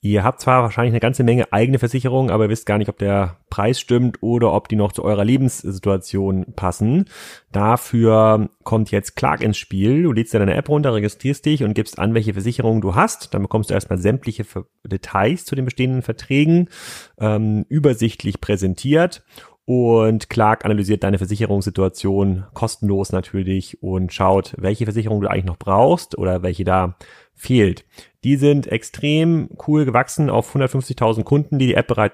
Ihr 0.00 0.24
habt 0.24 0.40
zwar 0.40 0.62
wahrscheinlich 0.62 0.92
eine 0.92 1.00
ganze 1.00 1.22
Menge 1.22 1.52
eigene 1.52 1.78
Versicherungen, 1.78 2.30
aber 2.30 2.44
ihr 2.44 2.48
wisst 2.48 2.64
gar 2.64 2.78
nicht, 2.78 2.88
ob 2.88 2.96
der 2.96 3.36
Preis 3.50 3.78
stimmt 3.78 4.22
oder 4.22 4.54
ob 4.54 4.68
die 4.68 4.76
noch 4.76 4.92
zu 4.92 5.04
eurer 5.04 5.24
Lebenssituation 5.24 6.54
passen. 6.56 7.04
Dafür 7.52 8.48
kommt 8.62 8.90
jetzt 8.90 9.16
Clark 9.16 9.42
ins 9.42 9.58
Spiel. 9.58 10.04
Du 10.04 10.12
lädst 10.12 10.32
dir 10.32 10.38
deine 10.38 10.54
App 10.54 10.70
runter, 10.70 10.94
registrierst 10.94 11.44
dich 11.44 11.62
und 11.62 11.74
gibst 11.74 11.98
an, 11.98 12.14
welche 12.14 12.32
Versicherungen 12.32 12.80
du 12.80 12.94
hast. 12.94 13.34
Dann 13.34 13.42
bekommst 13.42 13.68
du 13.68 13.74
erstmal 13.74 13.98
sämtliche 13.98 14.46
Details 14.86 15.44
zu 15.44 15.56
den 15.56 15.66
bestehenden 15.66 16.00
Verträgen 16.00 16.70
ähm, 17.18 17.66
übersichtlich 17.68 18.40
präsentiert 18.40 19.24
und 19.68 20.30
Clark 20.30 20.64
analysiert 20.64 21.04
deine 21.04 21.18
Versicherungssituation 21.18 22.46
kostenlos 22.54 23.12
natürlich 23.12 23.82
und 23.82 24.14
schaut, 24.14 24.54
welche 24.56 24.86
Versicherung 24.86 25.20
du 25.20 25.28
eigentlich 25.28 25.44
noch 25.44 25.58
brauchst 25.58 26.16
oder 26.16 26.42
welche 26.42 26.64
da 26.64 26.96
fehlt. 27.34 27.84
Die 28.24 28.36
sind 28.36 28.66
extrem 28.66 29.50
cool 29.66 29.84
gewachsen 29.84 30.30
auf 30.30 30.56
150.000 30.56 31.22
Kunden, 31.22 31.58
die 31.58 31.66
die 31.66 31.74
App 31.74 31.86
bereit, 31.86 32.12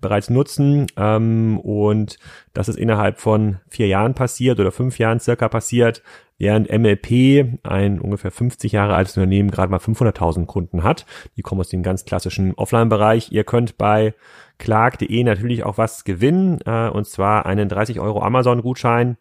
bereits 0.00 0.30
nutzen. 0.30 0.86
Ähm, 0.96 1.60
und 1.60 2.18
das 2.54 2.70
ist 2.70 2.78
innerhalb 2.78 3.20
von 3.20 3.58
vier 3.68 3.86
Jahren 3.86 4.14
passiert 4.14 4.58
oder 4.58 4.72
fünf 4.72 4.98
Jahren 4.98 5.20
circa 5.20 5.50
passiert, 5.50 6.02
während 6.38 6.72
MLP, 6.72 7.58
ein 7.64 8.00
ungefähr 8.00 8.30
50 8.30 8.72
Jahre 8.72 8.94
altes 8.94 9.14
Unternehmen, 9.18 9.50
gerade 9.50 9.70
mal 9.70 9.76
500.000 9.78 10.46
Kunden 10.46 10.82
hat. 10.82 11.04
Die 11.36 11.42
kommen 11.42 11.60
aus 11.60 11.68
dem 11.68 11.82
ganz 11.82 12.06
klassischen 12.06 12.54
Offline-Bereich. 12.54 13.30
Ihr 13.30 13.44
könnt 13.44 13.76
bei 13.76 14.14
clark.de 14.58 15.24
natürlich 15.24 15.64
auch 15.64 15.78
was 15.78 16.04
gewinnen, 16.04 16.60
äh, 16.66 16.88
und 16.88 17.06
zwar 17.06 17.46
einen 17.46 17.68
30 17.68 18.00
Euro 18.00 18.22
Amazon-Gutschein 18.22 19.16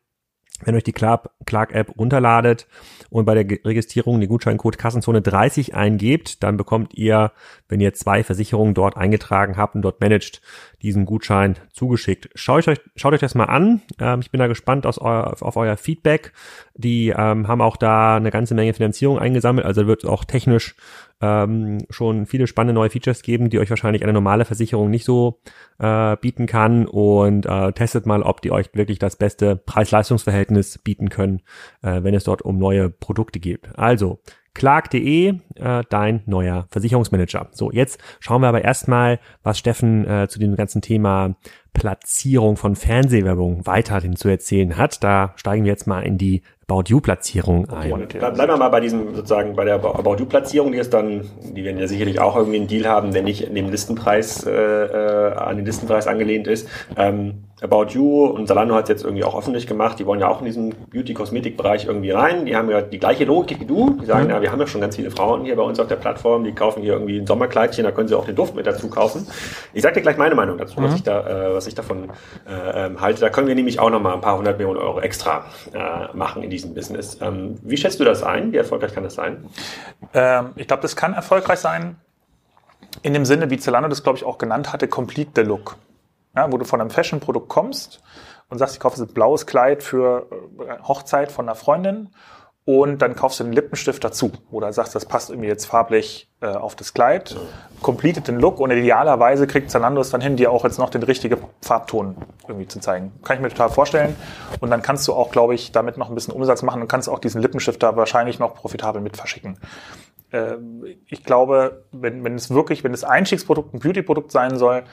wenn 0.66 0.76
euch 0.76 0.84
die 0.84 0.94
Clark-App 0.94 1.98
runterladet 1.98 2.68
und 3.10 3.26
bei 3.26 3.34
der 3.36 3.46
Registrierung 3.66 4.20
den 4.20 4.30
Gutscheincode 4.30 4.78
Kassenzone 4.78 5.22
30 5.22 5.76
eingebt, 5.76 6.44
dann 6.44 6.58
bekommt 6.58 6.94
ihr, 6.94 7.32
wenn 7.68 7.80
ihr 7.80 7.94
zwei 7.94 8.24
Versicherungen 8.24 8.74
dort 8.74 8.98
eingetragen 8.98 9.58
habt 9.58 9.76
und 9.76 9.82
dort 9.82 10.00
managt, 10.00 10.42
diesen 10.82 11.06
Gutschein 11.06 11.56
zugeschickt. 11.72 12.30
Schaut 12.36 12.68
euch, 12.68 12.80
schaut 12.96 13.14
euch 13.14 13.22
das 13.22 13.36
mal 13.36 13.46
an. 13.46 13.82
Ähm, 14.00 14.20
ich 14.22 14.32
bin 14.32 14.40
da 14.40 14.48
gespannt 14.48 14.86
aus 14.86 14.98
euer, 14.98 15.36
auf 15.40 15.56
euer 15.56 15.78
Feedback. 15.78 16.34
Die 16.76 17.10
ähm, 17.10 17.48
haben 17.48 17.62
auch 17.62 17.78
da 17.78 18.18
eine 18.18 18.32
ganze 18.32 18.54
Menge 18.54 18.74
Finanzierung 18.74 19.20
eingesammelt, 19.20 19.66
also 19.66 19.88
wird 19.88 20.06
auch 20.06 20.26
technisch 20.26 20.76
ähm, 21.24 21.78
schon 21.90 22.26
viele 22.26 22.48
spannende 22.48 22.74
neue 22.74 22.90
Features 22.90 23.22
geben, 23.22 23.50
die 23.50 23.60
euch 23.60 23.70
wahrscheinlich 23.70 24.04
eine 24.04 24.12
normale 24.12 24.44
Versicherung 24.44 24.90
nicht 24.90 25.06
so 25.06 25.40
äh, 25.80 26.18
bieten 26.18 26.48
kann 26.48 26.86
und 26.86 27.46
äh, 27.46 27.72
testet 27.72 28.06
mal, 28.06 28.24
ob 28.24 28.42
die 28.42 28.52
euch 28.52 28.70
wirklich 28.74 29.00
das 29.00 29.16
beste 29.16 29.56
Preis-Leistungs-Verhältnis 29.56 30.80
bieten 30.80 31.08
können, 31.08 31.42
äh, 31.82 32.04
wenn 32.04 32.14
es 32.14 32.26
dort 32.26 32.42
um 32.42 32.58
neue 32.58 32.90
Produkte 32.90 33.40
geht. 33.40 33.70
Also 33.78 34.20
Clark.de, 34.54 35.40
äh, 35.56 35.84
dein 35.90 36.22
neuer 36.26 36.68
Versicherungsmanager. 36.70 37.48
So, 37.54 37.72
jetzt 37.72 38.00
schauen 38.20 38.42
wir 38.42 38.50
aber 38.50 38.64
erstmal, 38.64 39.20
was 39.44 39.58
Steffen 39.58 40.06
äh, 40.06 40.28
zu 40.28 40.40
dem 40.40 40.56
ganzen 40.58 40.82
Thema 40.82 41.36
Platzierung 41.74 42.56
von 42.56 42.76
Fernsehwerbung 42.76 43.66
weiterhin 43.66 44.16
zu 44.16 44.30
erzählen 44.30 44.78
hat. 44.78 45.04
Da 45.04 45.34
steigen 45.36 45.66
wir 45.66 45.72
jetzt 45.72 45.88
mal 45.88 46.02
in 46.02 46.18
die 46.18 46.44
About 46.68 46.84
You 46.88 47.02
Platzierung 47.02 47.70
ein. 47.70 48.08
Bleiben 48.08 48.38
wir 48.38 48.58
mal 48.58 48.70
bei 48.70 48.80
diesem 48.80 49.14
sozusagen 49.14 49.56
bei 49.56 49.66
der 49.66 49.76
About 49.76 50.16
You 50.18 50.26
Platzierung, 50.26 50.72
die 50.72 50.78
ist 50.78 50.94
dann, 50.94 51.30
die 51.42 51.64
werden 51.64 51.78
ja 51.78 51.88
sicherlich 51.88 52.20
auch 52.20 52.36
irgendwie 52.38 52.58
einen 52.58 52.68
Deal 52.68 52.88
haben, 52.88 53.12
der 53.12 53.22
nicht 53.22 53.42
in 53.42 53.54
dem 53.56 53.70
Listenpreis 53.70 54.46
äh, 54.46 54.52
äh 54.52 55.34
an 55.34 55.58
den 55.58 55.66
Listenpreis 55.66 56.08
angelehnt 56.08 56.48
ist. 56.48 56.70
Ähm, 56.96 57.44
About 57.64 57.94
You 57.94 58.26
und 58.26 58.48
Salando 58.48 58.76
hat 58.76 58.84
es 58.84 58.90
jetzt 58.90 59.04
irgendwie 59.06 59.24
auch 59.24 59.38
öffentlich 59.38 59.68
gemacht. 59.68 59.98
Die 59.98 60.06
wollen 60.06 60.20
ja 60.20 60.28
auch 60.28 60.40
in 60.40 60.46
diesen 60.46 60.76
Beauty-Kosmetik-Bereich 60.92 61.86
irgendwie 61.86 62.12
rein. 62.12 62.46
Die 62.46 62.58
haben 62.58 62.70
ja 62.70 62.82
die 62.82 63.00
gleiche 63.00 63.24
Logik 63.24 63.62
wie 63.62 63.66
du. 63.66 63.98
Die 64.02 64.06
sagen, 64.06 64.26
mhm. 64.26 64.32
ja, 64.32 64.42
wir 64.42 64.52
haben 64.52 64.60
ja 64.60 64.68
schon 64.68 64.82
ganz 64.82 64.98
viele 64.98 65.12
Frauen 65.12 65.46
hier 65.46 65.56
bei 65.56 65.64
uns 65.64 65.80
auf 65.80 65.88
der 65.88 65.96
Plattform. 65.96 66.44
Die 66.44 66.52
kaufen 66.52 66.82
hier 66.82 66.94
irgendwie 66.94 67.18
ein 67.20 67.26
Sommerkleidchen, 67.26 67.86
da 67.86 67.92
können 67.92 68.10
sie 68.10 68.16
auch 68.16 68.26
den 68.26 68.36
Duft 68.36 68.56
mit 68.56 68.68
dazu 68.68 68.90
kaufen. 68.90 69.28
Ich 69.74 69.82
sage 69.82 69.96
dir 69.96 70.02
gleich 70.02 70.18
meine 70.18 70.36
Meinung 70.36 70.58
dazu, 70.58 70.80
mhm. 70.80 70.86
was 70.86 70.96
ich 70.96 71.04
da, 71.04 71.22
äh, 71.22 71.54
was 71.64 71.68
ich 71.68 71.76
davon 71.76 72.12
äh, 72.48 72.86
ähm, 72.86 73.02
halte. 73.02 73.22
Da 73.22 73.30
können 73.30 73.48
wir 73.48 73.56
nämlich 73.56 73.80
auch 73.80 73.90
nochmal 73.90 74.14
ein 74.14 74.22
paar 74.22 74.38
hundert 74.38 74.58
Millionen 74.58 74.80
Euro 74.80 75.00
extra 75.00 75.46
äh, 75.74 76.16
machen 76.16 76.44
in 76.44 76.50
diesem 76.50 76.74
Business. 76.74 77.18
Ähm, 77.22 77.58
wie 77.64 77.78
schätzt 77.78 78.00
du 78.00 78.04
das 78.04 78.22
ein? 78.22 78.52
Wie 78.52 78.58
erfolgreich 78.58 78.94
kann 78.94 79.04
das 79.04 79.16
sein? 79.16 79.46
Ähm, 80.14 80.52
ich 80.56 80.68
glaube, 80.68 80.82
das 80.82 80.96
kann 80.96 81.14
erfolgreich 81.14 81.60
sein. 81.60 81.96
In 83.02 83.14
dem 83.14 83.26
Sinne, 83.26 83.50
wie 83.50 83.58
Zalando 83.58 83.90
das, 83.90 84.04
glaube 84.04 84.18
ich, 84.18 84.24
auch 84.24 84.38
genannt 84.38 84.72
hatte, 84.72 84.88
complete 84.88 85.32
the 85.36 85.42
look 85.42 85.78
ja, 86.36 86.52
wo 86.52 86.58
du 86.58 86.66
von 86.66 86.82
einem 86.82 86.90
Fashion-Produkt 86.90 87.50
kommst 87.50 88.02
und 88.50 88.58
sagst, 88.58 88.76
ich 88.76 88.80
kaufe 88.80 89.02
ein 89.02 89.08
blaues 89.08 89.46
Kleid 89.46 89.84
für 89.84 90.28
äh, 90.60 90.82
Hochzeit 90.84 91.32
von 91.32 91.48
einer 91.48 91.56
Freundin 91.56 92.10
und 92.66 93.02
dann 93.02 93.16
kaufst 93.16 93.40
du 93.40 93.44
einen 93.44 93.54
Lippenstift 93.54 94.04
dazu 94.04 94.32
oder 94.50 94.72
sagst, 94.72 94.96
das 94.96 95.06
passt 95.06 95.30
irgendwie 95.30 95.50
jetzt 95.50 95.66
farblich 95.66 96.30
äh, 96.40 96.48
auf 96.48 96.76
das 96.76 96.94
Kleid, 96.94 97.36
completed 97.82 98.28
den 98.28 98.40
Look 98.40 98.60
und 98.60 98.72
idealerweise 98.72 99.48
kriegt 99.48 99.70
Zalando 99.70 100.00
es 100.00 100.12
dann 100.12 100.22
hin, 100.22 100.38
dir 100.38 100.50
auch 100.52 100.64
jetzt 100.64 100.80
noch 100.80 100.90
den 100.90 101.04
richtigen 101.04 101.38
Farbton 101.62 102.16
irgendwie 102.48 102.68
zu 102.68 102.80
zeigen. 102.80 103.12
Kann 103.24 103.36
ich 103.36 103.42
mir 103.42 103.50
total 103.50 103.70
vorstellen 103.70 104.16
und 104.62 104.70
dann 104.70 104.82
kannst 104.82 105.08
du 105.08 105.14
auch, 105.14 105.30
glaube 105.32 105.56
ich, 105.56 105.74
damit 105.74 105.98
noch 105.98 106.08
ein 106.08 106.16
bisschen 106.16 106.34
Umsatz 106.34 106.62
machen 106.62 106.82
und 106.82 106.88
kannst 106.88 107.10
auch 107.10 107.20
diesen 107.20 107.42
Lippenstift 107.42 107.84
da 107.84 107.98
wahrscheinlich 107.98 108.40
noch 108.40 108.56
profitabel 108.56 109.02
mit 109.02 109.18
verschicken. 109.18 109.58
Äh, 110.32 110.56
ich 111.08 111.26
glaube, 111.26 111.84
wenn, 111.92 112.24
wenn 112.24 112.36
es 112.36 112.50
wirklich, 112.50 112.86
wenn 112.86 112.94
das 112.94 113.04
Einstiegsprodukt 113.04 113.74
ein 113.74 113.80
Beauty-Produkt 113.80 114.32
sein 114.32 114.58
soll, 114.58 114.84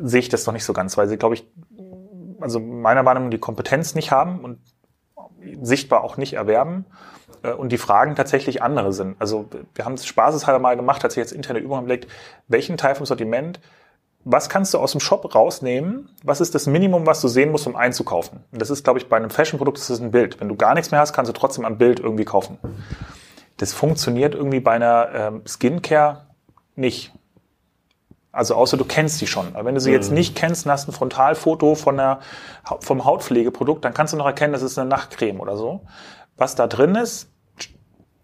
sehe 0.00 0.20
ich 0.20 0.28
das 0.28 0.46
noch 0.46 0.52
nicht 0.52 0.64
so 0.64 0.72
ganz, 0.72 0.96
weil 0.96 1.06
sie, 1.06 1.16
glaube 1.16 1.36
ich, 1.36 1.46
also 2.40 2.58
meiner 2.60 3.02
Meinung 3.04 3.24
nach 3.24 3.30
die 3.30 3.38
Kompetenz 3.38 3.94
nicht 3.94 4.10
haben 4.10 4.40
und 4.40 4.58
sichtbar 5.62 6.04
auch 6.04 6.16
nicht 6.16 6.34
erwerben 6.34 6.84
äh, 7.42 7.52
und 7.52 7.70
die 7.70 7.78
Fragen 7.78 8.16
tatsächlich 8.16 8.62
andere 8.62 8.92
sind. 8.92 9.16
Also 9.18 9.46
wir 9.74 9.84
haben 9.84 9.94
es 9.94 10.06
spaßeshalber 10.06 10.58
mal 10.58 10.76
gemacht, 10.76 11.04
als 11.04 11.14
ich 11.14 11.18
jetzt 11.18 11.32
interne 11.32 11.58
Übungen 11.58 11.84
blickt, 11.84 12.08
welchen 12.48 12.76
Teil 12.76 12.94
vom 12.94 13.06
Sortiment, 13.06 13.60
was 14.24 14.48
kannst 14.48 14.74
du 14.74 14.78
aus 14.78 14.92
dem 14.92 15.00
Shop 15.00 15.34
rausnehmen? 15.34 16.10
Was 16.22 16.40
ist 16.40 16.54
das 16.54 16.66
Minimum, 16.66 17.06
was 17.06 17.20
du 17.20 17.28
sehen 17.28 17.50
musst, 17.50 17.66
um 17.66 17.76
einzukaufen? 17.76 18.44
Und 18.52 18.60
das 18.60 18.68
ist, 18.68 18.84
glaube 18.84 18.98
ich, 18.98 19.08
bei 19.08 19.16
einem 19.16 19.30
Fashion-Produkt 19.30 19.78
ist 19.78 19.88
das 19.88 20.00
ein 20.00 20.10
Bild. 20.10 20.40
Wenn 20.40 20.48
du 20.48 20.56
gar 20.56 20.74
nichts 20.74 20.90
mehr 20.90 21.00
hast, 21.00 21.12
kannst 21.12 21.30
du 21.30 21.32
trotzdem 21.32 21.64
am 21.64 21.78
Bild 21.78 22.00
irgendwie 22.00 22.24
kaufen. 22.24 22.58
Das 23.56 23.72
funktioniert 23.72 24.34
irgendwie 24.34 24.60
bei 24.60 24.72
einer 24.72 25.08
ähm, 25.14 25.42
Skincare 25.46 26.26
nicht. 26.76 27.12
Also 28.30 28.54
außer 28.54 28.76
du 28.76 28.84
kennst 28.84 29.20
die 29.20 29.26
schon. 29.26 29.54
Aber 29.54 29.64
wenn 29.64 29.74
du 29.74 29.80
sie 29.80 29.90
mhm. 29.90 29.96
jetzt 29.96 30.12
nicht 30.12 30.36
kennst 30.36 30.66
und 30.66 30.72
hast 30.72 30.88
ein 30.88 30.92
Frontalfoto 30.92 31.74
von 31.74 31.96
der, 31.96 32.20
vom 32.80 33.04
Hautpflegeprodukt, 33.04 33.84
dann 33.84 33.94
kannst 33.94 34.12
du 34.12 34.16
noch 34.16 34.26
erkennen, 34.26 34.52
das 34.52 34.62
ist 34.62 34.78
eine 34.78 34.88
Nachtcreme 34.88 35.40
oder 35.40 35.56
so. 35.56 35.82
Was 36.36 36.54
da 36.54 36.66
drin 36.66 36.94
ist, 36.94 37.30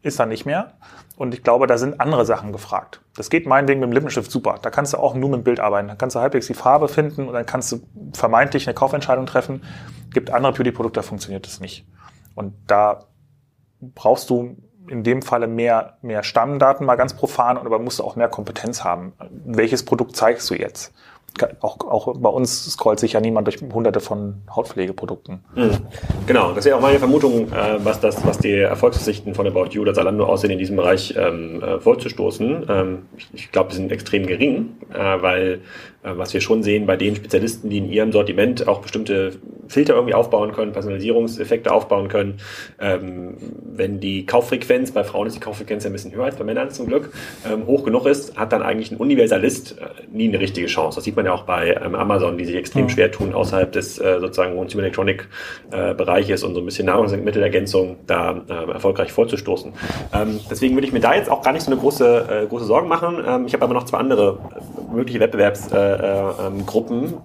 ist 0.02 0.20
da 0.20 0.26
nicht 0.26 0.44
mehr. 0.44 0.74
Und 1.16 1.32
ich 1.32 1.42
glaube, 1.42 1.66
da 1.66 1.78
sind 1.78 2.00
andere 2.00 2.26
Sachen 2.26 2.52
gefragt. 2.52 3.00
Das 3.16 3.30
geht 3.30 3.46
meinetwegen 3.46 3.80
mit 3.80 3.88
dem 3.88 3.92
Lippenstift 3.92 4.30
super. 4.30 4.58
Da 4.60 4.70
kannst 4.70 4.92
du 4.92 4.98
auch 4.98 5.14
nur 5.14 5.30
mit 5.30 5.40
dem 5.40 5.44
Bild 5.44 5.60
arbeiten. 5.60 5.88
Da 5.88 5.94
kannst 5.94 6.16
du 6.16 6.20
halbwegs 6.20 6.48
die 6.48 6.54
Farbe 6.54 6.88
finden 6.88 7.28
und 7.28 7.34
dann 7.34 7.46
kannst 7.46 7.72
du 7.72 7.80
vermeintlich 8.12 8.66
eine 8.66 8.74
Kaufentscheidung 8.74 9.26
treffen. 9.26 9.62
Gibt 10.12 10.30
andere 10.30 10.52
Beauty-Produkte, 10.52 10.98
da 10.98 11.02
funktioniert 11.02 11.46
das 11.46 11.60
nicht. 11.60 11.86
Und 12.34 12.54
da 12.66 13.04
brauchst 13.80 14.28
du 14.30 14.56
in 14.88 15.02
dem 15.02 15.22
Falle 15.22 15.46
mehr, 15.46 15.98
mehr 16.02 16.22
Stammdaten, 16.22 16.86
mal 16.86 16.96
ganz 16.96 17.14
profan, 17.14 17.56
aber 17.56 17.78
musst 17.78 17.98
du 17.98 18.04
auch 18.04 18.16
mehr 18.16 18.28
Kompetenz 18.28 18.84
haben. 18.84 19.12
Welches 19.44 19.84
Produkt 19.84 20.16
zeigst 20.16 20.50
du 20.50 20.54
jetzt? 20.54 20.92
auch, 21.60 21.80
auch 21.80 22.14
bei 22.16 22.28
uns 22.28 22.64
scrollt 22.72 23.00
sich 23.00 23.14
ja 23.14 23.20
niemand 23.20 23.46
durch 23.46 23.60
hunderte 23.60 24.00
von 24.00 24.42
Hautpflegeprodukten. 24.54 25.44
Mhm. 25.54 25.78
Genau, 26.26 26.50
das 26.50 26.58
ist 26.58 26.66
ja 26.66 26.76
auch 26.76 26.80
meine 26.80 26.98
Vermutung, 26.98 27.52
äh, 27.52 27.84
was 27.84 28.00
das, 28.00 28.24
was 28.24 28.38
die 28.38 28.52
Erfolgsaussichten 28.52 29.34
von 29.34 29.46
About 29.46 29.70
You 29.70 29.82
oder 29.82 29.94
Zalando 29.94 30.26
aussehen, 30.26 30.50
in 30.50 30.58
diesem 30.58 30.76
Bereich 30.76 31.14
ähm, 31.16 31.62
äh, 31.62 31.80
vorzustoßen. 31.80 32.66
Ähm, 32.68 33.06
ich 33.16 33.28
ich 33.32 33.52
glaube, 33.52 33.70
die 33.70 33.76
sind 33.76 33.90
extrem 33.90 34.26
gering, 34.26 34.76
äh, 34.92 35.22
weil 35.22 35.60
was 36.04 36.34
wir 36.34 36.40
schon 36.40 36.62
sehen 36.62 36.86
bei 36.86 36.96
den 36.96 37.16
Spezialisten, 37.16 37.70
die 37.70 37.78
in 37.78 37.90
ihrem 37.90 38.12
Sortiment 38.12 38.68
auch 38.68 38.80
bestimmte 38.80 39.32
Filter 39.68 39.94
irgendwie 39.94 40.14
aufbauen 40.14 40.52
können, 40.52 40.72
Personalisierungseffekte 40.72 41.72
aufbauen 41.72 42.08
können. 42.08 42.38
Ähm, 42.80 43.36
wenn 43.64 44.00
die 44.00 44.26
Kauffrequenz, 44.26 44.92
bei 44.92 45.04
Frauen 45.04 45.26
ist 45.26 45.36
die 45.36 45.40
Kauffrequenz 45.40 45.84
ja 45.84 45.90
ein 45.90 45.92
bisschen 45.92 46.12
höher 46.14 46.24
als 46.24 46.36
bei 46.36 46.44
Männern 46.44 46.70
zum 46.70 46.86
Glück, 46.86 47.10
ähm, 47.50 47.66
hoch 47.66 47.84
genug 47.84 48.06
ist, 48.06 48.36
hat 48.36 48.52
dann 48.52 48.62
eigentlich 48.62 48.90
ein 48.90 48.96
Universalist 48.96 49.78
äh, 49.80 50.06
nie 50.12 50.28
eine 50.28 50.40
richtige 50.40 50.66
Chance. 50.66 50.96
Das 50.96 51.04
sieht 51.04 51.16
man 51.16 51.26
ja 51.26 51.32
auch 51.32 51.44
bei 51.44 51.78
ähm, 51.82 51.94
Amazon, 51.94 52.38
die 52.38 52.44
sich 52.44 52.56
extrem 52.56 52.84
mhm. 52.84 52.90
schwer 52.90 53.10
tun, 53.10 53.34
außerhalb 53.34 53.72
des 53.72 53.98
äh, 53.98 54.18
sozusagen 54.20 54.56
Consumer 54.56 54.84
Electronic 54.84 55.28
äh, 55.70 55.94
Bereiches 55.94 56.42
und 56.42 56.54
so 56.54 56.60
ein 56.60 56.66
bisschen 56.66 56.86
Nahrungsmittelergänzung 56.86 57.96
da 58.06 58.42
äh, 58.48 58.72
erfolgreich 58.72 59.12
vorzustoßen. 59.12 59.72
Ähm, 60.12 60.40
deswegen 60.50 60.74
würde 60.74 60.86
ich 60.86 60.92
mir 60.92 61.00
da 61.00 61.14
jetzt 61.14 61.30
auch 61.30 61.42
gar 61.42 61.52
nicht 61.52 61.62
so 61.62 61.70
eine 61.70 61.80
große, 61.80 62.44
äh, 62.44 62.46
große 62.46 62.64
Sorgen 62.64 62.88
machen. 62.88 63.22
Ähm, 63.26 63.46
ich 63.46 63.54
habe 63.54 63.64
aber 63.64 63.74
noch 63.74 63.84
zwei 63.84 63.98
andere 63.98 64.38
äh, 64.54 64.83
mögliche 64.94 65.20
Wettbewerbs 65.20 65.72
äh, 65.72 65.76
äh, 65.76 66.32
ähm, 66.46 66.64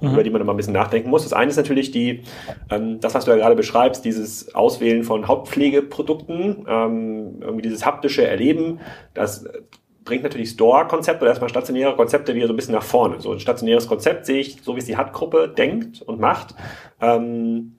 mhm. 0.01 0.12
über 0.12 0.23
die 0.23 0.29
man 0.29 0.41
immer 0.41 0.53
ein 0.53 0.58
bisschen 0.58 0.73
nachdenken 0.73 1.10
muss. 1.10 1.23
Das 1.23 1.34
eine 1.34 1.49
ist 1.49 1.58
natürlich 1.58 1.91
die, 1.91 2.23
ähm, 2.69 2.99
das, 2.99 3.13
was 3.13 3.25
du 3.25 3.32
ja 3.32 3.38
gerade 3.38 3.55
beschreibst, 3.55 4.05
dieses 4.05 4.53
Auswählen 4.55 5.03
von 5.03 5.27
Hauptpflegeprodukten, 5.27 6.65
ähm, 6.67 7.38
irgendwie 7.41 7.62
dieses 7.63 7.86
haptische 7.86 8.27
Erleben, 8.27 8.79
das 9.13 9.45
bringt 10.03 10.23
natürlich 10.23 10.49
Store-Konzepte 10.49 11.21
oder 11.21 11.29
erstmal 11.29 11.49
stationäre 11.49 11.95
Konzepte 11.95 12.34
wieder 12.34 12.47
so 12.47 12.53
ein 12.53 12.55
bisschen 12.55 12.73
nach 12.73 12.84
vorne. 12.84 13.21
So 13.21 13.32
ein 13.32 13.39
stationäres 13.39 13.88
Konzept 13.88 14.25
sehe 14.25 14.39
ich, 14.39 14.58
so 14.63 14.75
wie 14.75 14.79
es 14.79 14.86
die 14.86 14.97
HUT-Gruppe 14.97 15.53
denkt 15.55 16.01
und 16.01 16.19
macht. 16.19 16.55
Ähm, 16.99 17.75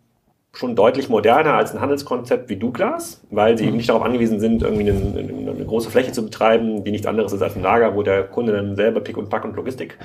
schon 0.52 0.74
deutlich 0.74 1.08
moderner 1.08 1.54
als 1.54 1.72
ein 1.72 1.80
Handelskonzept 1.80 2.48
wie 2.48 2.56
Douglas, 2.56 3.20
weil 3.30 3.56
sie 3.56 3.66
eben 3.66 3.76
nicht 3.76 3.88
darauf 3.88 4.02
angewiesen 4.02 4.40
sind, 4.40 4.62
irgendwie 4.62 4.90
eine, 4.90 4.98
eine, 4.98 5.50
eine, 5.52 5.64
große 5.64 5.90
Fläche 5.90 6.10
zu 6.10 6.24
betreiben, 6.24 6.82
die 6.82 6.90
nichts 6.90 7.06
anderes 7.06 7.32
ist 7.32 7.40
als 7.40 7.54
ein 7.54 7.62
Lager, 7.62 7.94
wo 7.94 8.02
der 8.02 8.24
Kunde 8.24 8.52
dann 8.52 8.74
selber 8.74 9.00
Pick 9.00 9.16
und 9.16 9.30
Pack 9.30 9.44
und 9.44 9.54
Logistik 9.54 9.96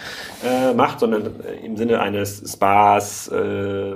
äh, 0.45 0.73
macht, 0.73 0.99
sondern 0.99 1.31
im 1.63 1.75
Sinne 1.77 1.99
eines 1.99 2.43
Spas, 2.47 3.27
äh, 3.29 3.95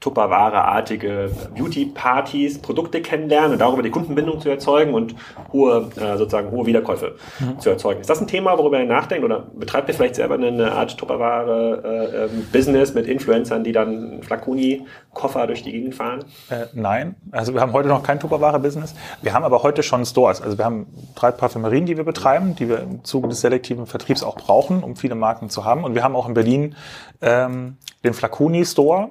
Tupperware-artige 0.00 1.30
Beauty-Partys, 1.54 2.58
Produkte 2.58 3.00
kennenlernen 3.02 3.52
und 3.52 3.58
darüber 3.60 3.82
die 3.82 3.90
Kundenbindung 3.90 4.40
zu 4.40 4.48
erzeugen 4.48 4.94
und 4.94 5.14
hohe, 5.52 5.90
äh, 5.96 6.16
sozusagen 6.16 6.50
hohe 6.50 6.66
Wiederkäufe 6.66 7.16
mhm. 7.40 7.58
zu 7.58 7.70
erzeugen. 7.70 8.00
Ist 8.00 8.10
das 8.10 8.20
ein 8.20 8.26
Thema, 8.26 8.58
worüber 8.58 8.78
ihr 8.78 8.86
nachdenkt 8.86 9.24
oder 9.24 9.46
betreibt 9.54 9.88
ihr 9.88 9.94
vielleicht 9.94 10.16
selber 10.16 10.34
eine 10.34 10.72
Art 10.72 10.96
Tupperware-Business 10.96 12.90
äh, 12.90 12.94
mit 12.94 13.06
Influencern, 13.06 13.64
die 13.64 13.72
dann 13.72 14.22
Flaconi-Koffer 14.22 15.46
durch 15.46 15.62
die 15.62 15.72
Gegend 15.72 15.94
fahren? 15.94 16.24
Äh, 16.50 16.66
nein, 16.74 17.16
also 17.30 17.54
wir 17.54 17.60
haben 17.60 17.72
heute 17.72 17.88
noch 17.88 18.02
kein 18.02 18.20
Tupperware-Business. 18.20 18.94
Wir 19.22 19.32
haben 19.32 19.44
aber 19.44 19.62
heute 19.62 19.82
schon 19.82 20.04
Stores. 20.04 20.42
Also 20.42 20.58
wir 20.58 20.64
haben 20.64 20.86
drei 21.14 21.30
Parfümerien, 21.30 21.86
die 21.86 21.96
wir 21.96 22.04
betreiben, 22.04 22.54
die 22.56 22.68
wir 22.68 22.80
im 22.80 23.04
Zuge 23.04 23.28
des 23.28 23.40
selektiven 23.40 23.86
Vertriebs 23.86 24.22
auch 24.22 24.36
brauchen, 24.36 24.82
um 24.82 24.96
viele 24.96 25.14
Marken 25.14 25.50
zu 25.50 25.64
haben. 25.64 25.84
Und 25.84 25.94
wir 25.94 26.04
haben 26.04 26.16
auch 26.16 26.28
in 26.28 26.34
Berlin 26.34 26.74
ähm, 27.22 27.76
den 28.04 28.14
Flaconi-Store, 28.14 29.10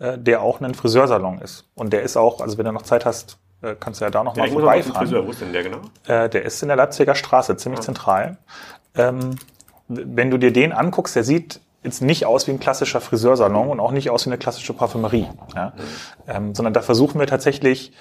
äh, 0.00 0.18
der 0.18 0.42
auch 0.42 0.60
ein 0.60 0.74
Friseursalon 0.74 1.40
ist. 1.40 1.66
Und 1.74 1.92
der 1.92 2.02
ist 2.02 2.16
auch, 2.16 2.40
also 2.40 2.58
wenn 2.58 2.64
du 2.64 2.72
noch 2.72 2.82
Zeit 2.82 3.04
hast, 3.04 3.38
äh, 3.62 3.74
kannst 3.78 4.00
du 4.00 4.06
ja 4.06 4.10
da 4.10 4.24
noch 4.24 4.36
ja, 4.36 4.44
mal 4.44 4.50
vorbeifahren. 4.50 5.06
Friseur, 5.06 5.26
wo 5.26 5.30
ist 5.30 5.40
denn 5.40 5.52
der 5.52 5.62
genau? 5.62 5.78
Äh, 6.06 6.28
der 6.28 6.42
ist 6.42 6.62
in 6.62 6.68
der 6.68 6.76
Leipziger 6.76 7.14
Straße, 7.14 7.56
ziemlich 7.56 7.80
ja. 7.80 7.84
zentral. 7.84 8.38
Ähm, 8.94 9.36
wenn 9.88 10.30
du 10.30 10.38
dir 10.38 10.52
den 10.52 10.72
anguckst, 10.72 11.14
der 11.16 11.24
sieht 11.24 11.60
jetzt 11.82 12.00
nicht 12.00 12.26
aus 12.26 12.46
wie 12.46 12.52
ein 12.52 12.60
klassischer 12.60 13.00
Friseursalon 13.00 13.68
und 13.68 13.80
auch 13.80 13.92
nicht 13.92 14.10
aus 14.10 14.26
wie 14.26 14.30
eine 14.30 14.38
klassische 14.38 14.72
Parfümerie, 14.72 15.28
ja? 15.54 15.72
ähm, 16.26 16.54
sondern 16.54 16.74
da 16.74 16.82
versuchen 16.82 17.18
wir 17.18 17.26
tatsächlich 17.26 17.92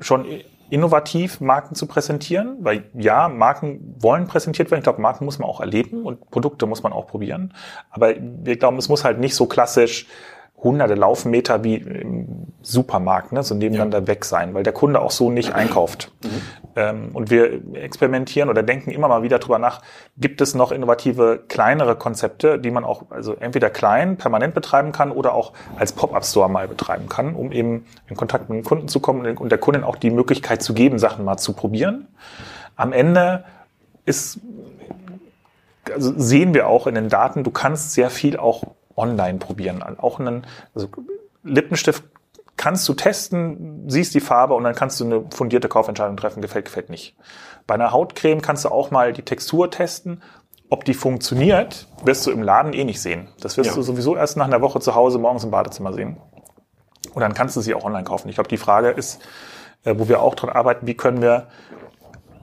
schon 0.00 0.26
innovativ 0.70 1.40
Marken 1.40 1.74
zu 1.74 1.86
präsentieren, 1.86 2.56
weil 2.60 2.84
ja, 2.94 3.28
Marken 3.28 3.94
wollen 3.98 4.26
präsentiert 4.26 4.70
werden. 4.70 4.80
Ich 4.80 4.84
glaube, 4.84 5.02
Marken 5.02 5.26
muss 5.26 5.38
man 5.38 5.46
auch 5.46 5.60
erleben 5.60 6.04
und 6.04 6.30
Produkte 6.30 6.66
muss 6.66 6.82
man 6.82 6.94
auch 6.94 7.06
probieren. 7.06 7.52
Aber 7.90 8.14
wir 8.18 8.56
glauben, 8.56 8.78
es 8.78 8.88
muss 8.88 9.04
halt 9.04 9.18
nicht 9.18 9.34
so 9.34 9.44
klassisch 9.44 10.06
hunderte 10.62 10.94
Laufmeter 10.94 11.64
wie 11.64 11.76
im 11.76 12.46
Supermarkt, 12.62 13.32
ne, 13.32 13.42
so 13.42 13.54
nebeneinander 13.54 14.00
ja. 14.00 14.06
weg 14.06 14.24
sein, 14.24 14.54
weil 14.54 14.62
der 14.62 14.72
Kunde 14.72 15.00
auch 15.00 15.10
so 15.10 15.30
nicht 15.30 15.54
einkauft. 15.54 16.12
Mhm. 16.22 16.28
Ähm, 16.76 17.10
und 17.12 17.30
wir 17.30 17.60
experimentieren 17.74 18.48
oder 18.48 18.62
denken 18.62 18.90
immer 18.90 19.08
mal 19.08 19.22
wieder 19.22 19.38
drüber 19.38 19.58
nach, 19.58 19.82
gibt 20.16 20.40
es 20.40 20.54
noch 20.54 20.70
innovative, 20.70 21.44
kleinere 21.48 21.96
Konzepte, 21.96 22.58
die 22.58 22.70
man 22.70 22.84
auch 22.84 23.10
also 23.10 23.34
entweder 23.34 23.70
klein, 23.70 24.16
permanent 24.16 24.54
betreiben 24.54 24.92
kann 24.92 25.10
oder 25.10 25.34
auch 25.34 25.52
als 25.76 25.92
Pop-up-Store 25.92 26.48
mal 26.48 26.68
betreiben 26.68 27.08
kann, 27.08 27.34
um 27.34 27.50
eben 27.50 27.86
in 28.08 28.16
Kontakt 28.16 28.48
mit 28.48 28.58
dem 28.58 28.64
Kunden 28.64 28.88
zu 28.88 29.00
kommen 29.00 29.36
und 29.36 29.50
der 29.50 29.58
Kundin 29.58 29.82
auch 29.84 29.96
die 29.96 30.10
Möglichkeit 30.10 30.62
zu 30.62 30.74
geben, 30.74 30.98
Sachen 30.98 31.24
mal 31.24 31.36
zu 31.36 31.52
probieren. 31.54 32.06
Am 32.76 32.92
Ende 32.92 33.44
ist, 34.04 34.40
also 35.92 36.14
sehen 36.16 36.54
wir 36.54 36.68
auch 36.68 36.86
in 36.86 36.94
den 36.94 37.08
Daten, 37.08 37.44
du 37.44 37.50
kannst 37.50 37.92
sehr 37.92 38.10
viel 38.10 38.36
auch 38.36 38.62
online 38.96 39.38
probieren. 39.38 39.82
Auch 39.82 40.18
einen 40.18 40.46
also 40.74 40.88
Lippenstift 41.44 42.04
kannst 42.56 42.88
du 42.88 42.94
testen, 42.94 43.88
siehst 43.88 44.14
die 44.14 44.20
Farbe 44.20 44.54
und 44.54 44.64
dann 44.64 44.74
kannst 44.74 45.00
du 45.00 45.04
eine 45.04 45.24
fundierte 45.34 45.68
Kaufentscheidung 45.68 46.16
treffen, 46.16 46.42
gefällt, 46.42 46.66
gefällt 46.66 46.90
nicht. 46.90 47.16
Bei 47.66 47.74
einer 47.74 47.92
Hautcreme 47.92 48.40
kannst 48.40 48.64
du 48.64 48.68
auch 48.68 48.90
mal 48.90 49.12
die 49.12 49.22
Textur 49.22 49.70
testen. 49.70 50.22
Ob 50.70 50.84
die 50.84 50.94
funktioniert, 50.94 51.86
wirst 52.02 52.26
du 52.26 52.30
im 52.30 52.42
Laden 52.42 52.72
eh 52.72 52.84
nicht 52.84 53.02
sehen. 53.02 53.28
Das 53.40 53.56
wirst 53.56 53.70
ja. 53.70 53.76
du 53.76 53.82
sowieso 53.82 54.16
erst 54.16 54.36
nach 54.36 54.46
einer 54.46 54.62
Woche 54.62 54.80
zu 54.80 54.94
Hause 54.94 55.18
morgens 55.18 55.44
im 55.44 55.50
Badezimmer 55.50 55.92
sehen. 55.92 56.16
Und 57.12 57.20
dann 57.20 57.34
kannst 57.34 57.56
du 57.56 57.60
sie 57.60 57.74
auch 57.74 57.84
online 57.84 58.04
kaufen. 58.04 58.28
Ich 58.28 58.36
glaube, 58.36 58.48
die 58.48 58.56
Frage 58.56 58.90
ist, 58.90 59.20
äh, 59.84 59.94
wo 59.98 60.08
wir 60.08 60.22
auch 60.22 60.34
dran 60.34 60.50
arbeiten, 60.50 60.86
wie 60.86 60.94
können 60.94 61.20
wir 61.20 61.48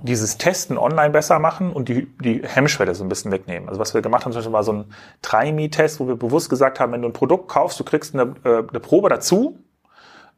dieses 0.03 0.37
Testen 0.37 0.77
online 0.77 1.11
besser 1.11 1.39
machen 1.39 1.71
und 1.71 1.89
die, 1.89 2.07
die 2.21 2.41
Hemmschwelle 2.43 2.95
so 2.95 3.03
ein 3.03 3.09
bisschen 3.09 3.31
wegnehmen. 3.31 3.67
Also 3.67 3.79
was 3.79 3.93
wir 3.93 4.01
gemacht 4.01 4.25
haben, 4.25 4.31
zum 4.31 4.39
Beispiel 4.39 4.53
war 4.53 4.63
so 4.63 4.73
ein 4.73 4.85
Try-Me-Test, 5.21 5.99
wo 5.99 6.07
wir 6.07 6.15
bewusst 6.15 6.49
gesagt 6.49 6.79
haben, 6.79 6.91
wenn 6.91 7.01
du 7.01 7.09
ein 7.09 7.13
Produkt 7.13 7.47
kaufst, 7.49 7.79
du 7.79 7.83
kriegst 7.83 8.13
eine, 8.13 8.35
äh, 8.43 8.63
eine 8.67 8.79
Probe 8.79 9.09
dazu 9.09 9.57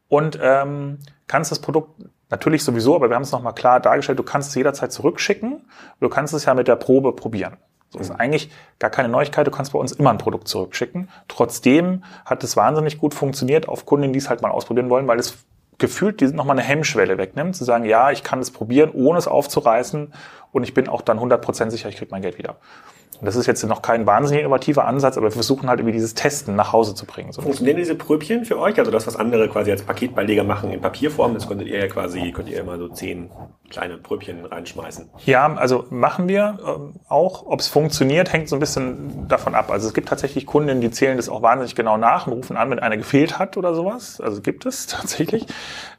und 0.08 0.38
ähm, 0.42 0.98
kannst 1.26 1.50
das 1.50 1.60
Produkt 1.60 1.90
natürlich 2.30 2.64
sowieso, 2.64 2.96
aber 2.96 3.08
wir 3.08 3.14
haben 3.14 3.22
es 3.22 3.32
nochmal 3.32 3.54
klar 3.54 3.80
dargestellt, 3.80 4.18
du 4.18 4.22
kannst 4.22 4.50
es 4.50 4.54
jederzeit 4.54 4.92
zurückschicken, 4.92 5.66
du 6.00 6.08
kannst 6.08 6.34
es 6.34 6.44
ja 6.44 6.54
mit 6.54 6.68
der 6.68 6.76
Probe 6.76 7.12
probieren. 7.12 7.56
Das 7.92 8.08
ist 8.08 8.10
eigentlich 8.10 8.50
gar 8.78 8.90
keine 8.90 9.08
Neuigkeit. 9.10 9.46
Du 9.46 9.50
kannst 9.50 9.72
bei 9.72 9.78
uns 9.78 9.92
immer 9.92 10.10
ein 10.10 10.18
Produkt 10.18 10.48
zurückschicken. 10.48 11.10
Trotzdem 11.28 12.04
hat 12.24 12.42
es 12.42 12.56
wahnsinnig 12.56 12.98
gut 12.98 13.12
funktioniert 13.12 13.68
auf 13.68 13.84
Kunden, 13.84 14.14
die 14.14 14.18
es 14.18 14.30
halt 14.30 14.40
mal 14.40 14.50
ausprobieren 14.50 14.88
wollen, 14.88 15.06
weil 15.06 15.18
es 15.18 15.44
gefühlt 15.78 16.20
die 16.20 16.26
nochmal 16.26 16.58
eine 16.58 16.66
Hemmschwelle 16.66 17.18
wegnimmt, 17.18 17.56
zu 17.56 17.64
sagen, 17.64 17.84
ja, 17.84 18.10
ich 18.10 18.22
kann 18.22 18.38
es 18.40 18.50
probieren, 18.50 18.90
ohne 18.92 19.18
es 19.18 19.26
aufzureißen 19.26 20.12
und 20.52 20.62
ich 20.62 20.74
bin 20.74 20.88
auch 20.88 21.02
dann 21.02 21.18
100% 21.18 21.70
sicher, 21.70 21.88
ich 21.88 21.96
kriege 21.96 22.10
mein 22.10 22.22
Geld 22.22 22.38
wieder. 22.38 22.56
Und 23.22 23.26
das 23.26 23.36
ist 23.36 23.46
jetzt 23.46 23.64
noch 23.64 23.82
kein 23.82 24.04
wahnsinnig 24.04 24.40
innovativer 24.40 24.84
Ansatz, 24.84 25.16
aber 25.16 25.28
wir 25.28 25.32
versuchen 25.32 25.68
halt 25.68 25.78
irgendwie 25.78 25.92
dieses 25.92 26.14
Testen 26.14 26.56
nach 26.56 26.72
Hause 26.72 26.96
zu 26.96 27.06
bringen. 27.06 27.30
So 27.30 27.40
Funktionieren 27.40 27.76
diese 27.76 27.94
Pröbchen 27.94 28.44
für 28.44 28.58
euch? 28.58 28.76
Also 28.80 28.90
das, 28.90 29.06
was 29.06 29.14
andere 29.14 29.48
quasi 29.48 29.70
als 29.70 29.82
Paketbeileger 29.82 30.42
machen 30.42 30.72
in 30.72 30.80
Papierform, 30.80 31.34
das 31.34 31.46
könntet 31.46 31.68
ihr 31.68 31.78
ja 31.78 31.86
quasi, 31.86 32.32
könnt 32.32 32.48
ihr 32.48 32.58
immer 32.58 32.78
so 32.78 32.88
zehn 32.88 33.30
kleine 33.72 33.96
Pröbchen 33.96 34.44
reinschmeißen. 34.44 35.10
Ja, 35.24 35.52
also 35.54 35.86
machen 35.90 36.28
wir 36.28 36.58
ähm, 36.64 36.94
auch. 37.08 37.46
Ob 37.46 37.60
es 37.60 37.68
funktioniert, 37.68 38.32
hängt 38.32 38.48
so 38.48 38.56
ein 38.56 38.60
bisschen 38.60 39.26
davon 39.28 39.54
ab. 39.54 39.70
Also 39.70 39.88
es 39.88 39.94
gibt 39.94 40.08
tatsächlich 40.08 40.46
Kunden, 40.46 40.80
die 40.80 40.90
zählen 40.90 41.16
das 41.16 41.28
auch 41.28 41.42
wahnsinnig 41.42 41.74
genau 41.74 41.96
nach 41.96 42.26
und 42.26 42.34
rufen 42.34 42.56
an, 42.56 42.70
wenn 42.70 42.78
einer 42.78 42.96
gefehlt 42.96 43.38
hat 43.38 43.56
oder 43.56 43.74
sowas. 43.74 44.20
Also 44.20 44.42
gibt 44.42 44.66
es 44.66 44.86
tatsächlich. 44.88 45.46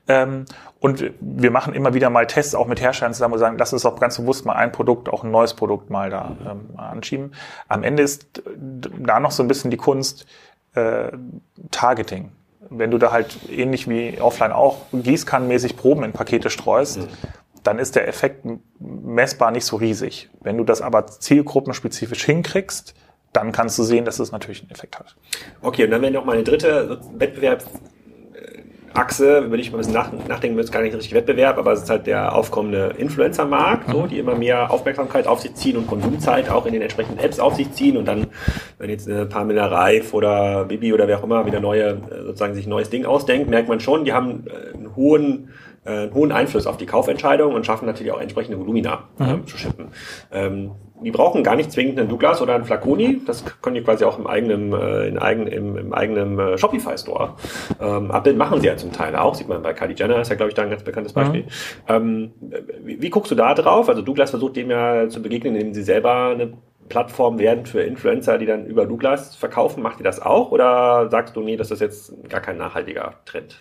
Ähm, 0.08 0.46
und 0.80 1.14
wir 1.20 1.50
machen 1.50 1.74
immer 1.74 1.94
wieder 1.94 2.10
mal 2.10 2.28
Tests 2.28 2.56
auch 2.56 2.68
mit 2.68 2.82
Herstellern 2.82 3.14
zusammen 3.14 3.34
und 3.34 3.40
sagen, 3.40 3.58
lass 3.58 3.74
uns 3.74 3.84
doch 3.84 4.00
ganz 4.00 4.18
bewusst 4.18 4.46
mal 4.46 4.54
ein 4.54 4.72
Produkt, 4.72 5.10
auch 5.10 5.24
ein 5.24 5.32
neues 5.32 5.54
Produkt 5.54 5.90
mal 5.90 6.10
da 6.10 6.36
ähm, 6.46 6.78
anschieben. 6.78 7.34
Am 7.70 7.84
Ende 7.84 8.04
ist 8.04 8.44
da 8.56 9.20
noch 9.20 9.32
so 9.32 9.44
ein 9.44 9.48
bisschen 9.48 9.72
die 9.72 9.78
Kunst 9.78 10.26
äh, 10.76 11.12
Targeting. 11.72 12.32
Wenn 12.70 12.92
du 12.92 12.98
da 12.98 13.12
halt 13.12 13.50
ähnlich 13.50 13.88
wie 13.88 14.20
offline 14.20 14.52
auch 14.52 14.82
gießkannenmäßig 14.92 15.78
Proben 15.78 16.04
in 16.04 16.12
Pakete 16.12 16.50
streust, 16.50 17.00
mhm. 17.00 17.08
Dann 17.64 17.80
ist 17.80 17.96
der 17.96 18.08
Effekt 18.08 18.46
messbar 18.80 19.52
nicht 19.52 19.66
so 19.66 19.78
riesig. 19.78 20.30
Wenn 20.42 20.58
du 20.58 20.64
das 20.64 20.82
aber 20.82 21.08
zielgruppenspezifisch 21.08 22.24
hinkriegst, 22.26 22.94
dann 23.32 23.52
kannst 23.52 23.80
du 23.80 23.84
sehen, 23.84 24.06
dass 24.06 24.20
es 24.20 24.32
natürlich 24.32 24.62
einen 24.62 24.72
Effekt 24.72 25.00
hat. 25.00 25.16
Okay, 25.62 25.86
und 25.86 25.92
dann 25.92 26.02
wäre 26.02 26.12
noch 26.12 26.26
mal 26.26 26.34
eine 26.34 26.44
dritte 26.44 27.00
Wettbewerb 27.18 27.64
Achse, 28.94 29.52
wenn 29.52 29.60
ich 29.60 29.72
mal 29.72 29.78
ein 29.78 29.80
bisschen 29.80 29.94
nach, 29.94 30.12
nachdenken, 30.28 30.56
wird 30.56 30.66
es 30.66 30.72
gar 30.72 30.82
nicht 30.82 30.94
richtig 30.94 31.14
Wettbewerb, 31.14 31.58
aber 31.58 31.74
es 31.74 31.84
ist 31.84 31.90
halt 31.90 32.06
der 32.06 32.36
aufkommende 32.36 32.94
Influencer-Markt, 32.98 33.90
so, 33.90 34.02
mhm. 34.02 34.10
die 34.10 34.20
immer 34.20 34.36
mehr 34.36 34.70
Aufmerksamkeit 34.70 35.26
auf 35.26 35.40
sich 35.42 35.56
ziehen 35.56 35.78
und 35.78 35.88
Konsumzeit 35.88 36.50
auch 36.50 36.68
in 36.68 36.74
den 36.74 36.82
entsprechenden 36.84 37.20
Apps 37.20 37.40
auf 37.40 37.56
sich 37.56 37.72
ziehen 37.74 37.98
und 37.98 38.06
dann, 38.06 38.28
wenn 38.78 38.92
jetzt 38.92 39.10
eine 39.10 39.26
Pamela 39.26 39.66
Reif 39.66 40.14
oder 40.14 40.66
Bibi 40.66 40.94
oder 40.94 41.08
wer 41.08 41.18
auch 41.18 41.24
immer 41.24 41.46
wieder 41.48 41.60
neue, 41.60 41.90
äh, 41.90 42.24
sozusagen 42.26 42.54
sich 42.54 42.68
ein 42.68 42.70
neues 42.70 42.92
Ding 42.92 43.06
ausdenkt, 43.06 43.50
merkt 43.50 43.68
man 43.68 43.80
schon, 43.80 44.06
die 44.06 44.14
haben 44.14 44.46
äh, 44.46 44.76
einen 44.76 44.96
hohen 44.96 45.50
äh, 45.86 45.92
einen 45.92 46.14
hohen 46.14 46.32
Einfluss 46.32 46.68
auf 46.68 46.78
die 46.78 46.86
Kaufentscheidung 46.86 47.54
und 47.54 47.66
schaffen 47.66 47.86
natürlich 47.86 48.12
auch 48.12 48.22
entsprechende 48.22 48.60
Volumina 48.60 49.04
mhm. 49.18 49.26
ähm, 49.26 49.48
zu 49.48 49.58
schippen. 49.58 49.88
Ähm, 50.32 50.72
die 51.04 51.12
brauchen 51.12 51.44
gar 51.44 51.56
nicht 51.56 51.72
zwingend 51.72 52.00
einen 52.00 52.10
Douglas 52.10 52.42
oder 52.42 52.56
einen 52.56 52.64
Flaconi. 52.64 53.22
Das 53.26 53.44
können 53.62 53.76
die 53.76 53.84
quasi 53.84 54.06
auch 54.06 54.18
im 54.18 54.26
eigenen, 54.26 54.74
äh, 54.74 55.08
in 55.08 55.18
eigen, 55.18 55.48
im, 55.48 55.78
im 55.78 55.94
eigenen 55.94 56.40
äh, 56.40 56.58
Shopify 56.58 56.98
Store 56.98 57.34
ähm, 57.82 58.10
abbilden. 58.12 58.38
Machen 58.38 58.62
sie 58.62 58.68
ja 58.68 58.78
zum 58.78 58.92
Teil 58.92 59.16
auch. 59.16 59.36
Sieht 59.36 59.50
man 59.50 59.62
bei 59.62 59.74
Kylie 59.74 59.96
Jenner, 59.96 60.22
ist 60.22 60.30
ja, 60.30 60.36
glaube 60.36 60.50
ich, 60.50 60.56
da 60.56 60.64
ein 60.64 60.70
ganz 60.70 60.84
bekanntes 60.84 61.14
Beispiel. 61.14 61.44
Mhm. 61.44 61.48
Ähm, 61.90 62.32
wie, 62.84 63.02
wie, 63.02 63.10
guckst 63.10 63.32
du 63.32 63.36
da 63.36 63.54
drauf? 63.54 63.90
Also 63.90 64.02
Douglas 64.02 64.30
versucht 64.30 64.56
dem 64.56 64.72
ja 64.72 65.10
zu 65.10 65.22
begegnen, 65.22 65.56
indem 65.56 65.74
sie 65.74 65.84
selber 65.84 66.30
eine 66.30 66.54
Plattform 66.90 67.40
werden 67.40 67.66
für 67.66 67.82
Influencer, 67.82 68.38
die 68.38 68.46
dann 68.46 68.66
über 68.66 68.86
Douglas 68.86 69.36
verkaufen. 69.36 69.84
Macht 69.84 70.00
ihr 70.00 70.04
das 70.04 70.22
auch? 70.22 70.52
Oder 70.52 71.10
sagst 71.10 71.36
du, 71.36 71.42
nee, 71.42 71.58
das 71.58 71.72
ist 71.72 71.82
jetzt 71.82 72.14
gar 72.30 72.42
kein 72.42 72.58
nachhaltiger 72.58 73.16
Trend? 73.26 73.58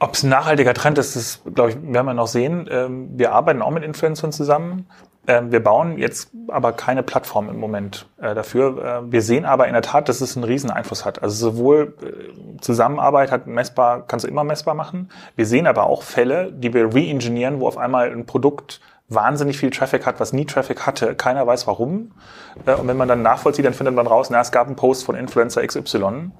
Ob 0.00 0.14
es 0.14 0.22
ein 0.22 0.30
nachhaltiger 0.30 0.74
Trend 0.74 0.98
ist, 0.98 1.16
das 1.16 1.42
glaube 1.54 1.70
ich, 1.70 1.76
werden 1.82 2.06
wir 2.06 2.14
noch 2.14 2.28
sehen. 2.28 2.68
Ähm, 2.70 3.10
wir 3.18 3.32
arbeiten 3.32 3.62
auch 3.62 3.70
mit 3.70 3.82
Influencern 3.82 4.32
zusammen. 4.32 4.86
Ähm, 5.28 5.52
wir 5.52 5.62
bauen 5.62 5.98
jetzt 5.98 6.30
aber 6.48 6.72
keine 6.72 7.02
Plattform 7.02 7.50
im 7.50 7.60
Moment 7.60 8.08
äh, 8.18 8.34
dafür. 8.34 9.02
Äh, 9.06 9.12
wir 9.12 9.20
sehen 9.20 9.44
aber 9.44 9.66
in 9.66 9.74
der 9.74 9.82
Tat, 9.82 10.08
dass 10.08 10.22
es 10.22 10.36
einen 10.36 10.44
riesen 10.44 10.70
Einfluss 10.70 11.04
hat. 11.04 11.22
Also 11.22 11.50
sowohl 11.50 11.94
äh, 12.02 12.60
Zusammenarbeit 12.62 13.30
hat 13.30 13.46
messbar, 13.46 14.06
kannst 14.06 14.24
du 14.24 14.28
immer 14.28 14.42
messbar 14.42 14.74
machen. 14.74 15.10
Wir 15.36 15.44
sehen 15.44 15.66
aber 15.66 15.86
auch 15.86 16.02
Fälle, 16.02 16.50
die 16.50 16.72
wir 16.72 16.94
re-engineeren, 16.94 17.60
wo 17.60 17.68
auf 17.68 17.76
einmal 17.76 18.10
ein 18.10 18.24
Produkt 18.24 18.80
wahnsinnig 19.10 19.58
viel 19.58 19.70
Traffic 19.70 20.06
hat, 20.06 20.18
was 20.18 20.32
nie 20.32 20.46
Traffic 20.46 20.86
hatte. 20.86 21.14
Keiner 21.14 21.46
weiß 21.46 21.66
warum. 21.66 22.12
Und 22.54 22.88
wenn 22.88 22.96
man 22.96 23.08
dann 23.08 23.22
nachvollzieht, 23.22 23.64
dann 23.64 23.72
findet 23.72 23.94
man 23.94 24.06
raus, 24.06 24.28
na, 24.28 24.40
es 24.40 24.52
gab 24.52 24.66
einen 24.66 24.76
Post 24.76 25.04
von 25.04 25.14
Influencer 25.14 25.66
XY 25.66 26.30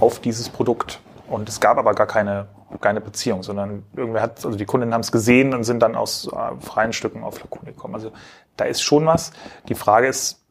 auf 0.00 0.18
dieses 0.18 0.48
Produkt. 0.48 1.00
Und 1.28 1.48
es 1.48 1.60
gab 1.60 1.78
aber 1.78 1.94
gar 1.94 2.08
keine, 2.08 2.48
keine 2.80 3.00
Beziehung, 3.00 3.42
sondern 3.42 3.84
irgendwer 3.96 4.22
hat, 4.22 4.44
also 4.44 4.56
die 4.56 4.64
Kunden 4.64 4.92
haben 4.92 5.00
es 5.00 5.12
gesehen 5.12 5.54
und 5.54 5.64
sind 5.64 5.80
dann 5.80 5.94
aus 5.94 6.28
äh, 6.32 6.60
freien 6.60 6.92
Stücken 6.92 7.22
auf 7.22 7.36
Flacon 7.36 7.64
gekommen. 7.64 7.94
Also 7.94 8.12
da 8.56 8.64
ist 8.64 8.82
schon 8.82 9.06
was. 9.06 9.32
Die 9.68 9.74
Frage 9.74 10.06
ist, 10.06 10.42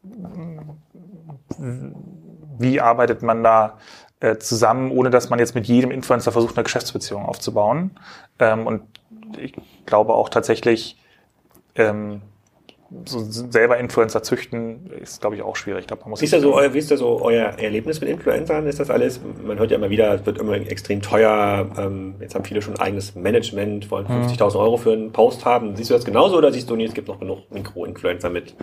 wie 2.58 2.80
arbeitet 2.80 3.22
man 3.22 3.42
da 3.42 3.78
äh, 4.20 4.38
zusammen, 4.38 4.90
ohne 4.90 5.10
dass 5.10 5.30
man 5.30 5.38
jetzt 5.38 5.54
mit 5.54 5.66
jedem 5.66 5.90
Influencer 5.90 6.32
versucht, 6.32 6.56
eine 6.56 6.64
Geschäftsbeziehung 6.64 7.24
aufzubauen. 7.24 7.92
Ähm, 8.38 8.66
und 8.66 8.82
ich 9.36 9.54
glaube 9.86 10.14
auch 10.14 10.28
tatsächlich, 10.28 10.98
ähm, 11.74 12.22
so 13.06 13.20
selber 13.20 13.78
Influencer 13.78 14.22
züchten, 14.22 14.90
ist, 15.00 15.20
glaube 15.20 15.36
ich, 15.36 15.42
auch 15.42 15.56
schwierig. 15.56 15.86
Muss 16.04 16.20
wie, 16.20 16.24
ist 16.24 16.40
so 16.40 16.54
euer, 16.54 16.74
wie 16.74 16.78
ist 16.78 16.90
da 16.90 16.96
so 16.96 17.20
euer 17.22 17.46
Erlebnis 17.58 18.00
mit 18.00 18.10
Influencern? 18.10 18.66
Ist 18.66 18.80
das 18.80 18.90
alles, 18.90 19.20
man 19.44 19.58
hört 19.58 19.70
ja 19.70 19.76
immer 19.76 19.90
wieder, 19.90 20.14
es 20.14 20.26
wird 20.26 20.38
immer 20.38 20.54
extrem 20.54 21.02
teuer. 21.02 21.66
Ähm, 21.76 22.14
jetzt 22.20 22.34
haben 22.34 22.44
viele 22.44 22.62
schon 22.62 22.74
ein 22.74 22.80
eigenes 22.80 23.14
Management, 23.14 23.90
wollen 23.90 24.06
50.000 24.06 24.54
hm. 24.54 24.60
Euro 24.60 24.76
für 24.76 24.92
einen 24.92 25.12
Post 25.12 25.44
haben. 25.44 25.76
Siehst 25.76 25.90
du 25.90 25.94
das 25.94 26.04
genauso 26.04 26.36
oder 26.36 26.52
siehst 26.52 26.68
du, 26.70 26.76
nee, 26.76 26.84
es 26.84 26.94
gibt 26.94 27.08
noch 27.08 27.18
genug 27.18 27.50
Mikro-Influencer 27.50 28.30
mit, 28.30 28.54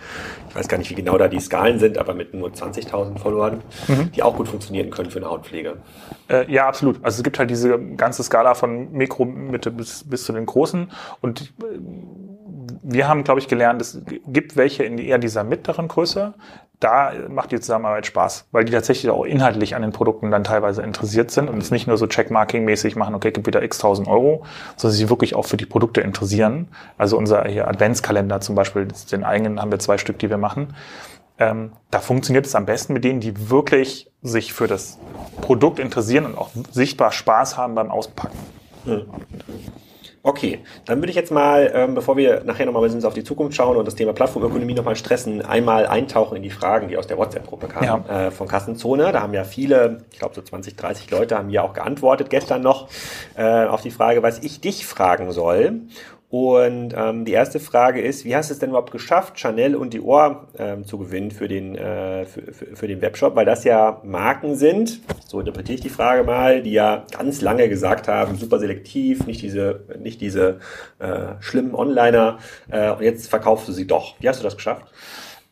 ich 0.48 0.56
weiß 0.56 0.68
gar 0.68 0.78
nicht, 0.78 0.90
wie 0.90 0.94
genau 0.94 1.18
da 1.18 1.28
die 1.28 1.40
Skalen 1.40 1.78
sind, 1.78 1.98
aber 1.98 2.14
mit 2.14 2.34
nur 2.34 2.50
20.000 2.50 3.18
Followern, 3.18 3.62
mhm. 3.88 4.12
die 4.12 4.22
auch 4.22 4.36
gut 4.36 4.48
funktionieren 4.48 4.90
können 4.90 5.10
für 5.10 5.18
eine 5.18 5.30
Hautpflege? 5.30 5.76
Äh, 6.28 6.50
ja, 6.50 6.66
absolut. 6.66 6.96
Also 7.02 7.18
es 7.18 7.22
gibt 7.22 7.38
halt 7.38 7.50
diese 7.50 7.78
ganze 7.96 8.22
Skala 8.22 8.54
von 8.54 8.92
Mikro, 8.92 9.24
Mitte 9.24 9.70
bis, 9.70 10.04
bis 10.04 10.24
zu 10.24 10.32
den 10.32 10.46
Großen 10.46 10.90
und 11.20 11.52
äh, 11.62 11.64
wir 12.82 13.08
haben, 13.08 13.24
glaube 13.24 13.40
ich, 13.40 13.48
gelernt, 13.48 13.80
es 13.80 14.00
gibt 14.26 14.56
welche 14.56 14.84
in 14.84 14.98
eher 14.98 15.18
dieser 15.18 15.44
mittleren 15.44 15.88
Größe. 15.88 16.34
Da 16.78 17.12
macht 17.28 17.52
die 17.52 17.60
Zusammenarbeit 17.60 18.06
Spaß, 18.06 18.46
weil 18.52 18.64
die 18.64 18.72
tatsächlich 18.72 19.10
auch 19.10 19.24
inhaltlich 19.24 19.74
an 19.74 19.82
den 19.82 19.92
Produkten 19.92 20.30
dann 20.30 20.44
teilweise 20.44 20.82
interessiert 20.82 21.30
sind 21.30 21.50
und 21.50 21.58
es 21.58 21.70
nicht 21.70 21.86
nur 21.86 21.98
so 21.98 22.06
Checkmarking-mäßig 22.06 22.96
machen, 22.96 23.14
okay, 23.14 23.32
gib 23.32 23.46
wieder 23.46 23.62
x 23.62 23.78
tausend 23.78 24.08
Euro, 24.08 24.44
sondern 24.76 24.96
sie 24.96 25.10
wirklich 25.10 25.34
auch 25.34 25.44
für 25.44 25.58
die 25.58 25.66
Produkte 25.66 26.00
interessieren. 26.00 26.68
Also 26.96 27.18
unser 27.18 27.44
hier 27.44 27.68
Adventskalender 27.68 28.40
zum 28.40 28.54
Beispiel, 28.54 28.88
den 29.12 29.24
eigenen 29.24 29.60
haben 29.60 29.70
wir 29.70 29.78
zwei 29.78 29.98
Stück, 29.98 30.18
die 30.20 30.30
wir 30.30 30.38
machen. 30.38 30.74
Ähm, 31.38 31.72
da 31.90 32.00
funktioniert 32.00 32.46
es 32.46 32.54
am 32.54 32.66
besten 32.66 32.94
mit 32.94 33.04
denen, 33.04 33.20
die 33.20 33.50
wirklich 33.50 34.10
sich 34.22 34.52
für 34.52 34.66
das 34.66 34.98
Produkt 35.40 35.78
interessieren 35.78 36.26
und 36.26 36.38
auch 36.38 36.50
sichtbar 36.70 37.12
Spaß 37.12 37.56
haben 37.58 37.74
beim 37.74 37.90
Auspacken. 37.90 38.38
Mhm. 38.84 39.06
Okay, 40.22 40.58
dann 40.84 40.98
würde 40.98 41.08
ich 41.08 41.16
jetzt 41.16 41.32
mal, 41.32 41.70
ähm, 41.74 41.94
bevor 41.94 42.14
wir 42.18 42.44
nachher 42.44 42.66
nochmal 42.66 42.82
ein 42.82 42.92
bisschen 42.92 43.04
auf 43.06 43.14
die 43.14 43.24
Zukunft 43.24 43.56
schauen 43.56 43.78
und 43.78 43.86
das 43.86 43.94
Thema 43.94 44.12
Plattformökonomie 44.12 44.74
nochmal 44.74 44.94
stressen, 44.94 45.40
einmal 45.40 45.86
eintauchen 45.86 46.36
in 46.36 46.42
die 46.42 46.50
Fragen, 46.50 46.88
die 46.88 46.98
aus 46.98 47.06
der 47.06 47.16
WhatsApp-Gruppe 47.16 47.68
kamen 47.68 48.04
ja. 48.06 48.26
äh, 48.26 48.30
von 48.30 48.46
Kassenzone. 48.46 49.12
Da 49.12 49.22
haben 49.22 49.32
ja 49.32 49.44
viele, 49.44 50.04
ich 50.12 50.18
glaube 50.18 50.34
so 50.34 50.42
20, 50.42 50.76
30 50.76 51.10
Leute 51.10 51.38
haben 51.38 51.48
ja 51.48 51.62
auch 51.62 51.72
geantwortet 51.72 52.28
gestern 52.28 52.60
noch 52.60 52.88
äh, 53.34 53.64
auf 53.64 53.80
die 53.80 53.90
Frage, 53.90 54.22
was 54.22 54.40
ich 54.40 54.60
dich 54.60 54.84
fragen 54.84 55.32
soll. 55.32 55.80
Und 56.30 56.94
ähm, 56.96 57.24
die 57.24 57.32
erste 57.32 57.58
Frage 57.58 58.00
ist, 58.00 58.24
wie 58.24 58.36
hast 58.36 58.50
du 58.50 58.54
es 58.54 58.60
denn 58.60 58.70
überhaupt 58.70 58.92
geschafft, 58.92 59.40
Chanel 59.40 59.74
und 59.74 59.92
Dior 59.92 60.46
ähm, 60.56 60.86
zu 60.86 60.96
gewinnen 60.96 61.32
für 61.32 61.48
den, 61.48 61.74
äh, 61.74 62.24
für, 62.24 62.52
für, 62.52 62.76
für 62.76 62.86
den 62.86 63.02
Webshop? 63.02 63.34
Weil 63.34 63.46
das 63.46 63.64
ja 63.64 64.00
Marken 64.04 64.54
sind, 64.54 65.00
so 65.26 65.40
interpretiere 65.40 65.74
ich 65.74 65.80
die 65.80 65.88
Frage 65.88 66.22
mal, 66.22 66.62
die 66.62 66.70
ja 66.70 67.04
ganz 67.10 67.40
lange 67.40 67.68
gesagt 67.68 68.06
haben, 68.06 68.36
super 68.36 68.60
selektiv, 68.60 69.26
nicht 69.26 69.42
diese, 69.42 69.80
nicht 69.98 70.20
diese 70.20 70.60
äh, 71.00 71.34
schlimmen 71.40 71.74
Onliner. 71.74 72.38
Äh, 72.70 72.92
und 72.92 73.02
jetzt 73.02 73.28
verkaufst 73.28 73.66
du 73.66 73.72
sie 73.72 73.88
doch. 73.88 74.14
Wie 74.20 74.28
hast 74.28 74.38
du 74.38 74.44
das 74.44 74.54
geschafft? 74.54 74.86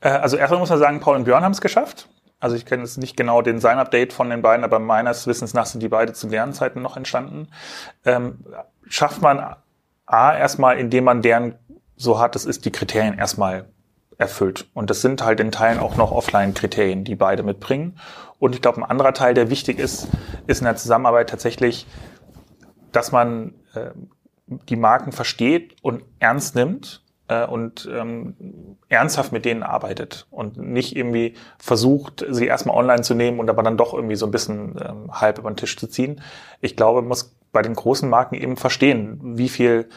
Äh, 0.00 0.10
also 0.10 0.36
erstmal 0.36 0.60
muss 0.60 0.70
man 0.70 0.78
sagen, 0.78 1.00
Paul 1.00 1.16
und 1.16 1.24
Björn 1.24 1.42
haben 1.42 1.52
es 1.52 1.60
geschafft. 1.60 2.08
Also 2.38 2.54
ich 2.54 2.66
kenne 2.66 2.84
jetzt 2.84 2.98
nicht 2.98 3.16
genau 3.16 3.42
den 3.42 3.58
Sign-Update 3.58 4.12
von 4.12 4.30
den 4.30 4.42
beiden, 4.42 4.62
aber 4.62 4.78
meines 4.78 5.26
Wissens 5.26 5.54
nach 5.54 5.66
sind 5.66 5.82
die 5.82 5.88
beide 5.88 6.12
zu 6.12 6.28
deren 6.28 6.52
Zeiten 6.52 6.82
noch 6.82 6.96
entstanden. 6.96 7.48
Ähm, 8.04 8.44
schafft 8.86 9.22
man 9.22 9.56
A, 10.08 10.36
erstmal, 10.36 10.78
indem 10.78 11.04
man 11.04 11.22
deren 11.22 11.54
so 11.96 12.18
hart 12.18 12.34
es 12.36 12.44
ist, 12.44 12.64
die 12.64 12.72
Kriterien 12.72 13.18
erstmal 13.18 13.66
erfüllt. 14.16 14.68
Und 14.74 14.90
das 14.90 15.02
sind 15.02 15.22
halt 15.22 15.40
in 15.40 15.52
Teilen 15.52 15.78
auch 15.78 15.96
noch 15.96 16.10
Offline-Kriterien, 16.10 17.04
die 17.04 17.14
beide 17.14 17.42
mitbringen. 17.42 17.98
Und 18.38 18.54
ich 18.54 18.62
glaube, 18.62 18.78
ein 18.78 18.84
anderer 18.84 19.14
Teil, 19.14 19.34
der 19.34 19.50
wichtig 19.50 19.78
ist, 19.78 20.08
ist 20.46 20.60
in 20.60 20.64
der 20.64 20.76
Zusammenarbeit 20.76 21.28
tatsächlich, 21.28 21.86
dass 22.92 23.12
man 23.12 23.54
äh, 23.74 23.90
die 24.68 24.76
Marken 24.76 25.12
versteht 25.12 25.76
und 25.82 26.02
ernst 26.20 26.54
nimmt 26.54 27.02
äh, 27.28 27.46
und 27.46 27.88
ähm, 27.92 28.76
ernsthaft 28.88 29.32
mit 29.32 29.44
denen 29.44 29.62
arbeitet 29.62 30.26
und 30.30 30.56
nicht 30.56 30.96
irgendwie 30.96 31.34
versucht, 31.58 32.24
sie 32.30 32.46
erstmal 32.46 32.76
online 32.76 33.02
zu 33.02 33.14
nehmen 33.14 33.38
und 33.38 33.50
aber 33.50 33.62
dann 33.62 33.76
doch 33.76 33.92
irgendwie 33.92 34.16
so 34.16 34.26
ein 34.26 34.32
bisschen 34.32 34.76
ähm, 34.82 35.10
halb 35.12 35.38
über 35.38 35.50
den 35.50 35.56
Tisch 35.56 35.76
zu 35.76 35.86
ziehen. 35.86 36.22
Ich 36.60 36.76
glaube, 36.76 37.02
man 37.02 37.08
muss 37.08 37.36
bei 37.52 37.62
den 37.62 37.74
großen 37.74 38.08
Marken 38.08 38.34
eben 38.34 38.56
verstehen, 38.56 39.18
wie 39.22 39.48
viel 39.48 39.88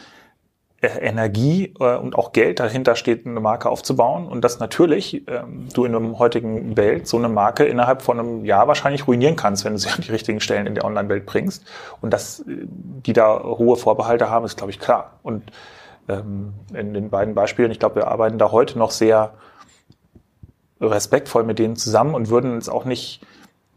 äh, 0.82 0.98
Energie 0.98 1.72
äh, 1.78 1.96
und 1.96 2.16
auch 2.16 2.32
Geld 2.32 2.58
dahinter 2.58 2.96
steht, 2.96 3.24
eine 3.24 3.38
Marke 3.38 3.68
aufzubauen 3.68 4.26
und 4.26 4.42
dass 4.42 4.58
natürlich 4.58 5.22
ähm, 5.28 5.68
du 5.72 5.84
in 5.84 5.94
einem 5.94 6.18
heutigen 6.18 6.76
Welt 6.76 7.06
so 7.06 7.18
eine 7.18 7.28
Marke 7.28 7.64
innerhalb 7.64 8.02
von 8.02 8.18
einem 8.18 8.44
Jahr 8.44 8.66
wahrscheinlich 8.66 9.06
ruinieren 9.06 9.36
kannst, 9.36 9.64
wenn 9.64 9.74
du 9.74 9.78
sie 9.78 9.88
an 9.94 10.00
die 10.00 10.10
richtigen 10.10 10.40
Stellen 10.40 10.66
in 10.66 10.74
der 10.74 10.84
Online-Welt 10.84 11.24
bringst. 11.24 11.64
Und 12.00 12.12
dass 12.12 12.40
äh, 12.40 12.66
die 12.66 13.12
da 13.12 13.42
hohe 13.44 13.76
Vorbehalte 13.76 14.28
haben, 14.28 14.44
ist, 14.44 14.56
glaube 14.56 14.72
ich, 14.72 14.80
klar. 14.80 15.20
Und 15.22 15.52
ähm, 16.08 16.54
in 16.74 16.94
den 16.94 17.10
beiden 17.10 17.36
Beispielen, 17.36 17.70
ich 17.70 17.78
glaube, 17.78 17.96
wir 17.96 18.08
arbeiten 18.08 18.38
da 18.38 18.50
heute 18.50 18.76
noch 18.76 18.90
sehr 18.90 19.34
respektvoll 20.80 21.44
mit 21.44 21.60
denen 21.60 21.76
zusammen 21.76 22.12
und 22.12 22.28
würden 22.28 22.54
uns 22.54 22.68
auch 22.68 22.84
nicht, 22.84 23.24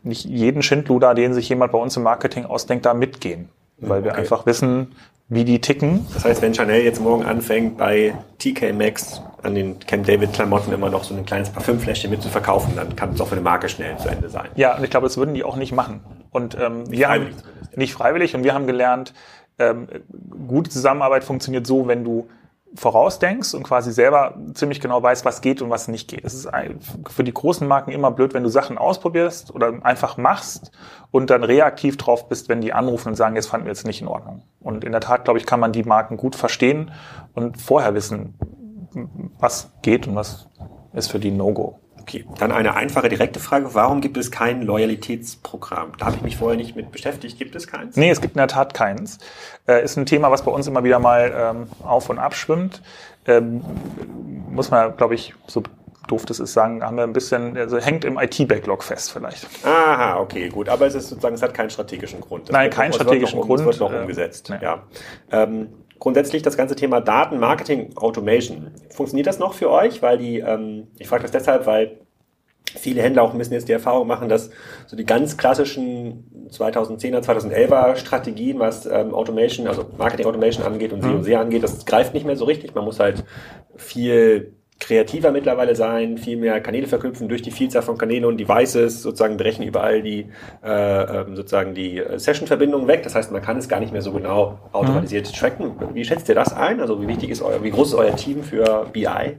nicht 0.02 0.26
jeden 0.26 0.64
Schindluder, 0.64 1.14
den 1.14 1.36
sich 1.36 1.50
jemand 1.50 1.72
bei 1.72 1.78
uns 1.78 1.96
im 1.98 2.02
Marketing 2.02 2.46
ausdenkt, 2.46 2.88
da 2.88 2.96
mitgehen 2.96 3.50
weil 3.78 4.04
wir 4.04 4.12
okay. 4.12 4.22
einfach 4.22 4.46
wissen, 4.46 4.96
wie 5.28 5.44
die 5.44 5.60
ticken. 5.60 6.06
Das 6.14 6.26
heißt, 6.26 6.42
wenn 6.42 6.54
Chanel 6.54 6.84
jetzt 6.84 7.02
morgen 7.02 7.24
anfängt, 7.26 7.78
bei 7.78 8.14
TK 8.38 8.74
Maxx 8.74 9.22
an 9.42 9.56
den 9.56 9.80
Camp 9.80 10.06
David 10.06 10.34
Klamotten 10.34 10.72
immer 10.72 10.90
noch 10.90 11.04
so 11.04 11.16
ein 11.16 11.26
kleines 11.26 11.50
Parfümfläschchen 11.50 12.12
mit 12.12 12.22
zu 12.22 12.30
verkaufen, 12.30 12.74
dann 12.76 12.96
kann 12.96 13.14
es 13.14 13.22
auch 13.22 13.28
für 13.28 13.36
eine 13.36 13.42
Marke 13.42 13.70
schnell 13.70 13.98
zu 13.98 14.10
Ende 14.10 14.30
sein. 14.30 14.50
Ja, 14.56 14.78
und 14.78 14.84
ich 14.84 14.90
glaube, 14.90 15.06
das 15.08 15.18
würden 15.18 15.34
die 15.34 15.44
auch 15.44 15.56
nicht 15.56 15.72
machen. 15.72 16.02
Und 16.32 16.56
ähm, 16.60 16.84
nicht 16.84 16.92
wir 16.92 17.10
haben 17.10 17.28
nicht 17.76 17.94
freiwillig 17.94 18.36
und 18.36 18.44
wir 18.44 18.54
haben 18.54 18.68
gelernt, 18.68 19.14
ähm, 19.58 19.88
gute 20.48 20.70
Zusammenarbeit 20.70 21.24
funktioniert 21.24 21.66
so, 21.66 21.88
wenn 21.88 22.04
du 22.04 22.28
vorausdenkst 22.76 23.54
und 23.54 23.64
quasi 23.64 23.92
selber 23.92 24.36
ziemlich 24.54 24.82
genau 24.82 25.02
weißt, 25.02 25.26
was 25.26 25.42
geht 25.42 25.62
und 25.62 25.70
was 25.70 25.88
nicht 25.88 26.08
geht. 26.08 26.24
Es 26.24 26.34
ist 26.34 26.50
für 27.10 27.24
die 27.24 27.34
großen 27.34 27.68
Marken 27.68 27.92
immer 27.92 28.12
blöd, 28.12 28.34
wenn 28.34 28.44
du 28.44 28.50
Sachen 28.50 28.78
ausprobierst 28.78 29.54
oder 29.54 29.80
einfach 29.84 30.18
machst 30.18 30.72
und 31.12 31.30
dann 31.30 31.44
reaktiv 31.44 31.98
drauf 31.98 32.28
bist, 32.28 32.50
wenn 32.50 32.62
die 32.62 32.74
anrufen 32.74 33.10
und 33.10 33.16
sagen, 33.16 33.36
jetzt 33.36 33.48
fanden 33.48 33.66
wir 33.66 33.72
jetzt 33.72 33.86
nicht 33.86 34.02
in 34.02 34.08
Ordnung. 34.08 34.44
Und 34.60 34.84
in 34.84 34.92
der 34.92 35.02
Tat, 35.02 35.24
glaube 35.24 35.40
ich, 35.40 35.46
kann 35.46 35.60
man 35.60 35.72
die 35.72 35.84
Marken 35.84 36.18
gut 36.18 36.36
verstehen 36.36 36.92
und 37.34 37.62
vorher 37.62 37.94
wissen, 37.94 38.36
was 39.40 39.72
geht 39.82 40.08
und 40.08 40.16
was 40.16 40.50
ist 40.94 41.12
für 41.12 41.20
die 41.20 41.32
No-Go. 41.32 41.80
Okay, 42.08 42.24
dann 42.38 42.52
eine 42.52 42.76
einfache, 42.76 43.10
direkte 43.10 43.40
Frage. 43.40 43.74
Warum 43.74 44.00
gibt 44.00 44.16
es 44.18 44.30
kein 44.30 44.62
Loyalitätsprogramm? 44.62 45.94
Da 45.98 46.06
habe 46.06 46.18
ich 46.18 46.22
mich 46.22 46.38
vorher 46.38 46.56
nicht 46.56 46.76
mit 46.76 46.92
beschäftigt. 46.92 47.40
Gibt 47.40 47.56
es 47.56 47.66
keins? 47.66 47.96
Nee, 47.96 48.12
es 48.12 48.22
gibt 48.22 48.36
in 48.36 48.38
der 48.38 48.48
Tat 48.48 48.76
keins. 48.76 49.18
Äh, 49.68 49.84
ist 49.84 49.98
ein 49.98 50.06
Thema, 50.06 50.30
was 50.30 50.44
bei 50.44 50.52
uns 50.52 50.68
immer 50.68 50.84
wieder 50.84 51.00
mal 51.00 51.34
ähm, 51.36 51.68
auf 51.84 52.12
und 52.12 52.20
ab 52.20 52.36
schwimmt. 52.36 52.84
Ähm, 53.26 53.64
muss 54.52 54.70
man, 54.70 54.96
glaube 54.98 55.16
ich, 55.16 55.34
so 55.48 55.64
doof 56.08 56.28
das 56.28 56.40
ist, 56.40 56.54
sagen, 56.54 56.84
haben 56.84 56.96
wir 56.96 57.04
ein 57.06 57.14
bisschen, 57.14 57.58
also 57.58 57.80
hängt 57.80 58.06
im 58.06 58.20
IT-Backlog 58.20 58.84
fest 58.84 59.12
vielleicht. 59.12 59.48
Aha, 59.64 60.20
okay, 60.20 60.50
gut. 60.50 60.70
Aber 60.70 60.86
es 60.86 60.94
ist 60.94 61.10
sozusagen, 61.10 61.34
es 61.34 61.42
hat 61.42 61.56
keinen 61.56 61.72
strategischen 61.72 62.22
Grund. 62.22 62.50
Das 62.50 62.54
Nein, 62.54 62.70
keinen 62.70 62.94
strategischen 62.94 63.40
noch, 63.40 63.48
Grund. 63.48 63.62
Es 63.62 63.66
wird 63.66 63.80
noch 63.80 63.92
äh, 63.92 64.02
umgesetzt, 64.02 64.52
nee. 64.52 64.60
ja. 64.62 64.84
Ähm, 65.32 65.70
grundsätzlich 66.00 66.42
das 66.42 66.58
ganze 66.58 66.76
Thema 66.76 67.02
Daten, 67.02 67.40
Marketing, 67.40 67.96
Automation. 67.96 68.72
Funktioniert 68.90 69.28
das 69.28 69.40
noch 69.40 69.54
für 69.54 69.72
euch? 69.72 70.02
Weil 70.02 70.18
die, 70.18 70.40
ähm, 70.40 70.88
ich 70.98 71.08
frage 71.08 71.24
das 71.24 71.32
deshalb, 71.32 71.66
weil 71.66 72.00
viele 72.76 73.02
Händler 73.02 73.24
auch 73.24 73.34
bisschen 73.34 73.54
jetzt 73.54 73.68
die 73.68 73.74
Erfahrung 73.74 74.08
machen, 74.08 74.30
dass 74.30 74.50
so 74.86 74.98
die 74.98 75.06
ganz 75.06 75.38
klassischen 75.38 76.50
2010er, 76.50 77.22
2011er 77.22 77.96
Strategien, 77.96 78.60
was 78.60 78.86
ähm, 78.86 79.14
Automation, 79.14 79.68
also 79.68 79.86
Marketing 79.98 80.26
Automation 80.26 80.66
angeht 80.66 80.94
und 80.94 81.02
SEO 81.02 81.12
Mhm. 81.12 81.24
SEA 81.24 81.42
angeht, 81.42 81.64
das 81.64 81.86
greift 81.86 82.14
nicht 82.14 82.26
mehr 82.26 82.36
so 82.36 82.46
richtig. 82.46 82.76
Man 82.76 82.86
muss 82.86 83.00
halt 83.00 83.24
viel 83.76 84.54
kreativer 84.80 85.32
mittlerweile 85.32 85.76
sein, 85.76 86.18
viel 86.18 86.38
mehr 86.38 86.60
Kanäle 86.60 86.88
verknüpfen 86.88 87.30
durch 87.30 87.42
die 87.42 87.52
Vielzahl 87.52 87.82
von 87.82 87.98
Kanälen 87.98 88.26
und 88.26 88.38
Devices, 88.38 89.02
sozusagen 89.02 89.38
brechen 89.38 89.64
überall 89.64 90.02
die 90.02 90.28
äh, 90.64 91.22
ähm, 91.22 91.36
sozusagen 91.36 91.74
die 91.74 92.00
äh, 92.00 92.20
Session-Verbindungen 92.20 92.88
weg. 92.88 93.04
Das 93.04 93.16
heißt, 93.16 93.32
man 93.32 93.42
kann 93.42 93.58
es 93.58 93.70
gar 93.70 93.80
nicht 93.80 93.94
mehr 93.94 94.02
so 94.02 94.12
genau 94.12 94.60
automatisiert 94.74 95.34
tracken. 95.34 95.72
Wie 95.94 96.04
schätzt 96.04 96.28
ihr 96.28 96.36
das 96.36 96.54
ein? 96.54 96.82
Also 96.82 97.02
wie 97.02 97.08
wichtig 97.08 97.30
ist 97.30 97.42
euer, 97.42 97.64
wie 97.64 97.72
groß 97.72 97.90
ist 97.90 97.96
euer 97.96 98.16
Team 98.16 98.44
für 98.44 98.86
BI? 98.92 99.38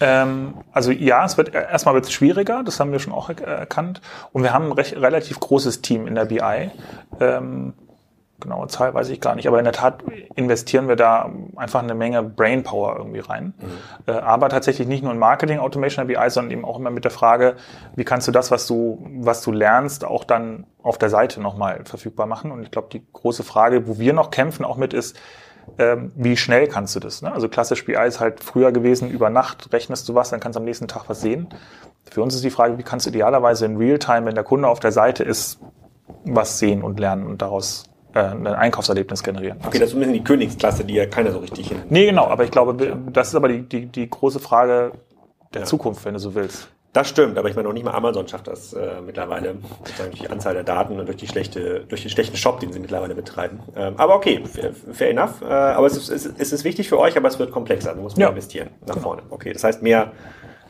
Ähm, 0.00 0.54
also 0.72 0.92
ja, 0.92 1.24
es 1.24 1.36
wird 1.36 1.54
erstmal 1.54 1.94
wird 1.94 2.04
es 2.04 2.12
schwieriger, 2.12 2.62
das 2.64 2.78
haben 2.78 2.92
wir 2.92 3.00
schon 3.00 3.12
auch 3.12 3.30
er 3.30 3.40
erkannt. 3.46 4.00
Und 4.32 4.44
wir 4.44 4.52
haben 4.52 4.66
ein 4.66 4.72
recht, 4.72 4.96
relativ 4.96 5.40
großes 5.40 5.82
Team 5.82 6.06
in 6.06 6.14
der 6.14 6.26
BI. 6.26 6.70
Ähm, 7.20 7.74
genaue 8.40 8.68
Zahl 8.68 8.94
weiß 8.94 9.08
ich 9.08 9.20
gar 9.20 9.34
nicht, 9.34 9.48
aber 9.48 9.58
in 9.58 9.64
der 9.64 9.72
Tat 9.72 10.02
investieren 10.34 10.88
wir 10.88 10.96
da 10.96 11.30
einfach 11.56 11.82
eine 11.82 11.94
Menge 11.94 12.22
Brainpower 12.22 12.96
irgendwie 12.96 13.20
rein. 13.20 13.54
Äh, 14.06 14.12
aber 14.12 14.48
tatsächlich 14.48 14.86
nicht 14.86 15.02
nur 15.02 15.12
in 15.12 15.18
Marketing 15.18 15.58
Automation 15.58 16.06
BI, 16.06 16.16
sondern 16.28 16.52
eben 16.52 16.64
auch 16.64 16.78
immer 16.78 16.90
mit 16.90 17.04
der 17.04 17.10
Frage, 17.10 17.56
wie 17.96 18.04
kannst 18.04 18.28
du 18.28 18.32
das, 18.32 18.50
was 18.50 18.66
du, 18.66 19.04
was 19.20 19.42
du 19.42 19.52
lernst, 19.52 20.04
auch 20.04 20.24
dann 20.24 20.66
auf 20.82 20.98
der 20.98 21.10
Seite 21.10 21.40
nochmal 21.40 21.82
verfügbar 21.84 22.26
machen. 22.26 22.50
Und 22.50 22.62
ich 22.62 22.70
glaube, 22.70 22.88
die 22.92 23.02
große 23.12 23.42
Frage, 23.42 23.88
wo 23.88 23.98
wir 23.98 24.12
noch 24.12 24.30
kämpfen 24.30 24.64
auch 24.64 24.76
mit 24.76 24.94
ist, 24.94 25.16
ähm, 25.76 26.12
wie 26.14 26.36
schnell 26.36 26.66
kannst 26.68 26.96
du 26.96 27.00
das? 27.00 27.20
Ne? 27.20 27.32
Also 27.32 27.48
klassisch 27.48 27.84
BI 27.84 27.94
ist 28.06 28.20
halt 28.20 28.42
früher 28.42 28.72
gewesen, 28.72 29.10
über 29.10 29.30
Nacht 29.30 29.72
rechnest 29.72 30.08
du 30.08 30.14
was, 30.14 30.30
dann 30.30 30.40
kannst 30.40 30.56
du 30.56 30.60
am 30.60 30.64
nächsten 30.64 30.88
Tag 30.88 31.08
was 31.08 31.20
sehen. 31.20 31.48
Für 32.10 32.22
uns 32.22 32.34
ist 32.34 32.44
die 32.44 32.50
Frage, 32.50 32.78
wie 32.78 32.82
kannst 32.82 33.06
du 33.06 33.10
idealerweise 33.10 33.66
in 33.66 33.76
Realtime, 33.76 34.26
wenn 34.26 34.34
der 34.34 34.44
Kunde 34.44 34.68
auf 34.68 34.80
der 34.80 34.92
Seite 34.92 35.24
ist, 35.24 35.60
was 36.24 36.58
sehen 36.58 36.82
und 36.82 36.98
lernen 36.98 37.26
und 37.26 37.42
daraus 37.42 37.84
äh, 38.14 38.18
ein 38.20 38.46
Einkaufserlebnis 38.46 39.22
generieren. 39.22 39.58
Okay, 39.66 39.78
das 39.78 39.90
ist 39.90 39.94
ein 39.94 40.00
bisschen 40.00 40.14
die 40.14 40.24
Königsklasse, 40.24 40.84
die 40.84 40.94
ja 40.94 41.06
keiner 41.06 41.32
so 41.32 41.38
richtig 41.38 41.68
hin. 41.68 41.82
Nee, 41.90 42.06
genau, 42.06 42.26
aber 42.26 42.44
ich 42.44 42.50
glaube, 42.50 42.96
das 43.12 43.28
ist 43.28 43.34
aber 43.34 43.48
die, 43.48 43.62
die, 43.62 43.86
die 43.86 44.08
große 44.08 44.40
Frage 44.40 44.92
der 45.54 45.62
Ja. 45.62 45.66
Zukunft, 45.66 46.04
wenn 46.04 46.14
du 46.14 46.20
so 46.20 46.34
willst. 46.34 46.68
Das 46.94 47.06
stimmt, 47.10 47.36
aber 47.36 47.50
ich 47.50 47.54
meine, 47.54 47.68
noch 47.68 47.74
nicht 47.74 47.84
mal 47.84 47.92
Amazon 47.92 48.26
schafft 48.26 48.46
das 48.48 48.72
äh, 48.72 49.02
mittlerweile, 49.04 49.56
sozusagen 49.84 50.10
durch 50.10 50.22
die 50.22 50.30
Anzahl 50.30 50.54
der 50.54 50.64
Daten 50.64 50.98
und 50.98 51.06
durch 51.06 51.18
die 51.18 51.28
schlechte, 51.28 51.84
durch 51.86 52.00
den 52.00 52.10
schlechten 52.10 52.36
Shop, 52.38 52.60
den 52.60 52.72
sie 52.72 52.80
mittlerweile 52.80 53.14
betreiben. 53.14 53.60
Ähm, 53.76 53.94
aber 53.98 54.14
okay, 54.16 54.42
fair, 54.50 54.72
fair 54.92 55.10
enough. 55.10 55.42
Äh, 55.42 55.52
aber 55.52 55.86
es 55.86 55.96
ist, 56.08 56.08
es, 56.38 56.52
ist, 56.52 56.64
wichtig 56.64 56.88
für 56.88 56.98
euch, 56.98 57.14
aber 57.16 57.28
es 57.28 57.38
wird 57.38 57.52
komplexer. 57.52 57.94
Du 57.94 58.00
musst 58.00 58.16
mehr 58.16 58.26
Ja. 58.26 58.30
investieren 58.30 58.70
nach 58.86 58.98
vorne. 58.98 59.22
Okay, 59.28 59.52
das 59.52 59.64
heißt 59.64 59.82
mehr 59.82 60.12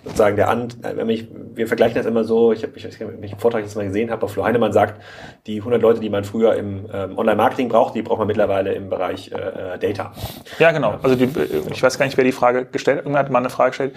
sozusagen 0.05 0.37
der 0.37 0.49
An, 0.49 0.69
äh, 0.83 0.97
wenn 0.97 1.09
ich, 1.09 1.29
wir 1.55 1.67
vergleichen 1.67 1.97
das 1.97 2.07
immer 2.07 2.25
so, 2.25 2.53
ich 2.53 2.63
habe, 2.63 2.73
ich 2.77 2.85
weiß 2.85 2.99
nicht, 2.99 3.09
ob 3.09 3.23
ich 3.25 3.31
einen 3.33 3.41
Vortrag 3.41 3.63
jetzt 3.63 3.77
mal 3.77 3.87
gesehen 3.87 4.11
habe, 4.11 4.23
auf 4.25 4.33
Flo 4.33 4.45
Heinemann 4.45 4.73
sagt, 4.73 5.01
die 5.47 5.59
100 5.59 5.81
Leute, 5.83 6.01
die 6.01 6.11
man 6.11 6.25
früher 6.25 6.55
im 6.55 6.87
ähm, 6.93 7.19
Online-Marketing 7.19 7.69
braucht, 7.69 7.95
die 7.95 8.03
braucht 8.03 8.19
man 8.19 8.27
mittlerweile 8.27 8.73
im 8.75 8.89
Bereich 8.89 9.31
äh, 9.33 9.75
äh, 9.75 9.79
Data. 9.79 10.13
Ja, 10.59 10.73
genau. 10.73 10.99
Also 11.03 11.17
die, 11.17 11.29
ich 11.71 11.83
weiß 11.83 11.99
gar 11.99 12.07
nicht, 12.07 12.17
wer 12.17 12.25
die 12.25 12.33
Frage 12.33 12.65
gestellt 12.67 12.99
hat. 12.99 13.05
Irgendwer 13.05 13.21
hat 13.21 13.31
mal 13.31 13.39
eine 13.41 13.51
Frage 13.51 13.71
gestellt, 13.71 13.95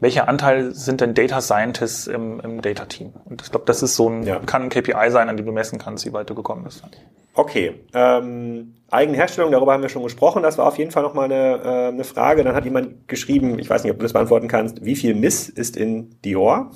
welcher 0.00 0.28
Anteil 0.28 0.72
sind 0.72 1.00
denn 1.00 1.14
Data 1.14 1.40
Scientists 1.40 2.06
im, 2.06 2.40
im 2.40 2.60
Data-Team? 2.62 3.12
Und 3.24 3.42
ich 3.42 3.50
glaube, 3.50 3.66
das 3.66 3.82
ist 3.82 3.96
so 3.96 4.08
ein, 4.08 4.24
Ja. 4.24 4.40
kann 4.40 4.62
ein 4.62 4.68
KPI 4.70 5.10
sein, 5.10 5.28
an 5.28 5.36
dem 5.36 5.46
du 5.46 5.52
messen 5.52 5.78
kannst, 5.78 6.04
wie 6.06 6.12
weit 6.12 6.28
du 6.30 6.34
gekommen 6.34 6.64
bist. 6.64 6.82
Okay, 7.36 7.80
ähm, 7.94 8.74
eigene 8.94 9.16
Herstellung, 9.16 9.52
darüber 9.52 9.72
haben 9.72 9.82
wir 9.82 9.88
schon 9.88 10.02
gesprochen. 10.02 10.42
Das 10.42 10.58
war 10.58 10.66
auf 10.66 10.78
jeden 10.78 10.90
Fall 10.90 11.02
nochmal 11.02 11.26
eine, 11.26 11.60
äh, 11.62 11.88
eine 11.88 12.04
Frage. 12.04 12.44
Dann 12.44 12.54
hat 12.54 12.64
jemand 12.64 13.08
geschrieben, 13.08 13.58
ich 13.58 13.68
weiß 13.68 13.84
nicht, 13.84 13.92
ob 13.92 13.98
du 13.98 14.04
das 14.04 14.12
beantworten 14.12 14.48
kannst, 14.48 14.84
wie 14.84 14.96
viel 14.96 15.14
Miss 15.14 15.48
ist 15.48 15.76
in 15.76 16.20
Dior? 16.22 16.70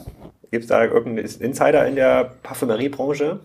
Gibt 0.51 0.65
es 0.65 0.69
da 0.69 0.85
irgendeinen 0.85 1.29
Insider 1.41 1.87
in 1.87 1.97
der 1.97 2.33
Parfümeriebranche? 2.43 3.41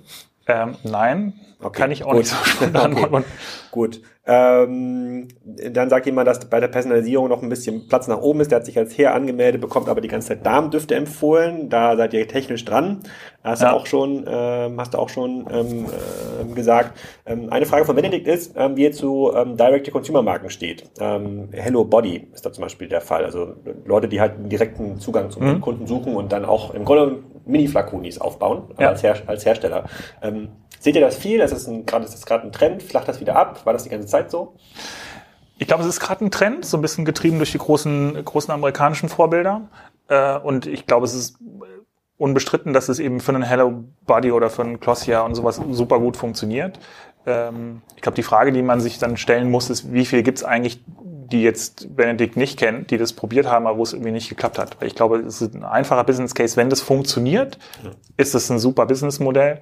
Ähm, 0.48 0.76
nein, 0.84 1.34
Okay, 1.62 1.82
kann 1.82 1.92
ich 1.92 2.04
auch 2.04 2.12
gut. 2.12 2.20
nicht 2.20 2.30
so 2.32 2.44
spontan 2.46 2.92
Okay. 2.94 3.04
antworten. 3.04 3.26
Gut. 3.72 4.02
Ähm, 4.26 5.28
dann 5.44 5.90
sagt 5.90 6.06
jemand, 6.06 6.28
dass 6.30 6.50
bei 6.50 6.60
der 6.62 6.70
Personalisierung 6.70 7.28
noch 7.30 7.42
ein 7.42 7.50
bisschen 7.50 7.88
Platz 7.90 8.08
nach 8.08 8.20
oben 8.22 8.40
ist. 8.42 8.52
Der 8.52 8.60
hat 8.60 8.66
sich 8.66 8.78
als 8.78 8.98
Herr 8.98 9.14
angemeldet, 9.14 9.60
bekommt 9.62 9.90
aber 9.90 10.00
die 10.02 10.08
ganze 10.08 10.30
Zeit 10.30 10.46
Darmdüfte 10.46 10.96
empfohlen. 10.96 11.70
Da 11.70 11.98
seid 11.98 12.14
ihr 12.14 12.26
technisch 12.28 12.64
dran. 12.64 13.00
Hast 13.44 13.62
Ja. 13.62 13.72
du 13.72 13.76
auch 13.78 13.86
schon, 13.86 14.26
ähm, 14.28 14.80
hast 14.80 14.94
du 14.94 14.98
auch 14.98 15.10
schon 15.10 15.46
ähm, 15.52 15.86
ähm, 16.42 16.56
gesagt. 16.56 16.98
Ähm, 17.26 17.50
eine 17.52 17.66
Frage 17.66 17.84
von 17.86 17.96
Benedikt 17.96 18.28
ist, 18.28 18.54
ähm, 18.58 18.76
wie 18.78 18.84
ihr 18.84 18.92
zu 18.94 19.32
ähm, 19.36 19.58
Direct-to-Consumer-Marken 19.58 20.50
steht. 20.50 20.90
Hello 21.52 21.84
Body 21.86 22.28
ist 22.34 22.46
da 22.46 22.52
zum 22.54 22.64
Beispiel 22.64 22.88
der 22.88 23.02
Fall. 23.02 23.26
Also 23.26 23.56
Leute, 23.86 24.08
die 24.08 24.22
halt 24.22 24.36
einen 24.36 24.50
direkten 24.50 25.00
Zugang 25.00 25.32
zum 25.32 25.44
Mhm. 25.44 25.62
Kunden 25.62 25.88
suchen 25.88 26.16
und 26.16 26.32
dann 26.32 26.46
auch 26.46 26.74
im 26.74 26.86
Grunde 26.86 27.24
Mini-Flakonis 27.46 28.18
aufbauen, 28.20 28.64
Ja. 28.80 28.90
als, 28.90 29.04
Her 29.04 29.16
als 29.28 29.46
Hersteller. 29.46 29.86
Ähm, 30.22 30.50
seht 30.80 30.96
ihr 30.96 31.02
das 31.02 31.16
viel? 31.16 31.38
Das 31.40 31.52
ist, 31.52 31.68
gerade, 31.86 32.06
ist 32.06 32.14
das 32.14 32.26
gerade 32.26 32.46
ein 32.46 32.52
Trend? 32.52 32.84
Flacht 32.84 33.08
das 33.08 33.20
wieder 33.20 33.36
ab? 33.36 33.66
War 33.66 33.74
das 33.74 33.84
die 33.84 33.90
ganze 33.90 34.08
Zeit 34.08 34.32
so? 34.32 34.56
Ich 35.58 35.68
glaube, 35.68 35.84
es 35.84 35.90
ist 35.90 36.00
gerade 36.00 36.26
ein 36.26 36.32
Trend, 36.32 36.66
so 36.66 36.78
ein 36.78 36.82
bisschen 36.82 37.06
getrieben 37.06 37.38
durch 37.38 37.52
die 37.52 37.58
großen, 37.58 38.24
großen 38.26 38.52
amerikanischen 38.52 39.08
Vorbilder. 39.10 39.62
Äh, 40.08 40.38
und 40.40 40.66
ich 40.66 40.86
glaube, 40.88 41.06
es 41.06 41.14
ist 41.14 41.38
unbestritten, 42.18 42.74
dass 42.74 42.90
es 42.90 43.00
eben 43.00 43.20
für 43.20 43.34
einen 43.34 43.44
Hello 43.44 43.84
Body 44.06 44.32
oder 44.32 44.50
für 44.50 44.64
einen 44.64 44.80
Glossier 44.80 45.24
und 45.24 45.36
sowas 45.36 45.62
super 45.72 46.00
gut 46.00 46.18
funktioniert. 46.18 46.80
Ähm, 47.26 47.82
ich 47.96 48.02
glaube, 48.02 48.16
die 48.16 48.24
Frage, 48.24 48.52
die 48.52 48.62
man 48.62 48.82
sich 48.82 48.98
dann 49.00 49.18
stellen 49.18 49.50
muss, 49.52 49.70
ist, 49.70 49.94
wie 49.94 50.06
viel 50.06 50.24
gibt 50.24 50.38
es 50.40 50.44
eigentlich, 50.44 50.84
die 51.34 51.42
jetzt 51.42 51.96
Benedikt 51.96 52.38
nicht 52.38 52.60
kennt, 52.60 52.92
die 52.92 52.98
das 52.98 53.12
probiert 53.12 53.48
haben, 53.48 53.66
aber 53.66 53.80
wo 53.80 53.84
es 53.84 53.92
irgendwie 53.94 54.12
nicht 54.12 54.30
geklappt 54.30 54.60
hat. 54.60 54.80
Weil 54.80 54.88
ich 54.88 54.96
glaube, 54.96 55.18
es 55.18 55.42
ist 55.42 55.56
ein 55.56 55.66
einfacher 55.66 56.04
Business 56.04 56.36
Case. 56.36 56.56
Wenn 56.56 56.70
das 56.70 56.82
funktioniert, 56.82 57.58
ist 58.18 58.36
es 58.36 58.50
ein 58.52 58.60
super 58.60 58.86
Businessmodell. 58.86 59.62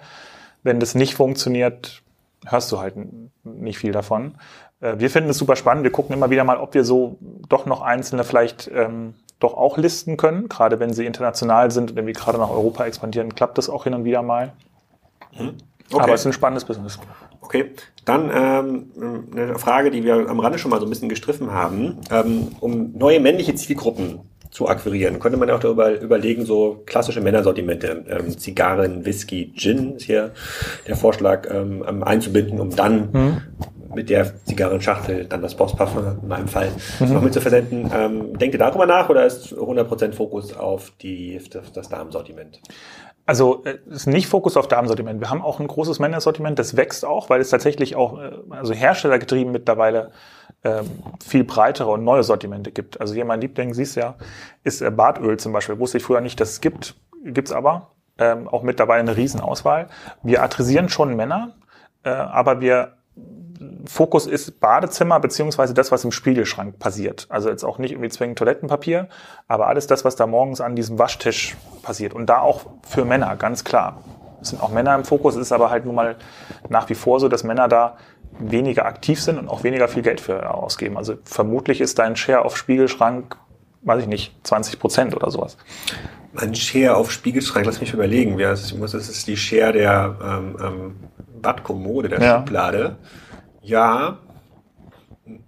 Wenn 0.63 0.81
das 0.81 0.95
nicht 0.95 1.15
funktioniert, 1.15 2.03
hörst 2.45 2.71
du 2.71 2.79
halt 2.79 2.95
nicht 3.43 3.79
viel 3.79 3.93
davon. 3.93 4.35
Äh, 4.81 4.99
Wir 4.99 5.09
finden 5.09 5.29
es 5.29 5.37
super 5.37 5.55
spannend. 5.55 5.83
Wir 5.85 5.91
gucken 5.91 6.13
immer 6.13 6.29
wieder 6.29 6.43
mal, 6.43 6.57
ob 6.57 6.73
wir 6.73 6.83
so 6.83 7.17
doch 7.47 7.65
noch 7.65 7.81
einzelne 7.81 8.25
vielleicht 8.25 8.69
ähm, 8.73 9.15
doch 9.39 9.53
auch 9.53 9.77
listen 9.77 10.17
können. 10.17 10.49
Gerade 10.49 10.79
wenn 10.81 10.93
sie 10.93 11.05
international 11.05 11.71
sind 11.71 11.91
und 11.97 12.05
wir 12.05 12.13
gerade 12.13 12.37
nach 12.37 12.49
Europa 12.49 12.85
expandieren, 12.85 13.33
klappt 13.33 13.57
das 13.57 13.69
auch 13.69 13.85
hin 13.85 13.93
und 13.93 14.03
wieder 14.03 14.21
mal. 14.21 14.51
Aber 15.93 16.13
es 16.13 16.21
ist 16.21 16.27
ein 16.27 16.33
spannendes 16.33 16.65
Business. 16.65 16.99
Okay, 17.41 17.71
dann 18.05 18.31
ähm, 18.33 19.27
eine 19.31 19.59
Frage, 19.59 19.91
die 19.91 20.03
wir 20.03 20.29
am 20.29 20.39
Rande 20.39 20.59
schon 20.59 20.71
mal 20.71 20.79
so 20.79 20.85
ein 20.85 20.89
bisschen 20.89 21.09
gestriffen 21.09 21.51
haben. 21.51 21.97
Ähm, 22.09 22.49
um 22.59 22.93
neue 22.93 23.19
männliche 23.19 23.55
Zielgruppen 23.55 24.21
zu 24.51 24.67
akquirieren, 24.67 25.19
könnte 25.19 25.37
man 25.37 25.49
auch 25.49 25.59
darüber 25.59 25.99
überlegen, 25.99 26.45
so 26.45 26.83
klassische 26.85 27.21
Männersortimente, 27.21 28.05
ähm, 28.09 28.37
Zigarren, 28.37 29.05
Whisky, 29.05 29.53
Gin 29.55 29.95
ist 29.95 30.05
hier 30.05 30.31
der 30.87 30.95
Vorschlag, 30.95 31.47
ähm, 31.49 32.03
einzubinden, 32.03 32.59
um 32.59 32.75
dann 32.75 33.41
mit 33.95 34.09
der 34.09 34.31
Zigarrenschachtel 34.45 35.25
dann 35.25 35.41
das 35.41 35.55
Bossparfum 35.55 36.19
in 36.21 36.27
meinem 36.27 36.47
Fall 36.47 36.71
noch 36.99 37.21
mit 37.21 37.33
zu 37.33 37.41
versenden. 37.41 37.91
Ähm, 37.93 38.37
denkt 38.37 38.55
ihr 38.55 38.59
darüber 38.59 38.85
nach 38.85 39.09
oder 39.09 39.25
ist 39.25 39.53
100% 39.53 40.13
Fokus 40.13 40.55
auf 40.55 40.91
die, 41.01 41.39
das, 41.51 41.71
das 41.71 41.89
Damensortiment? 41.89 42.59
Also 43.25 43.63
äh, 43.65 43.77
es 43.89 43.97
ist 43.97 44.07
nicht 44.07 44.27
Fokus 44.27 44.57
auf 44.57 44.67
Damensortiment. 44.67 45.19
Wir 45.19 45.29
haben 45.29 45.41
auch 45.41 45.59
ein 45.59 45.67
großes 45.67 45.99
Männersortiment, 45.99 46.57
das 46.59 46.75
wächst 46.75 47.05
auch, 47.05 47.29
weil 47.29 47.41
es 47.41 47.49
tatsächlich 47.49 47.95
auch, 47.95 48.19
äh, 48.19 48.31
also 48.49 48.73
herstellergetrieben 48.73 49.51
mittlerweile 49.51 50.11
ähm, 50.63 50.85
viel 51.25 51.43
breitere 51.43 51.89
und 51.89 52.03
neue 52.03 52.23
Sortimente 52.23 52.71
gibt. 52.71 52.99
Also 53.01 53.13
hier 53.13 53.25
mein 53.25 53.41
Liebling, 53.41 53.73
siehst 53.73 53.95
ja, 53.95 54.15
ist 54.63 54.81
äh, 54.81 54.91
Bartöl 54.91 55.37
zum 55.37 55.53
Beispiel. 55.53 55.79
Wusste 55.79 55.97
ich 55.97 56.03
früher 56.03 56.21
nicht, 56.21 56.39
dass 56.39 56.51
es 56.51 56.61
gibt, 56.61 56.95
gibt's 57.23 57.51
aber. 57.51 57.91
Ähm, 58.17 58.47
auch 58.47 58.61
mittlerweile 58.61 58.99
eine 58.99 59.17
Riesenauswahl. 59.17 59.87
Wir 60.21 60.43
adressieren 60.43 60.89
schon 60.89 61.15
Männer, 61.15 61.55
äh, 62.03 62.09
aber 62.09 62.61
wir 62.61 62.97
Fokus 63.85 64.27
ist 64.27 64.59
Badezimmer 64.59 65.19
beziehungsweise 65.19 65.73
das, 65.73 65.91
was 65.91 66.03
im 66.03 66.11
Spiegelschrank 66.11 66.79
passiert. 66.79 67.27
Also 67.29 67.49
jetzt 67.49 67.63
auch 67.63 67.77
nicht 67.77 67.91
irgendwie 67.91 68.09
zwingend 68.09 68.37
Toilettenpapier, 68.37 69.07
aber 69.47 69.67
alles 69.67 69.87
das, 69.87 70.03
was 70.05 70.15
da 70.15 70.25
morgens 70.27 70.61
an 70.61 70.75
diesem 70.75 70.97
Waschtisch 70.99 71.55
passiert. 71.83 72.13
Und 72.13 72.27
da 72.27 72.39
auch 72.39 72.61
für 72.87 73.05
Männer, 73.05 73.35
ganz 73.35 73.63
klar. 73.63 74.01
Es 74.41 74.49
sind 74.49 74.61
auch 74.63 74.69
Männer 74.69 74.95
im 74.95 75.03
Fokus, 75.05 75.35
es 75.35 75.41
ist 75.41 75.51
aber 75.51 75.69
halt 75.69 75.85
nun 75.85 75.93
mal 75.95 76.15
nach 76.69 76.89
wie 76.89 76.95
vor 76.95 77.19
so, 77.19 77.27
dass 77.27 77.43
Männer 77.43 77.67
da 77.67 77.97
weniger 78.39 78.85
aktiv 78.85 79.21
sind 79.21 79.37
und 79.37 79.47
auch 79.47 79.63
weniger 79.63 79.87
viel 79.87 80.01
Geld 80.01 80.21
für 80.21 80.53
ausgeben. 80.53 80.97
Also 80.97 81.15
vermutlich 81.23 81.81
ist 81.81 81.99
dein 81.99 82.15
Share 82.15 82.43
auf 82.43 82.57
Spiegelschrank, 82.57 83.35
weiß 83.83 84.01
ich 84.01 84.07
nicht, 84.07 84.35
20 84.43 84.79
Prozent 84.79 85.15
oder 85.15 85.29
sowas. 85.29 85.57
Ein 86.35 86.55
Share 86.55 86.95
auf 86.95 87.11
Spiegelschrank, 87.11 87.65
lass 87.65 87.81
mich 87.81 87.93
überlegen. 87.93 88.37
Das 88.37 88.71
ist 88.71 89.27
die 89.27 89.37
Share 89.37 89.73
der 89.73 90.15
ähm, 90.23 90.55
ähm, 90.63 90.95
Badkommode, 91.41 92.09
der 92.09 92.21
Ja. 92.21 92.37
Schublade. 92.39 92.95
Ja, 93.63 94.17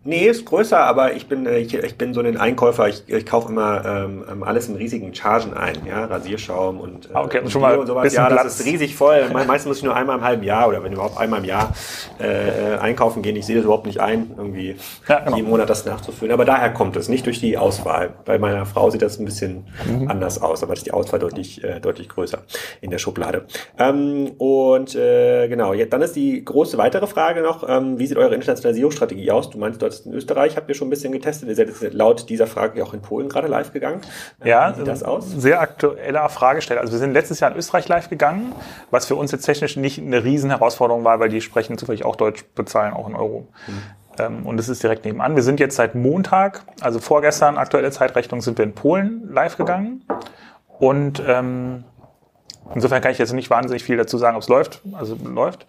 Nee, 0.04 0.28
ist 0.28 0.46
größer, 0.46 0.78
aber 0.78 1.14
ich 1.14 1.28
bin, 1.28 1.48
äh, 1.48 1.58
ich, 1.58 1.74
ich 1.74 1.98
bin 1.98 2.14
so 2.14 2.22
ein 2.22 2.38
Einkäufer. 2.38 2.90
Ich, 2.90 3.04
ich 3.08 3.26
kaufe 3.26 3.52
immer 3.52 3.84
ähm, 3.84 4.24
ähm, 4.30 4.44
alles 4.44 4.70
in 4.70 4.76
riesigen 4.76 5.16
Chargen 5.16 5.56
ein, 5.56 5.76
ja, 5.88 6.06
Rasierschaum 6.06 6.80
und, 6.80 7.10
äh, 7.10 7.16
okay, 7.16 7.40
und 7.40 7.50
schon 7.50 7.62
mal 7.62 7.80
und 7.80 7.88
sowas. 7.88 8.14
Ja, 8.14 8.30
das 8.30 8.60
ist 8.60 8.68
riesig 8.68 8.96
voll. 8.96 9.30
Meistens 9.34 9.66
muss 9.66 9.78
ich 9.78 9.84
nur 9.84 9.96
einmal 9.96 10.20
im 10.20 10.24
halben 10.24 10.44
Jahr 10.44 10.68
oder 10.68 10.84
wenn 10.84 10.94
überhaupt 10.94 11.18
einmal 11.18 11.40
im 11.40 11.46
Jahr 11.46 11.74
äh, 12.20 12.74
äh, 12.74 12.78
einkaufen 12.78 13.24
gehen. 13.24 13.36
Ich 13.36 13.48
sehe 13.48 13.56
das 13.56 13.66
überhaupt 13.66 13.88
nicht 13.88 14.00
ein, 14.00 14.32
irgendwie 14.38 14.76
ja, 15.10 15.22
genau. 15.22 15.38
jeden 15.38 15.50
Monat 15.50 15.72
das 15.72 15.86
nachzufüllen. 15.86 16.32
Aber 16.32 16.46
daher 16.46 16.72
kommt 16.72 16.96
es, 16.96 17.10
nicht 17.10 17.26
durch 17.26 17.40
die 17.40 17.58
Auswahl. 17.58 18.14
Bei 18.26 18.38
meiner 18.38 18.68
Frau 18.68 18.92
sieht 18.92 19.02
das 19.02 19.20
ein 19.20 19.26
bisschen 19.26 19.66
mhm. 19.88 20.08
anders 20.08 20.40
aus, 20.40 20.62
aber 20.62 20.74
ist 20.74 20.86
die 20.86 20.92
Auswahl 20.92 21.20
deutlich, 21.20 21.64
äh, 21.64 21.80
deutlich 21.80 22.10
größer 22.10 22.44
in 22.82 22.92
der 22.92 23.00
Schublade. 23.00 23.46
Ähm, 23.80 24.34
und 24.38 24.94
äh, 24.96 25.48
genau, 25.48 25.74
jetzt, 25.74 25.94
dann 25.94 26.04
ist 26.04 26.16
die 26.16 26.46
große 26.46 26.78
weitere 26.78 27.08
Frage 27.08 27.42
noch, 27.42 27.68
ähm, 27.68 27.98
wie 27.98 28.06
sieht 28.06 28.18
eure 28.18 28.36
Internationalisierungsstrategie 28.36 29.32
aus? 29.32 29.50
Du 29.50 29.63
meinst, 29.64 29.82
du 29.82 29.86
hattest 29.86 30.06
in 30.06 30.14
Österreich, 30.14 30.56
habt 30.58 30.70
ihr 30.70 30.76
schon 30.76 30.88
ein 30.88 30.92
bisschen 30.92 31.12
getestet. 31.12 31.50
Ihr 31.50 31.56
seid 31.56 31.94
laut 31.94 32.30
dieser 32.30 32.48
Frage 32.48 32.84
auch 32.84 32.94
in 32.94 33.02
Polen 33.02 33.30
gerade 33.30 33.48
live 33.48 33.74
gegangen. 33.74 34.02
Ja, 34.44 34.72
wie 34.72 34.80
sieht 34.80 34.88
das 34.88 35.04
aus? 35.04 35.30
Sehr 35.30 35.60
aktueller 35.60 36.28
Fragesteller. 36.30 36.82
Also 36.82 36.94
wir 36.94 37.00
sind 37.00 37.14
letztes 37.14 37.40
Jahr 37.40 37.52
in 37.52 37.58
Österreich 37.58 37.88
live 37.88 38.10
gegangen, 38.10 38.54
was 38.92 39.06
für 39.06 39.16
uns 39.16 39.32
jetzt 39.32 39.46
technisch 39.46 39.76
nicht 39.76 40.00
eine 40.00 40.24
riesen 40.24 40.50
Herausforderung 40.50 41.04
war, 41.04 41.20
weil 41.20 41.30
die 41.30 41.42
sprechen 41.42 41.78
zufällig 41.78 42.06
auch 42.06 42.16
Deutsch, 42.16 42.46
bezahlen 42.56 42.94
auch 42.94 43.08
in 43.08 43.16
Euro. 43.16 43.48
Mhm. 44.18 44.46
und 44.46 44.60
es 44.60 44.70
ist 44.70 44.84
direkt 44.84 45.06
nebenan. 45.06 45.36
Wir 45.36 45.42
sind 45.42 45.60
jetzt 45.60 45.76
seit 45.76 45.96
Montag, 45.96 46.64
also 46.82 47.00
vorgestern, 47.00 47.58
aktuelle 47.58 47.90
Zeitrechnung, 47.90 48.42
sind 48.42 48.60
wir 48.60 48.66
in 48.66 48.74
Polen 48.74 49.28
live 49.32 49.58
gegangen. 49.58 50.06
Und 50.80 51.24
ähm, 51.26 51.84
insofern 52.76 53.02
kann 53.02 53.12
ich 53.12 53.18
jetzt 53.18 53.34
nicht 53.34 53.50
wahnsinnig 53.50 53.84
viel 53.84 53.98
dazu 53.98 54.18
sagen, 54.18 54.36
ob 54.36 54.44
es 54.44 54.50
läuft. 54.50 54.82
Also 54.94 55.16
läuft. 55.16 55.66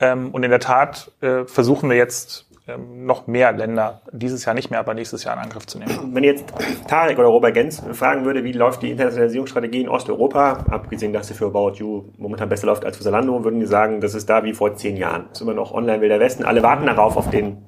Ähm, 0.00 0.30
und 0.32 0.42
in 0.42 0.50
der 0.50 0.60
Tat 0.60 1.12
äh, 1.20 1.44
versuchen 1.44 1.88
wir 1.88 1.96
jetzt 1.96 2.46
noch 2.78 3.26
mehr 3.26 3.52
Länder 3.52 4.00
dieses 4.10 4.44
Jahr 4.46 4.54
nicht 4.54 4.70
mehr, 4.70 4.80
aber 4.80 4.94
nächstes 4.94 5.24
Jahr 5.24 5.34
in 5.36 5.42
Angriff 5.42 5.66
zu 5.66 5.78
nehmen. 5.78 6.14
Wenn 6.14 6.24
jetzt 6.24 6.46
Tarek 6.88 7.18
oder 7.18 7.28
Robert 7.28 7.52
Gens 7.52 7.82
fragen 7.92 8.24
würde, 8.24 8.42
wie 8.42 8.52
läuft 8.52 8.82
die 8.82 8.90
Internationalisierungsstrategie 8.90 9.82
in 9.82 9.88
Osteuropa, 9.88 10.64
abgesehen, 10.70 11.12
dass 11.12 11.28
sie 11.28 11.34
für 11.34 11.46
About 11.46 11.74
You 11.74 12.04
momentan 12.16 12.48
besser 12.48 12.66
läuft 12.66 12.86
als 12.86 12.96
für 12.96 13.02
Zalando, 13.02 13.44
würden 13.44 13.60
die 13.60 13.66
sagen, 13.66 14.00
das 14.00 14.14
ist 14.14 14.30
da 14.30 14.44
wie 14.44 14.54
vor 14.54 14.74
zehn 14.76 14.96
Jahren. 14.96 15.26
Das 15.28 15.38
ist 15.38 15.42
immer 15.42 15.52
noch 15.52 15.74
online 15.74 16.00
Wilder 16.00 16.20
Westen. 16.20 16.44
Alle 16.44 16.62
warten 16.62 16.86
darauf 16.86 17.18
auf 17.18 17.28
den 17.28 17.58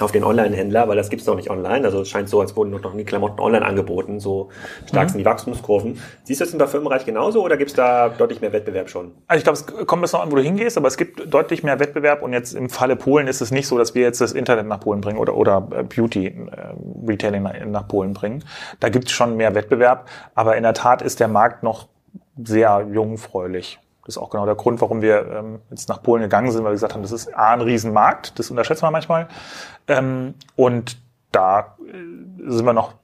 auf 0.00 0.12
den 0.12 0.24
Online-Händler, 0.24 0.88
weil 0.88 0.96
das 0.96 1.10
gibt's 1.10 1.26
noch 1.26 1.36
nicht 1.36 1.50
online. 1.50 1.84
Also 1.84 2.00
es 2.00 2.08
scheint 2.08 2.28
so, 2.28 2.40
als 2.40 2.56
wurden 2.56 2.70
noch 2.70 2.94
nie 2.94 3.04
Klamotten 3.04 3.40
online 3.40 3.64
angeboten. 3.64 4.20
So 4.20 4.50
stark 4.86 5.04
mhm. 5.04 5.08
sind 5.10 5.18
die 5.18 5.24
Wachstumskurven. 5.24 6.00
Siehst 6.24 6.40
du 6.40 6.44
das 6.44 6.52
im 6.52 6.58
Parfümbereich 6.58 7.04
genauso 7.04 7.44
oder 7.44 7.56
gibt's 7.56 7.74
da 7.74 8.08
deutlich 8.08 8.40
mehr 8.40 8.52
Wettbewerb 8.52 8.88
schon? 8.88 9.12
Also 9.26 9.38
ich 9.38 9.44
glaube, 9.44 9.58
es 9.58 9.86
kommt 9.86 10.02
bis 10.02 10.12
noch 10.12 10.22
an, 10.22 10.32
wo 10.32 10.36
du 10.36 10.42
hingehst, 10.42 10.76
aber 10.76 10.88
es 10.88 10.96
gibt 10.96 11.32
deutlich 11.32 11.62
mehr 11.62 11.78
Wettbewerb 11.78 12.22
und 12.22 12.32
jetzt 12.32 12.54
im 12.54 12.68
Falle 12.68 12.96
Polen 12.96 13.28
ist 13.28 13.40
es 13.40 13.50
nicht 13.50 13.66
so, 13.66 13.78
dass 13.78 13.94
wir 13.94 14.02
jetzt 14.02 14.20
das 14.20 14.32
Internet 14.32 14.66
nach 14.66 14.80
Polen 14.80 15.00
bringen 15.00 15.18
oder, 15.18 15.36
oder 15.36 15.68
äh, 15.70 15.82
Beauty 15.82 16.26
äh, 16.26 16.36
Retailing 17.06 17.42
nach, 17.42 17.54
nach 17.66 17.88
Polen 17.88 18.14
bringen. 18.14 18.44
Da 18.80 18.88
gibt's 18.88 19.12
schon 19.12 19.36
mehr 19.36 19.54
Wettbewerb, 19.54 20.08
aber 20.34 20.56
in 20.56 20.62
der 20.62 20.74
Tat 20.74 21.02
ist 21.02 21.20
der 21.20 21.28
Markt 21.28 21.62
noch 21.62 21.88
sehr 22.42 22.86
jungfräulich. 22.90 23.78
Das 24.04 24.16
ist 24.16 24.22
auch 24.22 24.28
genau 24.28 24.44
der 24.44 24.54
Grund, 24.54 24.82
warum 24.82 25.00
wir 25.00 25.26
ähm, 25.32 25.60
jetzt 25.70 25.88
nach 25.88 26.02
Polen 26.02 26.22
gegangen 26.22 26.50
sind, 26.50 26.62
weil 26.62 26.72
wir 26.72 26.74
gesagt 26.74 26.92
haben, 26.92 27.02
das 27.02 27.12
ist 27.12 27.34
A, 27.34 27.54
ein 27.54 27.62
Riesenmarkt, 27.62 28.38
das 28.38 28.50
unterschätzt 28.50 28.82
man 28.82 28.92
manchmal. 28.92 29.28
Ähm, 29.88 30.34
und 30.56 30.98
da 31.32 31.76
äh, 31.86 32.50
sind 32.50 32.64
wir 32.64 32.72
noch 32.72 32.94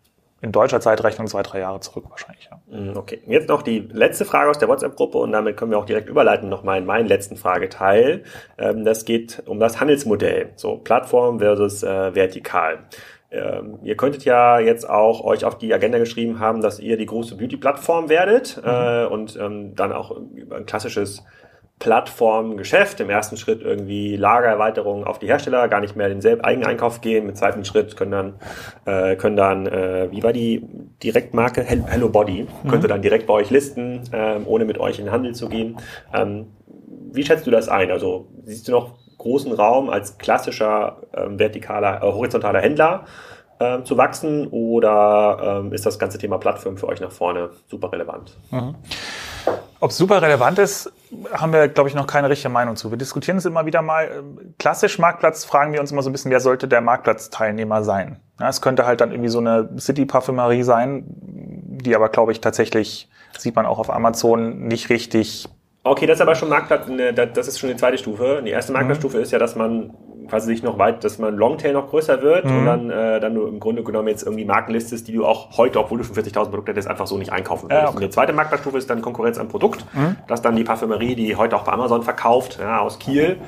in 0.43 0.53
deutscher 0.53 0.81
Zeitrechnung 0.81 1.27
zwei, 1.27 1.43
drei 1.43 1.61
Jahre 1.61 1.81
zurück 1.81 2.05
wahrscheinlich. 2.09 2.49
Ja. 2.51 2.61
Mhm, 2.75 2.97
okay, 2.97 3.21
jetzt 3.27 3.49
noch 3.49 3.63
die 3.63 3.81
letzte 3.93 4.25
Frage 4.25 4.51
aus 4.51 4.59
der 4.59 4.69
WhatsApp-Gruppe 4.69 5.19
und 5.19 5.33
damit 5.33 5.57
können 5.57 5.71
wir 5.71 5.79
auch 5.79 5.85
direkt 5.85 6.09
überleiten 6.09 6.49
nochmal 6.49 6.79
in 6.79 6.87
meinen 6.87 7.07
letzten 7.07 7.37
Frageteil. 7.37 8.25
Ähm, 8.57 8.85
das 8.85 9.05
geht 9.05 9.43
um 9.47 9.61
das 9.61 9.81
Handelsmodell, 9.81 10.53
so 10.57 10.79
Plattform 10.79 11.41
versus 11.41 11.83
äh, 11.83 12.15
vertikal. 12.15 12.79
Ähm, 13.31 13.79
ihr 13.83 13.97
könntet 13.97 14.25
ja 14.25 14.59
jetzt 14.59 14.89
auch 14.89 15.23
euch 15.23 15.45
auf 15.45 15.59
die 15.59 15.73
Agenda 15.73 15.99
geschrieben 15.99 16.41
haben, 16.41 16.63
dass 16.63 16.81
ihr 16.81 16.97
die 16.97 17.07
große 17.07 17.37
Beauty-Plattform 17.37 18.09
werdet 18.09 18.57
mhm. 18.57 18.69
äh, 18.69 19.05
und 19.05 19.37
ähm, 19.37 19.75
dann 19.77 19.93
auch 19.93 20.17
über 20.35 20.57
ein 20.57 20.67
klassisches 20.67 21.23
Plattformgeschäft. 21.81 23.01
Im 23.01 23.11
ersten 23.11 23.37
Schritt 23.37 23.63
irgendwie 23.63 24.15
Lagererweiterung 24.15 25.05
auf 25.05 25.19
die 25.19 25.27
Hersteller, 25.27 25.67
gar 25.67 25.81
nicht 25.81 25.97
mehr 25.97 26.09
den 26.09 26.41
Eigeneinkauf 26.43 27.01
gehen. 27.01 27.29
Im 27.29 27.35
zweiten 27.35 27.65
Schritt 27.65 27.97
können 27.97 28.11
dann, 28.13 28.35
äh, 28.85 29.17
können 29.17 29.35
dann 29.35 29.67
äh, 29.67 30.09
wie 30.13 30.23
war 30.23 30.33
die 30.33 30.63
Direktmarke? 31.03 31.63
Hello 31.63 32.11
Body. 32.11 32.47
Mhm. 32.63 32.69
Könnte 32.69 32.87
dann 32.87 33.03
direkt 33.03 33.27
bei 33.27 33.35
euch 33.35 33.51
listen, 33.51 34.03
äh, 34.13 34.37
ohne 34.45 34.67
mit 34.67 34.79
euch 34.79 34.99
in 34.99 35.07
den 35.07 35.13
Handel 35.13 35.35
zu 35.35 35.49
gehen. 35.49 35.79
Ähm, 36.15 36.49
wie 37.13 37.25
schätzt 37.25 37.47
du 37.47 37.51
das 37.51 37.69
ein? 37.69 37.91
Also 37.91 38.29
siehst 38.45 38.69
du 38.69 38.73
noch 38.73 38.99
großen 39.17 39.53
Raum 39.53 39.89
als 39.89 40.19
klassischer 40.19 40.99
ähm, 41.17 41.39
vertikaler, 41.39 42.03
äh, 42.03 42.13
horizontaler 42.13 42.61
Händler 42.61 43.07
ähm, 43.61 43.85
zu 43.85 43.97
wachsen 43.99 44.49
oder 44.49 45.61
ähm, 45.61 45.73
ist 45.73 45.85
das 45.85 45.99
ganze 45.99 46.19
Thema 46.19 46.39
Plattform 46.39 46.79
für 46.79 46.89
euch 46.89 47.01
nach 47.01 47.13
vorne 47.13 47.51
super 47.69 47.93
relevant? 47.93 48.37
Mhm. 48.51 48.75
Ob 49.83 49.93
super 49.93 50.21
relevant 50.21 50.59
ist, 50.59 50.93
haben 51.33 51.53
wir, 51.53 51.69
glaube 51.69 51.89
ich, 51.89 51.95
noch 51.95 52.07
keine 52.07 52.29
richtige 52.29 52.51
Meinung 52.51 52.77
zu. 52.77 52.91
Wir 52.91 52.99
diskutieren 52.99 53.39
es 53.39 53.47
immer 53.47 53.65
wieder 53.65 53.81
mal. 53.81 54.23
Klassisch 54.59 54.99
Marktplatz 54.99 55.45
fragen 55.45 55.73
wir 55.73 55.81
uns 55.81 55.91
immer 55.91 56.03
so 56.03 56.11
ein 56.11 56.13
bisschen, 56.13 56.31
wer 56.31 56.41
sollte 56.41 56.69
der 56.69 56.83
Marktplatzteilnehmer 56.83 57.83
sein? 57.83 58.21
Ja, 58.39 58.49
es 58.49 58.61
könnte 58.61 58.85
halt 58.85 59.01
dann 59.01 59.11
irgendwie 59.11 59.31
so 59.31 59.39
eine 59.39 59.71
City-Parfümerie 59.79 60.63
sein, 60.63 61.05
die 61.07 61.97
aber, 61.97 62.11
glaube 62.11 62.33
ich, 62.33 62.41
tatsächlich, 62.41 63.09
sieht 63.39 63.57
man 63.57 63.65
auch 63.65 63.79
auf 63.79 63.91
Amazon, 63.91 64.67
nicht 64.67 64.91
richtig 64.91 65.49
Okay, 65.83 66.07
das 66.07 66.19
ist 66.19 66.23
aber 66.23 66.35
schon 66.35 66.51
Marktplatz, 66.51 66.87
das 67.35 67.49
ist 67.49 67.59
schon 67.59 67.71
die 67.71 67.77
zweite 67.77 67.97
Stufe. 67.97 68.43
Die 68.45 68.51
erste 68.51 68.73
Marktplatzstufe 68.73 69.17
mhm. 69.17 69.23
ist 69.23 69.33
ja, 69.33 69.39
dass 69.39 69.57
man 69.57 69.95
quasi 70.29 70.47
sich 70.47 70.63
noch 70.63 70.79
weit, 70.79 71.03
dass 71.03 71.19
man 71.19 71.37
Longtail 71.37 71.73
noch 71.73 71.89
größer 71.89 72.23
wird 72.23 72.45
mhm. 72.45 72.59
und 72.59 72.67
dann, 72.67 72.91
äh, 72.91 73.19
dann 73.19 73.35
du 73.35 73.47
im 73.47 73.59
Grunde 73.59 73.83
genommen 73.83 74.09
jetzt 74.09 74.23
irgendwie 74.23 74.45
Marken 74.45 74.73
listest, 74.73 75.09
die 75.09 75.13
du 75.13 75.27
auch 75.27 75.57
heute, 75.57 75.81
obwohl 75.81 75.99
du 75.99 76.05
schon 76.05 76.15
40.000 76.15 76.51
Produkte 76.51 76.73
hättest, 76.73 76.89
einfach 76.89 77.07
so 77.07 77.19
nicht 77.19 77.33
einkaufen 77.33 77.65
würdest. 77.65 77.83
Ja, 77.83 77.89
okay. 77.89 77.97
Und 77.97 78.03
die 78.03 78.11
zweite 78.11 78.33
Marktplatzstufe 78.33 78.79
ist 78.79 78.89
dann 78.91 79.03
Konkurrenz 79.03 79.39
am 79.39 79.49
Produkt, 79.49 79.85
mhm. 79.95 80.17
dass 80.29 80.43
dann 80.43 80.55
die 80.55 80.65
Parfümerie, 80.65 81.15
die 81.15 81.35
heute 81.35 81.57
auch 81.57 81.65
bei 81.65 81.73
Amazon 81.73 82.03
verkauft, 82.03 82.59
ja, 82.61 82.81
aus 82.81 82.99
Kiel, 82.99 83.39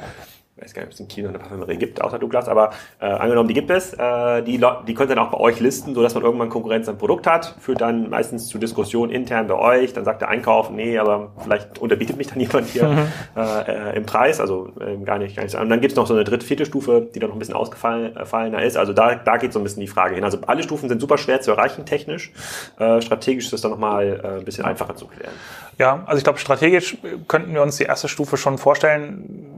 ich 0.63 0.67
weiß 0.67 0.75
gar 0.75 0.83
nicht, 0.83 0.91
ob 0.91 0.95
es 0.95 1.01
in 1.01 1.09
Kiel 1.09 1.25
noch 1.25 1.31
eine 1.31 1.39
Parfümerie 1.41 1.77
gibt, 1.77 2.01
außer 2.01 2.19
Douglas, 2.19 2.49
aber 2.49 2.71
äh, 3.01 3.07
angenommen, 3.07 3.49
die 3.49 3.55
gibt 3.55 3.71
es, 3.71 3.95
äh, 3.95 4.43
die, 4.43 4.61
die 4.87 4.95
könnt 4.95 5.11
ihr 5.11 5.17
dann 5.17 5.27
auch 5.27 5.33
bei 5.33 5.39
euch 5.39 5.59
listen, 5.59 5.95
sodass 5.95 6.15
man 6.15 6.23
irgendwann 6.23 6.51
Konkurrenz 6.51 6.89
am 6.89 6.99
Produkt 6.99 7.27
hat, 7.27 7.57
führt 7.59 7.81
dann 7.81 8.11
meistens 8.11 8.47
zu 8.47 8.59
Diskussionen 8.59 9.11
intern 9.11 9.49
bei 9.49 9.55
euch, 9.55 9.93
dann 9.93 10.05
sagt 10.05 10.21
der 10.21 10.29
Einkauf, 10.29 10.71
nee, 10.71 10.99
aber 10.99 11.33
vielleicht 11.43 11.79
unterbietet 11.79 12.17
mich 12.17 12.29
dann 12.29 12.41
jemand 12.41 12.69
hier 12.69 12.89
mhm. 12.89 12.99
äh, 13.37 13.91
äh, 13.91 13.97
im 13.97 14.07
Preis, 14.07 14.41
also 14.41 14.73
äh, 14.81 14.97
gar 15.05 15.19
nicht, 15.19 15.37
gar 15.37 15.43
nicht. 15.43 15.57
Und 15.57 15.69
dann 15.69 15.81
gibt 15.81 15.93
es 15.93 15.97
noch 15.97 16.07
so 16.07 16.15
eine 16.15 16.25
dritte, 16.25 16.47
vierte 16.47 16.65
Stufe, 16.65 17.09
die 17.13 17.19
dann 17.19 17.31
noch 17.31 17.37
ein 17.37 17.41
bisschen 17.41 17.55
ausgefallener 17.55 18.63
ist, 18.63 18.77
also 18.77 18.93
da, 18.93 19.17
da 19.17 19.39
geht 19.39 19.53
so 19.53 19.59
ein 19.59 19.65
bisschen 19.65 19.81
die 19.81 19.89
Frage 19.89 20.15
hin. 20.15 20.25
Also 20.25 20.39
alle 20.47 20.63
Stufen 20.63 20.89
sind 20.89 21.01
super 21.01 21.19
schwer 21.19 21.41
zu 21.41 21.51
erreichen 21.51 21.85
technisch, 21.87 22.33
äh, 22.79 23.01
strategisch 23.01 23.47
ist 23.47 23.53
das 23.53 23.63
dann 23.63 23.73
nochmal 23.73 24.21
äh, 24.23 24.39
ein 24.39 24.45
bisschen 24.45 24.65
einfacher 24.65 24.95
zu 24.95 25.07
klären. 25.07 25.33
Ja, 25.79 26.05
also 26.07 26.19
ich 26.19 26.25
glaube, 26.25 26.39
strategisch 26.39 26.99
könnten 27.29 27.55
wir 27.55 27.63
uns 27.63 27.77
die 27.77 27.85
erste 27.85 28.07
Stufe 28.07 28.37
schon 28.37 28.59
vorstellen, 28.59 29.49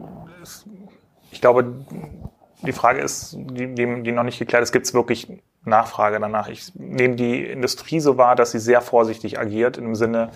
ich 1.35 1.41
glaube, 1.41 1.85
die 2.63 2.73
Frage 2.73 3.01
ist, 3.01 3.37
die, 3.37 3.75
die, 3.75 4.03
die 4.03 4.13
noch 4.13 4.23
nicht 4.23 4.39
geklärt 4.39 4.63
ist, 4.63 4.73
gibt 4.73 4.87
es 4.87 4.95
wirklich 4.95 5.29
Nachfrage 5.65 6.21
danach? 6.21 6.49
Ich 6.49 6.73
nehme 6.75 7.17
die 7.17 7.45
Industrie 7.45 8.01
so 8.01 8.17
wahr, 8.17 8.37
dass 8.37 8.53
sie 8.53 8.61
sehr 8.61 8.81
vorsichtig 8.81 9.39
agiert, 9.39 9.77
im 9.77 9.95
Sinne 9.95 10.31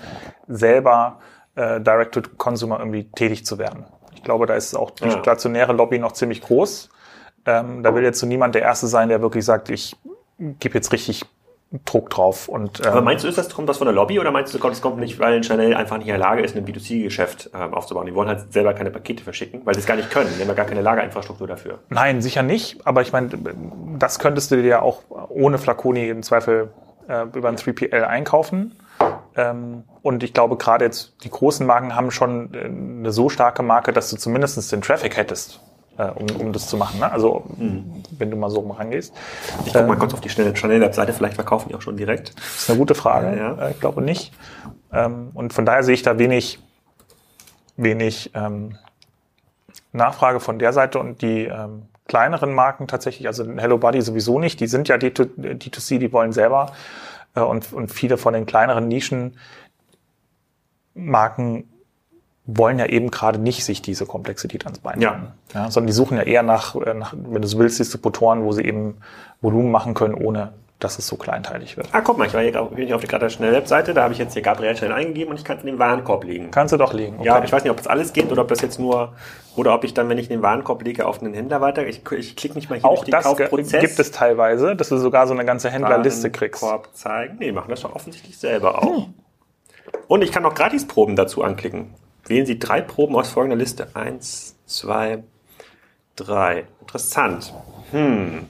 selber 0.49 1.21
äh, 1.55 1.81
Direct-to-Consumer 1.81 2.81
irgendwie 2.81 3.05
tätig 3.05 3.47
zu 3.47 3.59
werden. 3.59 3.87
Ich 4.15 4.25
glaube, 4.25 4.47
da 4.47 4.55
ist 4.55 4.75
auch 4.75 4.91
die 4.91 5.11
stationäre 5.11 5.73
Lobby 5.73 5.99
noch 5.99 6.13
ziemlich 6.13 6.43
groß. 6.43 6.91
Ähm, 7.47 7.83
da 7.85 7.95
will 7.95 8.03
jetzt 8.03 8.19
so 8.19 8.27
niemand 8.27 8.57
der 8.57 8.63
Erste 8.63 8.89
sein, 8.89 9.09
der 9.09 9.23
wirklich 9.23 9.45
sagt, 9.45 9.71
ich 9.71 9.97
gebe 10.39 10.75
jetzt 10.75 10.93
richtig 10.93 11.25
Druck 11.85 12.09
drauf. 12.09 12.49
Und, 12.49 12.81
ähm, 12.81 12.87
Aber 12.87 13.03
meinst 13.03 13.25
du, 13.25 13.29
ist 13.29 13.37
das, 13.37 13.55
kommt 13.55 13.69
das 13.69 13.77
von 13.77 13.87
der 13.87 13.95
Lobby 13.95 14.19
oder 14.19 14.31
meinst 14.31 14.55
du, 14.55 14.59
das 14.59 14.81
kommt 14.81 14.99
nicht, 14.99 15.19
weil 15.19 15.45
Chanel 15.45 15.75
einfach 15.75 15.99
nicht 15.99 16.07
in 16.07 16.13
der 16.13 16.19
Lage 16.19 16.43
ist, 16.43 16.57
ein 16.57 16.65
B2C-Geschäft 16.65 17.51
ähm, 17.55 17.75
aufzubauen? 17.75 18.07
Die 18.07 18.15
wollen 18.15 18.29
halt 18.29 18.53
selber 18.53 18.73
keine 18.73 18.91
Pakete 18.91 19.23
verschicken, 19.23 19.61
weil 19.65 19.75
sie 19.75 19.81
es 19.81 19.87
gar 19.87 19.97
nicht 19.97 20.11
können. 20.11 20.31
Die 20.35 20.41
haben 20.41 20.49
ja 20.49 20.55
gar 20.55 20.65
keine 20.65 20.81
Lagerinfrastruktur 20.81 21.47
dafür. 21.47 21.81
Nein, 21.91 22.23
sicher 22.23 22.43
nicht. 22.43 22.87
Aber 22.87 23.03
ich 23.03 23.13
meine, 23.13 23.31
das 23.99 24.19
könntest 24.19 24.51
du 24.51 24.57
dir 24.57 24.65
ja 24.65 24.83
auch 24.83 25.03
ohne 25.29 25.59
Flaconi 25.59 26.09
im 26.09 26.23
Zweifel 26.23 26.71
äh, 27.07 27.25
über 27.35 27.49
ein 27.51 27.57
3PL 27.57 28.03
einkaufen. 28.03 28.75
Ähm, 29.37 29.85
und 30.01 30.23
ich 30.23 30.33
glaube, 30.33 30.57
gerade 30.57 30.87
jetzt 30.87 31.23
die 31.23 31.31
großen 31.31 31.67
Marken 31.67 31.95
haben 31.95 32.11
schon 32.11 32.55
äh, 32.55 32.65
eine 32.65 33.13
so 33.13 33.29
starke 33.29 33.63
Marke, 33.63 33.93
dass 33.93 34.09
du 34.09 34.17
zumindest 34.17 34.73
den 34.73 34.81
Traffic 34.81 35.19
hättest 35.19 35.61
äh, 35.99 36.11
um, 36.11 36.27
um 36.41 36.53
das 36.53 36.69
zu 36.69 36.77
machen. 36.77 37.01
Ne? 37.01 37.11
Also 37.11 37.45
mhm. 37.57 38.03
wenn 38.17 38.31
du 38.31 38.37
mal 38.37 38.51
so 38.51 38.61
rangehst. 38.61 39.13
Ich 39.67 39.73
gucke 39.73 39.87
mal 39.87 39.95
ähm, 39.95 39.99
kurz 39.99 40.15
auf 40.15 40.21
die 40.21 40.31
schnelle 40.31 40.55
Chanel-Webseite, 40.55 41.13
vielleicht 41.13 41.35
verkaufen 41.35 41.69
die 41.69 41.75
auch 41.75 41.83
schon 41.83 41.97
direkt. 41.97 42.35
Das 42.37 42.63
ist 42.63 42.71
eine 42.71 42.79
gute 42.79 42.95
Frage. 42.95 43.37
Ja, 43.37 43.57
ja. 43.57 43.67
Äh, 43.67 43.71
ich 43.73 43.81
glaube 43.81 44.01
nicht. 44.01 44.33
Ähm, 44.93 45.31
und 45.35 45.53
von 45.53 45.67
daher 45.67 45.83
sehe 45.83 45.95
ich 45.95 46.03
da 46.03 46.19
wenig, 46.19 46.61
wenig 47.77 48.31
ähm, 48.35 48.77
Nachfrage 49.93 50.41
von 50.41 50.59
der 50.59 50.73
Seite 50.73 50.99
und 50.99 51.23
die 51.23 51.45
ähm, 51.45 51.83
kleineren 52.07 52.55
Marken 52.55 52.89
tatsächlich, 52.89 53.27
also 53.27 53.45
Hello 53.57 53.79
Buddy 53.79 54.01
sowieso 54.01 54.39
nicht, 54.39 54.61
die 54.61 54.67
sind 54.67 54.89
ja 54.89 54.97
D2C, 54.97 55.99
die 55.99 56.13
wollen 56.13 56.33
selber 56.33 56.73
äh, 57.35 57.41
und, 57.41 57.73
und 57.73 57.89
viele 57.89 58.17
von 58.17 58.35
den 58.35 58.47
kleineren 58.47 58.89
Nischenmarken 58.89 59.35
wollen 62.49 62.79
ja 62.79 62.87
eben 62.87 63.11
gerade 63.11 63.39
nicht 63.39 63.63
sich 63.63 63.83
diese 63.83 64.07
Komplexität 64.07 64.65
ans 64.65 64.79
Bein 64.79 65.01
Ja. 65.01 65.33
ja. 65.55 65.71
Sondern 65.71 65.87
die 65.89 65.93
suchen 65.93 66.17
ja 66.17 66.23
eher 66.23 66.43
nach, 66.43 66.75
äh, 66.75 66.95
nach 66.95 67.15
wenn 67.15 67.43
du 67.43 67.47
so 67.47 67.59
willst, 67.59 67.79
Distributoren, 67.79 68.43
wo 68.43 68.53
sie 68.53 68.65
eben 68.65 68.97
Volumen 69.43 69.71
machen 69.71 69.93
können, 69.93 70.15
ohne 70.15 70.53
dass 70.79 70.99
es 70.99 71.09
so 71.09 71.17
kleinteilig 71.17 71.77
wird. 71.77 71.89
Ah, 71.93 72.01
guck 72.01 72.19
mal, 72.19 72.27
ich 72.27 72.35
war 72.35 72.41
hier 72.41 72.53
bin 72.53 72.87
hier 72.87 72.95
auf 72.95 73.01
der 73.03 73.11
gerade 73.11 73.29
schnell 73.31 73.53
Webseite, 73.53 73.95
da 73.95 74.05
habe 74.05 74.13
ich 74.13 74.19
jetzt 74.19 74.33
hier 74.33 74.43
Gabriel 74.43 74.77
schnell 74.77 74.93
eingegeben 74.93 75.31
und 75.31 75.39
ich 75.39 75.45
kann 75.45 75.57
es 75.59 75.65
in 75.65 75.67
den 75.67 75.79
Warenkorb 75.79 76.25
legen. 76.25 76.51
Kannst 76.53 76.73
du 76.73 76.79
doch 76.79 76.93
legen. 76.95 77.17
Okay. 77.19 77.27
Ja, 77.27 77.43
ich 77.43 77.53
weiß 77.53 77.65
nicht, 77.65 77.71
ob 77.71 77.77
das 77.77 77.89
alles 77.89 78.13
geht 78.13 78.31
oder 78.31 78.43
ob 78.43 78.49
das 78.49 78.61
jetzt 78.61 78.79
nur, 78.79 79.13
oder 79.57 79.75
ob 79.75 79.83
ich 79.85 79.93
dann, 79.93 80.09
wenn 80.09 80.19
ich 80.19 80.29
den 80.29 80.41
Warenkorb 80.41 80.83
lege, 80.85 81.07
auf 81.07 81.21
einen 81.21 81.35
Händler 81.35 81.61
weiter, 81.61 81.87
ich, 81.87 82.03
ich 82.13 82.37
klicke 82.37 82.55
nicht 82.55 82.71
mal 82.71 82.79
hier 82.79 82.89
Auch 82.89 83.05
das 83.05 83.25
Kaufprozess. 83.25 83.81
gibt 83.81 83.99
es 83.99 84.13
teilweise, 84.13 84.77
dass 84.77 84.89
du 84.89 84.99
sogar 84.99 85.27
so 85.27 85.35
eine 85.35 85.45
ganze 85.45 85.69
Händlerliste 85.69 86.31
kriegst. 86.31 86.63
Warenkorb 86.63 86.97
zeigen. 86.97 87.37
Nee, 87.41 87.51
machen 87.51 87.71
das 87.71 87.81
doch 87.81 87.95
offensichtlich 87.95 88.39
selber 88.39 88.83
auch. 88.83 89.09
Und 90.07 90.23
ich 90.23 90.31
kann 90.31 90.45
noch 90.45 90.55
Gratisproben 90.55 91.17
dazu 91.17 91.43
anklicken. 91.43 91.93
Wählen 92.29 92.47
Sie 92.47 92.59
drei 92.59 92.81
Proben 92.81 93.17
aus 93.17 93.31
folgender 93.31 93.57
Liste. 93.57 93.89
Eins, 93.95 94.57
zwei, 94.67 95.25
drei. 96.17 96.65
Interessant. 96.81 97.53
Hm. 97.91 98.47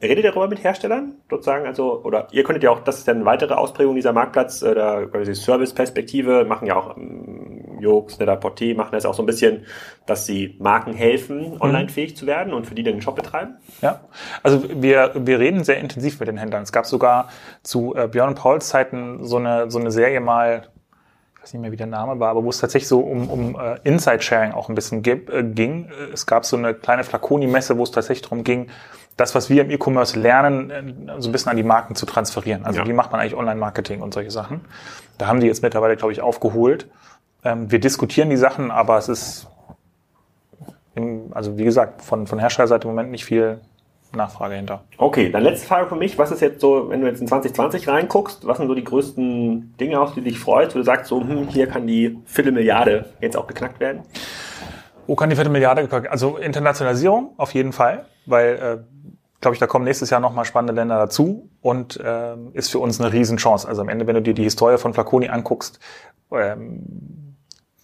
Redet 0.00 0.24
ihr 0.24 0.30
darüber 0.30 0.48
mit 0.48 0.62
Herstellern? 0.62 1.16
Sozusagen, 1.28 1.66
also, 1.66 2.02
oder 2.04 2.28
ihr 2.32 2.42
könntet 2.42 2.62
ja 2.62 2.70
auch, 2.70 2.80
das 2.84 2.98
ist 2.98 3.08
dann 3.08 3.16
eine 3.16 3.24
weitere 3.26 3.54
Ausprägung 3.54 3.94
dieser 3.94 4.12
Marktplatz, 4.12 4.62
äh, 4.62 4.70
oder 4.70 5.06
quasi 5.06 5.34
Service-Perspektive, 5.34 6.44
machen 6.44 6.66
ja 6.66 6.76
auch 6.76 6.96
ähm, 6.96 7.78
Jokes, 7.80 8.18
Net-a-Porter, 8.18 8.74
machen 8.74 8.92
das 8.92 9.04
auch 9.04 9.14
so 9.14 9.22
ein 9.22 9.26
bisschen, 9.26 9.66
dass 10.06 10.24
sie 10.24 10.56
Marken 10.58 10.94
helfen, 10.94 11.60
online 11.60 11.90
fähig 11.90 12.16
zu 12.16 12.26
werden 12.26 12.54
und 12.54 12.66
für 12.66 12.74
die 12.74 12.82
dann 12.82 12.94
einen 12.94 13.02
Shop 13.02 13.16
betreiben. 13.16 13.56
Ja, 13.82 14.00
also 14.42 14.64
wir, 14.70 15.12
wir 15.14 15.38
reden 15.38 15.64
sehr 15.64 15.78
intensiv 15.78 16.18
mit 16.18 16.28
den 16.28 16.38
Händlern. 16.38 16.62
Es 16.62 16.72
gab 16.72 16.86
sogar 16.86 17.28
zu 17.62 17.94
äh, 17.94 18.08
Björn 18.08 18.34
Pauls 18.34 18.68
Zeiten 18.68 19.24
so 19.24 19.36
eine, 19.36 19.70
so 19.70 19.78
eine 19.78 19.90
Serie 19.90 20.20
mal, 20.20 20.68
weiß 21.44 21.52
nicht 21.52 21.60
mehr, 21.60 21.72
wie 21.72 21.76
der 21.76 21.86
Name 21.86 22.18
war, 22.20 22.30
aber 22.30 22.42
wo 22.42 22.48
es 22.48 22.58
tatsächlich 22.58 22.88
so 22.88 23.00
um, 23.00 23.28
um 23.28 23.54
äh, 23.60 23.78
Inside-Sharing 23.84 24.52
auch 24.52 24.70
ein 24.70 24.74
bisschen 24.74 25.02
gib, 25.02 25.30
äh, 25.30 25.42
ging. 25.42 25.90
Es 26.12 26.24
gab 26.24 26.46
so 26.46 26.56
eine 26.56 26.72
kleine 26.72 27.04
Flaconi-Messe, 27.04 27.76
wo 27.76 27.82
es 27.82 27.90
tatsächlich 27.90 28.22
darum 28.22 28.44
ging, 28.44 28.68
das, 29.18 29.34
was 29.34 29.50
wir 29.50 29.62
im 29.62 29.70
E-Commerce 29.70 30.18
lernen, 30.18 30.70
äh, 30.70 31.20
so 31.20 31.28
ein 31.28 31.32
bisschen 31.32 31.50
an 31.50 31.58
die 31.58 31.62
Marken 31.62 31.96
zu 31.96 32.06
transferieren. 32.06 32.64
Also 32.64 32.80
Ja. 32.80 32.86
wie 32.88 32.94
macht 32.94 33.12
man 33.12 33.20
eigentlich 33.20 33.36
Online-Marketing 33.36 34.00
und 34.00 34.14
solche 34.14 34.30
Sachen. 34.30 34.62
Da 35.18 35.26
haben 35.26 35.40
die 35.40 35.46
jetzt 35.46 35.62
mittlerweile, 35.62 35.96
glaube 35.96 36.12
ich, 36.12 36.22
aufgeholt. 36.22 36.88
Ähm, 37.44 37.70
wir 37.70 37.78
diskutieren 37.78 38.30
die 38.30 38.38
Sachen, 38.38 38.70
aber 38.70 38.96
es 38.96 39.10
ist, 39.10 39.46
im, 40.94 41.30
also 41.34 41.58
wie 41.58 41.64
gesagt, 41.64 42.00
von, 42.00 42.26
von 42.26 42.38
Herstellerseite 42.38 42.88
im 42.88 42.94
Moment 42.94 43.10
nicht 43.10 43.26
viel 43.26 43.60
Nachfrage 44.16 44.54
hinter. 44.54 44.84
Okay, 44.98 45.30
dann 45.30 45.42
letzte 45.42 45.66
Frage 45.66 45.88
für 45.88 45.96
mich. 45.96 46.18
Was 46.18 46.30
ist 46.30 46.40
jetzt 46.40 46.60
so, 46.60 46.90
wenn 46.90 47.00
du 47.00 47.06
jetzt 47.06 47.20
in 47.20 47.26
2020 47.26 47.88
reinguckst, 47.88 48.46
was 48.46 48.58
sind 48.58 48.68
so 48.68 48.74
die 48.74 48.84
größten 48.84 49.76
Dinge, 49.78 50.00
auf 50.00 50.14
die 50.14 50.20
dich 50.20 50.38
freust, 50.38 50.74
wo 50.74 50.78
du 50.78 50.84
sagst, 50.84 51.06
so, 51.06 51.20
hm, 51.20 51.48
hier 51.48 51.66
kann 51.66 51.86
die 51.86 52.18
Viertelmilliarde 52.24 53.06
jetzt 53.20 53.36
auch 53.36 53.46
geknackt 53.46 53.80
werden? 53.80 54.02
Wo 55.06 55.16
kann 55.16 55.30
die 55.30 55.36
vierte 55.36 55.50
Milliarde 55.50 55.82
gekauft 55.82 56.08
Also 56.08 56.38
Internationalisierung 56.38 57.34
auf 57.36 57.52
jeden 57.52 57.72
Fall, 57.72 58.06
weil, 58.26 58.54
äh, 58.54 59.10
glaube 59.40 59.54
ich, 59.54 59.60
da 59.60 59.66
kommen 59.66 59.84
nächstes 59.84 60.10
Jahr 60.10 60.20
nochmal 60.20 60.44
spannende 60.44 60.72
Länder 60.72 60.98
dazu 60.98 61.50
und 61.60 62.00
ähm, 62.02 62.50
ist 62.54 62.70
für 62.70 62.78
uns 62.78 63.00
eine 63.00 63.12
Riesenchance. 63.12 63.68
Also 63.68 63.82
am 63.82 63.88
Ende, 63.88 64.06
wenn 64.06 64.14
du 64.14 64.22
dir 64.22 64.34
die 64.34 64.44
Historie 64.44 64.78
von 64.78 64.94
Flaconi 64.94 65.28
anguckst, 65.28 65.78
ähm, 66.32 67.34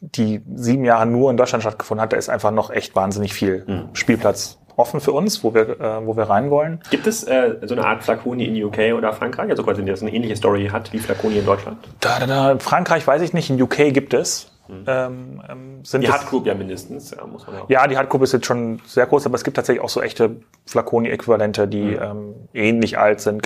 die 0.01 0.41
sieben 0.55 0.87
Jahre 0.87 1.05
nur 1.05 1.31
in 1.31 1.37
Deutschland 1.37 1.63
stattgefunden 1.63 2.03
hat, 2.03 2.15
da 2.15 2.17
ist 2.17 2.31
einfach 2.31 2.51
noch 2.51 2.71
echt 2.71 2.97
wahnsinnig 2.97 3.35
viel 3.35 3.89
Spielplatz 3.93 4.59
offen 4.81 5.01
für 5.01 5.13
uns, 5.13 5.45
wo 5.45 5.55
wir, 5.55 5.81
äh, 5.81 6.07
wo 6.07 6.17
wir 6.17 6.25
rein 6.25 6.51
wollen. 6.51 6.81
Gibt 6.91 7.07
es 7.07 7.25
äh, 7.25 7.57
so 7.63 7.75
eine 7.75 7.85
Art 7.85 8.03
Flaconi 8.03 8.47
in 8.47 8.65
UK 8.65 8.95
oder 8.97 9.13
Frankreich, 9.13 9.51
also 9.51 9.63
quasi, 9.63 9.85
das 9.85 10.03
eine 10.03 10.13
ähnliche 10.13 10.37
Story 10.37 10.69
hat 10.73 10.93
wie 10.93 10.99
Flaconi 10.99 11.39
in 11.39 11.47
Deutschland? 11.47 11.79
Da, 12.01 12.19
da, 12.19 12.27
da, 12.27 12.59
Frankreich 12.59 13.07
weiß 13.07 13.23
ich 13.23 13.33
nicht, 13.33 13.51
in 13.51 13.61
UK 13.61 13.93
gibt 13.93 14.15
es. 14.15 14.51
Ähm, 14.87 15.43
ähm, 15.49 15.85
sind 15.85 16.03
Die 16.03 16.11
Hard 16.11 16.29
Group 16.29 16.47
ja 16.47 16.55
mindestens, 16.55 17.11
ja, 17.11 17.27
muss 17.27 17.47
man 17.47 17.57
ja 17.57 17.63
auch. 17.63 17.71
Ja, 17.71 17.87
die 17.89 17.97
Hardgruppe 17.97 18.25
ist 18.25 18.33
jetzt 18.33 18.47
schon 18.47 18.81
sehr 18.87 19.07
groß, 19.07 19.27
aber 19.27 19.35
es 19.35 19.43
gibt 19.43 19.57
tatsächlich 19.57 19.83
auch 19.83 19.89
so 19.89 20.01
echte 20.01 20.37
Flaconi-Äquivalente, 20.67 21.67
die 21.67 21.95
ähm, 21.95 22.35
ähnlich 22.55 22.97
alt 22.97 23.21
sind, 23.21 23.43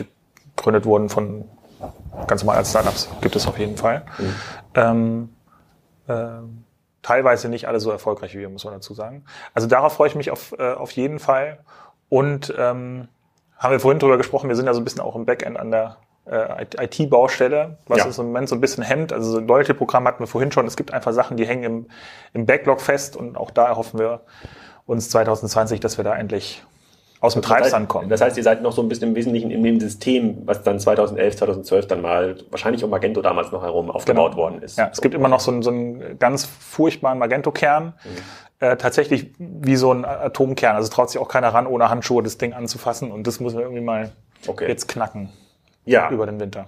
gegründet 0.57 0.85
wurden 0.85 1.09
von 1.09 1.47
ganz 2.27 2.43
normal 2.43 2.59
als 2.59 2.71
Startups. 2.71 3.09
Gibt 3.23 3.37
es 3.37 3.47
auf 3.47 3.59
jeden 3.59 3.77
Fall. 3.77 4.03
Ähm, 4.75 5.31
ähm, 6.09 6.65
teilweise 7.05 7.49
nicht 7.49 7.69
alle 7.69 7.79
so 7.79 7.93
erfolgreich 7.93 8.35
wie 8.35 8.39
wir, 8.41 8.49
muss 8.49 8.65
man 8.65 8.75
dazu 8.75 8.95
sagen. 8.95 9.25
Also 9.55 9.69
darauf 9.69 9.93
freue 9.93 10.09
ich 10.09 10.17
mich 10.17 10.33
auf, 10.33 10.53
äh, 10.59 10.73
auf 10.73 10.91
jeden 10.93 11.21
Fall. 11.21 11.61
Und 12.09 12.53
ähm, 12.59 13.07
haben 13.59 13.71
wir 13.73 13.79
vorhin 13.81 14.01
drüber 14.01 14.17
gesprochen, 14.17 14.49
wir 14.49 14.57
sind 14.57 14.67
ja 14.67 14.75
so 14.75 14.81
ein 14.81 14.85
bisschen 14.85 15.01
auch 15.01 15.15
im 15.15 15.25
Backend 15.27 15.57
an 15.59 15.71
der 15.71 15.99
äh, 16.27 16.65
IT-Baustelle, 16.85 17.79
was 17.87 17.99
Ja. 17.99 18.07
uns 18.07 18.19
im 18.19 18.27
Moment 18.27 18.49
so 18.49 18.55
ein 18.57 18.61
bisschen 18.61 18.83
hemmt. 18.83 19.13
Also 19.13 19.31
so 19.31 19.39
ein 19.39 19.47
Loyalty-Programm 19.47 20.07
hatten 20.09 20.21
wir 20.21 20.27
vorhin 20.27 20.51
schon. 20.51 20.67
Es 20.67 20.77
gibt 20.77 20.93
einfach 20.93 21.13
Sachen, 21.13 21.37
die 21.37 21.47
hängen 21.47 21.63
im, 21.65 21.87
im 22.33 22.47
Backlog 22.47 22.81
fest 22.81 23.17
und 23.17 23.37
auch 23.37 23.51
da 23.51 23.67
erhoffen 23.67 24.01
wir 24.01 24.23
uns 24.87 25.11
2020, 25.11 25.81
dass 25.81 25.97
wir 25.99 26.05
da 26.05 26.15
endlich 26.17 26.65
aus 27.25 27.33
dem 27.33 27.43
Treibsand 27.43 27.89
kommen. 27.89 28.09
Das 28.09 28.21
heißt, 28.21 28.37
ihr 28.37 28.43
seid 28.43 28.63
noch 28.63 28.73
so 28.73 28.83
ein 28.83 28.89
bisschen 28.89 29.09
im 29.09 29.15
Wesentlichen 29.15 29.51
in 29.51 29.63
dem 29.63 29.81
System, 29.81 30.43
was 30.45 30.63
dann 30.63 30.79
2011, 30.79 31.37
2012 31.37 31.87
dann 31.87 32.03
mal 32.03 32.37
wahrscheinlich 32.51 32.85
um 32.85 32.91
Magento 32.91 33.23
damals 33.23 33.51
noch 33.51 33.63
herum 33.63 33.91
aufgebaut 33.91 34.33
Genau. 34.33 34.43
worden 34.43 34.63
ist. 34.63 34.79
Ja, 34.79 34.91
es 34.93 35.01
gibt 35.01 35.15
immer 35.15 35.29
noch 35.29 35.41
so 35.41 35.51
einen, 35.51 35.63
so 35.63 35.71
einen 35.71 36.19
ganz 36.19 36.45
furchtbaren 36.45 37.19
Magento-Kern. 37.19 37.95
Äh, 38.61 38.77
tatsächlich 38.77 39.33
wie 39.39 39.77
so 39.77 39.93
ein 39.93 40.05
Atomkern. 40.05 40.77
Also 40.77 40.89
traut 40.91 41.11
sich 41.11 41.21
auch 41.21 41.29
keiner 41.29 41.49
ran, 41.49 41.67
ohne 41.67 41.89
Handschuhe 41.91 42.23
das 42.23 42.39
Ding 42.39 42.53
anzufassen. 42.53 43.11
Und 43.11 43.27
das 43.27 43.41
müssen 43.41 43.57
wir 43.57 43.65
irgendwie 43.65 43.83
mal 43.83 44.13
Okay. 44.47 44.69
jetzt 44.69 44.89
knacken 44.89 45.31
ja. 45.87 46.11
über 46.11 46.27
den 46.27 46.39
Winter. 46.39 46.67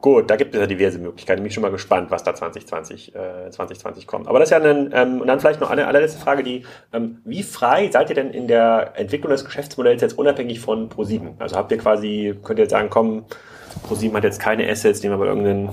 Gut, 0.00 0.30
da 0.30 0.36
gibt 0.36 0.54
es 0.54 0.60
ja 0.60 0.66
diverse 0.66 0.98
Möglichkeiten. 0.98 1.42
Bin 1.42 1.48
ich 1.48 1.54
schon 1.54 1.62
mal 1.62 1.70
gespannt, 1.70 2.10
was 2.10 2.22
da 2.22 2.34
2020, 2.34 3.14
äh, 3.14 3.50
2020 3.50 4.06
kommt. 4.06 4.28
Aber 4.28 4.38
das 4.38 4.50
ist 4.50 4.52
ja 4.52 4.62
ein, 4.62 4.90
ähm, 4.94 5.20
und 5.20 5.26
dann 5.26 5.40
vielleicht 5.40 5.60
noch 5.60 5.70
eine 5.70 5.86
allerletzte 5.86 6.18
Frage, 6.18 6.42
die, 6.42 6.64
ähm, 6.92 7.18
wie 7.24 7.42
frei 7.42 7.90
seid 7.92 8.08
ihr 8.08 8.14
denn 8.14 8.30
in 8.30 8.48
der 8.48 8.94
Entwicklung 8.96 9.30
des 9.30 9.44
Geschäftsmodells 9.44 10.00
jetzt 10.00 10.16
unabhängig 10.16 10.60
von 10.60 10.88
Pro7? 10.88 11.32
Also 11.38 11.56
habt 11.56 11.70
ihr 11.70 11.78
quasi, 11.78 12.34
könnt 12.42 12.58
ihr 12.58 12.64
jetzt 12.64 12.70
sagen, 12.70 12.88
komm, 12.88 13.26
Pro7 13.88 14.14
hat 14.14 14.24
jetzt 14.24 14.40
keine 14.40 14.68
Assets, 14.70 15.02
nehmen 15.02 15.14
wir 15.14 15.18
mal 15.18 15.28
irgendeinen 15.28 15.70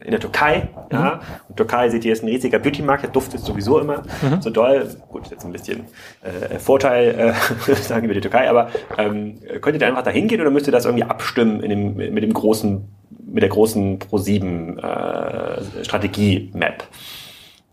in 0.00 0.10
der 0.10 0.18
Türkei, 0.18 0.68
ja. 0.90 1.20
Und 1.48 1.56
Türkei 1.56 1.88
seht 1.88 2.04
ihr 2.04 2.12
ist 2.12 2.24
ein 2.24 2.28
riesiger 2.28 2.58
Beauty-Markt, 2.58 3.04
der 3.04 3.10
duftet 3.10 3.40
sowieso 3.40 3.78
immer 3.78 4.02
so 4.40 4.50
doll. 4.50 4.88
Gut, 5.08 5.30
jetzt 5.30 5.44
ein 5.44 5.52
bisschen 5.52 5.84
äh, 6.22 6.58
Vorteil, 6.58 7.34
äh, 7.68 7.74
sagen 7.74 8.08
wir 8.08 8.14
die 8.14 8.20
Türkei, 8.20 8.50
aber 8.50 8.70
ähm, 8.98 9.38
könnt 9.60 9.76
ihr 9.76 9.78
da 9.78 9.86
einfach 9.86 10.02
da 10.02 10.10
hingehen 10.10 10.40
oder 10.40 10.50
müsst 10.50 10.66
ihr 10.66 10.72
das 10.72 10.84
irgendwie 10.84 11.04
abstimmen 11.04 11.62
in 11.62 11.70
dem, 11.70 11.96
mit 12.12 12.24
dem 12.24 12.32
großen, 12.32 12.88
mit 13.34 13.42
der 13.42 13.50
großen 13.50 13.98
Pro7 13.98 14.78
äh? 14.78 15.82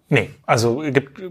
Nee, 0.10 0.32
also 0.46 0.82
es 0.82 0.92
gibt 0.92 1.22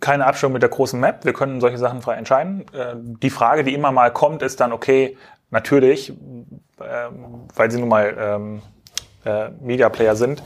keine 0.00 0.26
Abstimmung 0.26 0.54
mit 0.54 0.62
der 0.62 0.70
großen 0.70 0.98
Map. 0.98 1.24
Wir 1.24 1.34
können 1.34 1.60
solche 1.60 1.78
Sachen 1.78 2.00
frei 2.00 2.14
entscheiden. 2.14 2.64
Äh, 2.72 2.94
Die 3.22 3.30
Frage, 3.30 3.62
die 3.62 3.74
immer 3.74 3.92
mal 3.92 4.10
kommt, 4.10 4.42
ist 4.42 4.58
dann, 4.60 4.72
okay, 4.72 5.16
natürlich, 5.50 6.10
ähm, 6.10 7.46
weil 7.54 7.70
sie 7.70 7.78
nun 7.78 7.90
mal 7.90 8.16
ähm, 8.18 8.62
äh, 9.26 9.50
Media 9.60 9.90
Player 9.90 10.16
sind, 10.16 10.42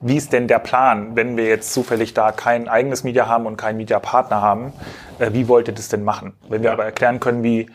wie 0.00 0.16
ist 0.16 0.32
denn 0.32 0.48
der 0.48 0.58
Plan, 0.58 1.14
wenn 1.14 1.36
wir 1.36 1.44
jetzt 1.44 1.74
zufällig 1.74 2.14
da 2.14 2.32
kein 2.32 2.68
eigenes 2.68 3.04
Media 3.04 3.26
haben 3.26 3.46
und 3.46 3.56
keinen 3.56 3.76
Media 3.76 3.98
Partner 3.98 4.40
haben? 4.40 4.72
Äh, 5.18 5.32
wie 5.34 5.46
wollt 5.46 5.68
ihr 5.68 5.74
das 5.74 5.88
denn 5.88 6.04
machen? 6.04 6.32
Wenn 6.48 6.62
wir 6.62 6.72
aber 6.72 6.86
erklären 6.86 7.20
können, 7.20 7.42
wie 7.42 7.68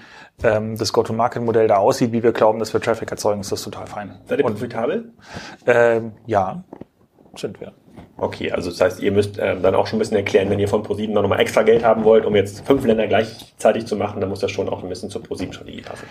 das 0.44 0.94
Go-to-Market-Modell 0.94 1.68
da 1.68 1.78
aussieht, 1.78 2.12
wie 2.12 2.22
wir 2.22 2.32
glauben, 2.32 2.60
dass 2.60 2.74
wir 2.74 2.82
Traffic 2.82 3.10
erzeugen, 3.10 3.42
ist 3.42 3.52
das 3.52 3.64
total 3.64 3.88
fein. 3.88 4.20
Seid 4.26 4.40
ihr 4.40 4.46
profitabel? 4.46 5.14
ähm, 5.66 6.12
ja, 6.26 6.64
sind 7.36 7.60
wir. 7.60 7.74
Okay, 8.18 8.52
also 8.52 8.70
das 8.70 8.80
heißt, 8.80 9.02
ihr 9.02 9.12
müsst 9.12 9.40
ähm, 9.40 9.62
dann 9.64 9.76
auch 9.76 9.88
schon 9.88 9.98
ein 9.98 10.00
bisschen 10.00 10.18
erklären, 10.18 10.50
wenn 10.50 10.60
ihr 10.60 10.68
von 10.68 10.84
Pro7 10.84 11.10
noch 11.10 11.28
mal 11.28 11.40
extra 11.40 11.64
Geld 11.64 11.84
haben 11.84 12.04
wollt, 12.04 12.26
um 12.26 12.36
jetzt 12.36 12.66
fünf 12.66 12.86
Länder 12.86 13.08
gleichzeitig 13.08 13.86
zu 13.86 13.96
machen, 13.96 14.22
dann 14.22 14.30
muss 14.30 14.40
das 14.40 14.52
schon 14.52 14.70
auch 14.70 14.84
ein 14.84 14.90
bisschen 14.90 15.10
zur 15.10 15.22
Pro7-Strategie 15.24 15.82
passen. 15.82 16.06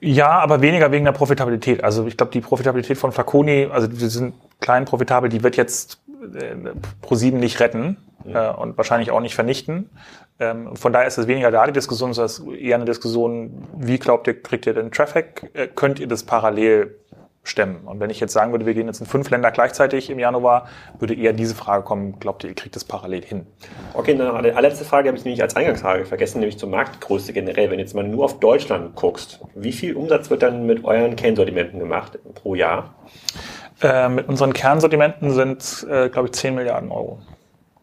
Ja, 0.00 0.30
aber 0.30 0.60
weniger 0.60 0.92
wegen 0.92 1.04
der 1.04 1.12
Profitabilität. 1.12 1.82
Also 1.82 2.06
ich 2.06 2.16
glaube, 2.16 2.32
die 2.32 2.40
Profitabilität 2.40 2.98
von 2.98 3.10
Flaconi, 3.10 3.68
also 3.70 3.88
wir 3.90 4.08
sind 4.08 4.34
klein 4.60 4.84
profitabel, 4.84 5.28
die 5.28 5.42
wird 5.42 5.56
jetzt 5.56 6.00
äh, 6.22 6.56
Pro7 7.02 7.32
nicht 7.32 7.60
retten 7.60 7.96
äh, 8.26 8.48
und 8.50 8.76
wahrscheinlich 8.76 9.10
auch 9.10 9.20
nicht 9.20 9.34
vernichten. 9.34 9.90
Ähm, 10.40 10.76
von 10.76 10.92
daher 10.92 11.06
ist 11.06 11.18
es 11.18 11.26
weniger 11.26 11.50
da 11.50 11.66
die 11.66 11.72
Diskussion, 11.72 12.12
sondern 12.12 12.54
eher 12.54 12.76
eine 12.76 12.84
Diskussion, 12.84 13.66
wie 13.76 13.98
glaubt 13.98 14.26
ihr, 14.26 14.40
kriegt 14.40 14.66
ihr 14.66 14.74
den 14.74 14.90
Traffic? 14.90 15.50
Äh, 15.54 15.68
könnt 15.68 15.98
ihr 15.98 16.06
das 16.06 16.22
parallel 16.22 16.96
stemmen? 17.42 17.86
Und 17.86 17.98
wenn 17.98 18.10
ich 18.10 18.20
jetzt 18.20 18.32
sagen 18.32 18.52
würde, 18.52 18.66
wir 18.66 18.74
gehen 18.74 18.86
jetzt 18.86 19.00
in 19.00 19.06
fünf 19.06 19.30
Länder 19.30 19.50
gleichzeitig 19.50 20.10
im 20.10 20.18
Januar, 20.18 20.68
würde 20.98 21.14
eher 21.14 21.32
diese 21.32 21.54
Frage 21.54 21.82
kommen, 21.82 22.20
glaubt 22.20 22.44
ihr, 22.44 22.50
ihr 22.50 22.56
kriegt 22.56 22.76
das 22.76 22.84
parallel 22.84 23.24
hin? 23.24 23.46
Okay, 23.94 24.14
dann 24.14 24.28
noch 24.28 24.34
eine 24.34 24.54
allerletzte 24.54 24.84
Frage 24.84 25.08
habe 25.08 25.18
ich 25.18 25.24
nämlich 25.24 25.42
als 25.42 25.56
Eingangsfrage 25.56 26.04
vergessen, 26.04 26.40
nämlich 26.40 26.58
zur 26.58 26.68
Marktgröße 26.68 27.32
generell. 27.32 27.70
Wenn 27.70 27.78
jetzt 27.78 27.94
mal 27.94 28.04
nur 28.04 28.24
auf 28.24 28.38
Deutschland 28.38 28.94
guckst, 28.94 29.40
wie 29.54 29.72
viel 29.72 29.96
Umsatz 29.96 30.30
wird 30.30 30.42
dann 30.42 30.66
mit 30.66 30.84
euren 30.84 31.16
Kernsortimenten 31.16 31.78
gemacht 31.78 32.18
pro 32.34 32.54
Jahr? 32.54 32.94
Äh, 33.80 34.08
mit 34.08 34.28
unseren 34.28 34.52
Kernsortimenten 34.52 35.32
sind, 35.32 35.86
äh, 35.88 36.08
glaube 36.08 36.28
ich, 36.28 36.34
10 36.34 36.54
Milliarden 36.54 36.90
Euro. 36.90 37.20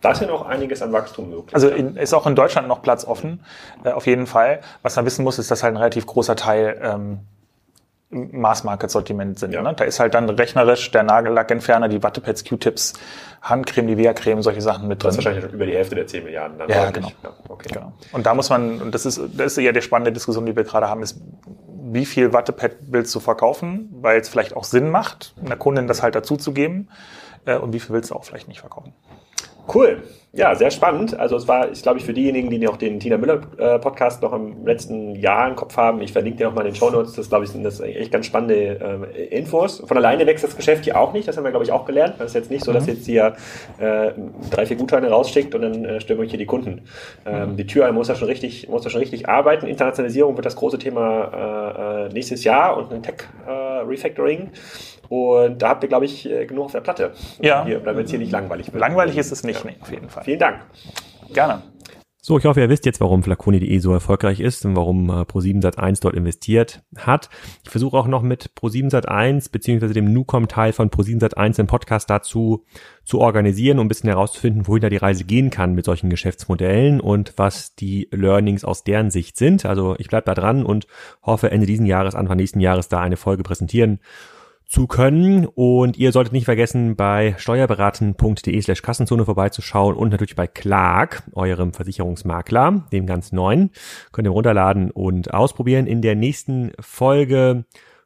Da 0.01 0.11
ist 0.11 0.21
ja 0.21 0.27
noch 0.27 0.45
einiges 0.45 0.81
an 0.81 0.91
Wachstum 0.91 1.29
möglich. 1.29 1.55
Also 1.55 1.69
in, 1.69 1.95
ist 1.95 2.13
auch 2.13 2.27
in 2.27 2.35
Deutschland 2.35 2.67
noch 2.67 2.81
Platz 2.81 3.05
offen, 3.05 3.43
äh, 3.83 3.91
auf 3.91 4.05
jeden 4.05 4.27
Fall. 4.27 4.59
Was 4.81 4.95
man 4.97 5.05
wissen 5.05 5.23
muss, 5.23 5.39
ist, 5.39 5.49
dass 5.49 5.63
halt 5.63 5.73
ein 5.73 5.77
relativ 5.77 6.05
großer 6.05 6.35
Teil 6.35 6.79
ähm, 6.83 7.19
im 8.15 8.39
Mass-Market-Sortiment 8.39 9.37
sind. 9.37 9.53
Ja. 9.53 9.61
Ne? 9.61 9.73
Da 9.75 9.83
ist 9.83 9.99
halt 9.99 10.13
dann 10.13 10.29
rechnerisch 10.29 10.89
der 10.91 11.03
Nagellackentferner, 11.03 11.89
die 11.89 12.01
Wattepads, 12.01 12.45
Q-Tips, 12.45 12.93
Handcreme, 13.41 13.87
die 13.87 13.97
Vea-Creme, 13.97 14.41
solche 14.41 14.61
Sachen 14.61 14.87
mit 14.87 15.03
drin. 15.03 15.09
Das 15.09 15.17
ist 15.17 15.25
wahrscheinlich 15.25 15.51
über 15.53 15.65
die 15.65 15.73
Hälfte 15.73 15.95
der 15.95 16.07
10 16.07 16.23
Milliarden. 16.23 16.57
Dann 16.57 16.69
ja, 16.69 16.89
genau. 16.91 17.11
Ja, 17.23 17.33
okay. 17.49 17.69
genau. 17.71 17.93
Und 18.11 18.25
da 18.25 18.33
muss 18.33 18.49
man, 18.49 18.81
und 18.81 18.95
das 18.95 19.05
ist, 19.05 19.19
das 19.37 19.57
ist 19.57 19.63
ja 19.63 19.71
die 19.71 19.81
spannende 19.81 20.11
Diskussion, 20.11 20.45
die 20.45 20.55
wir 20.55 20.63
gerade 20.63 20.89
haben, 20.89 21.03
ist, 21.03 21.19
wie 21.91 22.05
viel 22.05 22.33
Wattepad 22.33 22.71
willst 22.87 23.13
du 23.13 23.19
verkaufen, 23.19 23.89
weil 24.01 24.19
es 24.19 24.29
vielleicht 24.29 24.55
auch 24.55 24.63
Sinn 24.63 24.89
macht, 24.89 25.35
einer 25.43 25.55
Kundin 25.55 25.87
das 25.87 26.01
halt 26.01 26.15
dazuzugeben, 26.15 26.89
äh, 27.45 27.57
und 27.57 27.73
wie 27.73 27.79
viel 27.79 27.93
willst 27.93 28.11
du 28.11 28.15
auch 28.15 28.23
vielleicht 28.23 28.47
nicht 28.47 28.59
verkaufen. 28.59 28.93
Cool. 29.73 30.03
Ja, 30.35 30.53
sehr 30.53 30.69
spannend. 30.69 31.17
Also 31.17 31.37
es 31.37 31.47
war, 31.47 31.71
ich 31.71 31.81
glaube 31.81 31.97
ich, 31.97 32.03
für 32.03 32.13
diejenigen, 32.13 32.49
die 32.49 32.67
auch 32.67 32.75
den 32.75 32.99
Tina 32.99 33.15
Müller 33.15 33.39
äh, 33.57 33.79
Podcast 33.79 34.21
noch 34.21 34.33
im 34.33 34.65
letzten 34.65 35.15
Jahr 35.15 35.47
im 35.47 35.55
Kopf 35.55 35.77
haben, 35.77 36.01
ich 36.01 36.11
verlinke 36.11 36.39
dir 36.39 36.47
noch 36.47 36.53
mal 36.53 36.65
in 36.65 36.73
den 36.73 36.75
Show 36.75 36.89
Notes, 36.89 37.13
das 37.13 37.29
glaube 37.29 37.45
ich, 37.45 37.51
sind 37.51 37.63
das 37.63 37.79
echt 37.79 38.11
ganz 38.11 38.25
spannende 38.25 39.07
äh, 39.15 39.27
Infos. 39.27 39.81
Von 39.87 39.95
alleine 39.95 40.27
wächst 40.27 40.43
das 40.43 40.57
Geschäft 40.57 40.83
hier 40.83 40.99
auch 40.99 41.13
nicht, 41.13 41.25
das 41.25 41.37
haben 41.37 41.45
wir, 41.45 41.51
glaube 41.51 41.63
ich, 41.63 41.71
auch 41.71 41.85
gelernt. 41.85 42.15
Das 42.17 42.31
ist 42.31 42.33
jetzt 42.33 42.51
nicht 42.51 42.65
so, 42.65 42.73
dass 42.73 42.85
mhm. 42.85 42.93
jetzt 42.93 43.05
hier 43.05 43.37
äh, 43.77 44.11
drei, 44.51 44.65
vier 44.65 44.75
Gutscheine 44.75 45.09
rausschickt 45.09 45.55
und 45.55 45.61
dann 45.61 45.85
äh, 45.85 46.01
stören 46.01 46.19
wir 46.19 46.27
hier 46.27 46.37
die 46.37 46.45
Kunden. 46.45 46.81
Ähm, 47.25 47.51
mhm. 47.51 47.55
Die 47.55 47.65
Tür 47.65 47.89
muss 47.93 48.07
da 48.09 48.15
schon 48.15 48.27
richtig, 48.27 48.67
muss 48.67 48.81
da 48.81 48.89
schon 48.89 48.99
richtig 48.99 49.29
arbeiten. 49.29 49.67
Internationalisierung 49.67 50.35
wird 50.35 50.45
das 50.45 50.57
große 50.57 50.79
Thema 50.79 52.03
äh, 52.03 52.07
äh 52.07 52.13
nächstes 52.13 52.43
Jahr 52.43 52.75
und 52.75 52.91
ein 52.91 53.01
Tech 53.01 53.23
äh, 53.47 53.51
Refactoring. 53.51 54.51
Und 55.09 55.61
da 55.61 55.69
habt 55.69 55.83
ihr, 55.83 55.89
glaube 55.89 56.05
ich, 56.05 56.29
äh, 56.29 56.45
genug 56.45 56.65
auf 56.65 56.71
der 56.71 56.81
Platte. 56.81 57.13
Ja. 57.41 57.65
Hier, 57.65 57.79
damit 57.79 58.05
es 58.05 58.11
hier 58.11 58.19
nicht 58.19 58.31
langweilig 58.31 58.71
wird. 58.73 58.79
Langweilig 58.79 59.17
ist 59.17 59.31
es 59.31 59.43
nicht, 59.43 59.63
ja. 59.63 59.71
nee, 59.71 59.77
auf 59.81 59.91
jeden 59.91 60.09
Fall. 60.09 60.23
Vielen 60.23 60.39
Dank. 60.39 60.61
Gerne. 61.33 61.61
So, 62.27 62.39
ich 62.39 62.45
hoffe, 62.45 62.59
ihr 62.59 62.69
wisst 62.69 62.87
jetzt, 62.87 63.01
warum 63.01 63.21
Flaconi.de 63.21 63.77
so 63.77 63.93
erfolgreich 63.93 64.39
ist 64.39 64.65
und 64.65 64.75
warum 64.75 65.11
äh, 65.11 65.21
Pro7 65.25 65.61
Sat1 65.61 66.01
dort 66.01 66.15
investiert 66.15 66.81
hat. 66.97 67.29
Ich 67.63 67.69
versuche 67.69 67.95
auch 67.95 68.07
noch 68.07 68.23
mit 68.23 68.49
Pro7 68.59 68.89
Sat1 68.89 69.51
beziehungsweise 69.51 69.93
dem 69.93 70.11
Nucom-Teil 70.11 70.73
von 70.73 70.89
Pro7 70.89 71.21
Sat1 71.21 71.57
den 71.57 71.67
Podcast 71.67 72.09
dazu 72.09 72.65
zu 73.03 73.19
organisieren, 73.19 73.77
um 73.77 73.85
ein 73.85 73.89
bisschen 73.89 74.09
herauszufinden, 74.09 74.65
wohin 74.65 74.81
da 74.81 74.89
die 74.89 74.97
Reise 74.97 75.23
gehen 75.23 75.51
kann 75.51 75.75
mit 75.75 75.85
solchen 75.85 76.09
Geschäftsmodellen 76.09 76.99
und 76.99 77.33
was 77.37 77.75
die 77.75 78.09
Learnings 78.11 78.65
aus 78.65 78.83
deren 78.83 79.11
Sicht 79.11 79.37
sind. 79.37 79.63
Also 79.67 79.95
ich 79.99 80.07
bleibe 80.07 80.25
da 80.25 80.33
dran 80.33 80.65
und 80.65 80.87
hoffe 81.21 81.51
Ende 81.51 81.67
diesen 81.67 81.85
Jahres, 81.85 82.15
Anfang 82.15 82.37
nächsten 82.37 82.59
Jahres 82.59 82.89
da 82.89 83.01
eine 83.01 83.17
Folge 83.17 83.43
präsentieren 83.43 83.99
zu 84.67 84.87
können. 84.87 85.45
Und 85.45 85.97
ihr 85.97 86.11
solltet 86.11 86.33
nicht 86.33 86.45
vergessen, 86.45 86.95
bei 86.95 87.35
steuerberaten.de 87.37 88.61
slash 88.61 88.81
Kassenzone 88.81 89.25
vorbeizuschauen 89.25 89.95
und 89.95 90.09
natürlich 90.09 90.35
bei 90.35 90.47
Clark, 90.47 91.23
eurem 91.33 91.73
Versicherungsmakler, 91.73 92.85
dem 92.91 93.05
ganz 93.05 93.31
neuen. 93.31 93.71
Könnt 94.11 94.27
ihr 94.27 94.31
runterladen 94.31 94.91
und 94.91 95.33
ausprobieren. 95.33 95.87
In 95.87 96.01
der 96.01 96.15
nächsten 96.15 96.71
Folge 96.79 97.65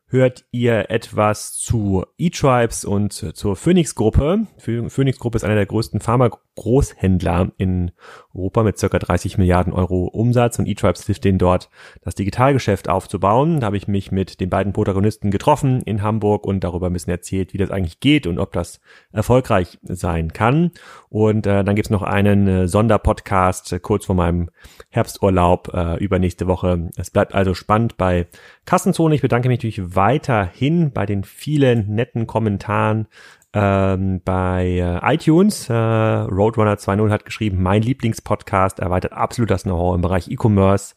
hört 0.10 0.46
ihr 0.52 0.90
etwas 0.90 1.54
zu 1.54 2.04
E-Tribes 2.18 2.84
und 2.84 3.14
zur 3.14 3.56
Phoenix-Gruppe. 3.56 4.48
Phoenix-Gruppe 4.58 5.38
ist 5.38 5.44
einer 5.44 5.56
der 5.56 5.68
größten 5.68 6.02
Pharma-Großhändler 6.02 7.52
in 7.58 7.92
Europa 8.34 8.64
mit 8.64 8.80
circa 8.80 8.98
30 8.98 9.38
Milliarden 9.38 9.72
Euro 9.72 10.06
Umsatz 10.06 10.58
und 10.58 10.68
E-Tribes 10.68 11.06
hilft 11.06 11.26
denen 11.26 11.38
dort, 11.38 11.70
das 12.02 12.16
Digitalgeschäft 12.16 12.90
aufzubauen. 12.90 13.60
Da 13.60 13.68
habe 13.68 13.78
ich 13.78 13.88
mich 13.88 14.12
mit 14.12 14.40
den 14.40 14.50
beiden 14.50 14.74
Protagonisten 14.74 15.30
getroffen 15.30 15.82
in 15.84 16.02
Hamburg 16.02 16.46
und 16.46 16.64
darüber 16.64 16.88
ein 16.88 16.94
bisschen 16.94 17.12
erzählt, 17.12 17.54
wie 17.54 17.58
das 17.58 17.70
eigentlich 17.70 18.00
geht 18.00 18.26
und 18.26 18.40
ob 18.40 18.52
das 18.52 18.80
erfolgreich 19.12 19.78
sein 19.84 20.34
kann. 20.34 20.72
Und 21.10 21.46
äh, 21.46 21.64
dann 21.64 21.76
gibt's 21.76 21.92
noch 21.92 22.04
einen 22.04 22.48
äh, 22.48 22.68
Sonderpodcast 22.68 23.74
äh, 23.74 23.80
kurz 23.80 24.06
vor 24.06 24.16
meinem 24.16 24.50
Herbsturlaub 24.90 25.72
äh, 25.74 26.04
übernächste 26.04 26.48
Woche. 26.48 26.90
Es 26.96 27.12
bleibt 27.12 27.36
also 27.36 27.54
spannend 27.54 27.98
bei 27.98 28.28
Kassenzone. 28.66 29.16
Ich 29.16 29.22
bedanke 29.22 29.50
mich 29.50 29.60
natürlich 29.60 29.96
weiterhin 30.00 30.94
bei 30.94 31.06
den 31.06 31.26
vielen 31.26 31.94
netten 31.94 32.26
Kommentaren 32.26 33.10
ähm, 33.52 34.22
bei 34.24 34.66
äh, 35.04 35.14
iTunes. 35.14 35.70
Äh, 35.70 35.74
Roadrunner 35.74 36.76
2.0 36.76 37.10
hat 37.10 37.26
geschrieben, 37.26 37.62
mein 37.62 37.82
Lieblingspodcast 37.82 38.80
erweitert 38.80 39.12
absolut 39.12 39.52
das 39.52 39.64
Know-how 39.64 39.96
im 39.96 40.02
Bereich 40.02 40.32
E-Commerce 40.32 40.96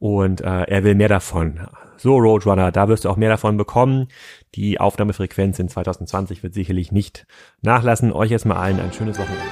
und 0.00 0.40
äh, 0.40 0.64
er 0.64 0.82
will 0.82 0.96
mehr 0.96 1.08
davon. 1.08 1.60
So, 1.96 2.16
Roadrunner, 2.16 2.72
da 2.72 2.88
wirst 2.88 3.04
du 3.04 3.08
auch 3.08 3.16
mehr 3.16 3.30
davon 3.30 3.56
bekommen. 3.56 4.08
Die 4.56 4.80
Aufnahmefrequenz 4.80 5.60
in 5.60 5.68
2020 5.68 6.42
wird 6.42 6.52
sicherlich 6.52 6.90
nicht 6.90 7.28
nachlassen. 7.62 8.12
Euch 8.12 8.32
erstmal 8.32 8.56
allen 8.56 8.80
ein 8.80 8.92
schönes 8.92 9.16
Wochenende. 9.16 9.44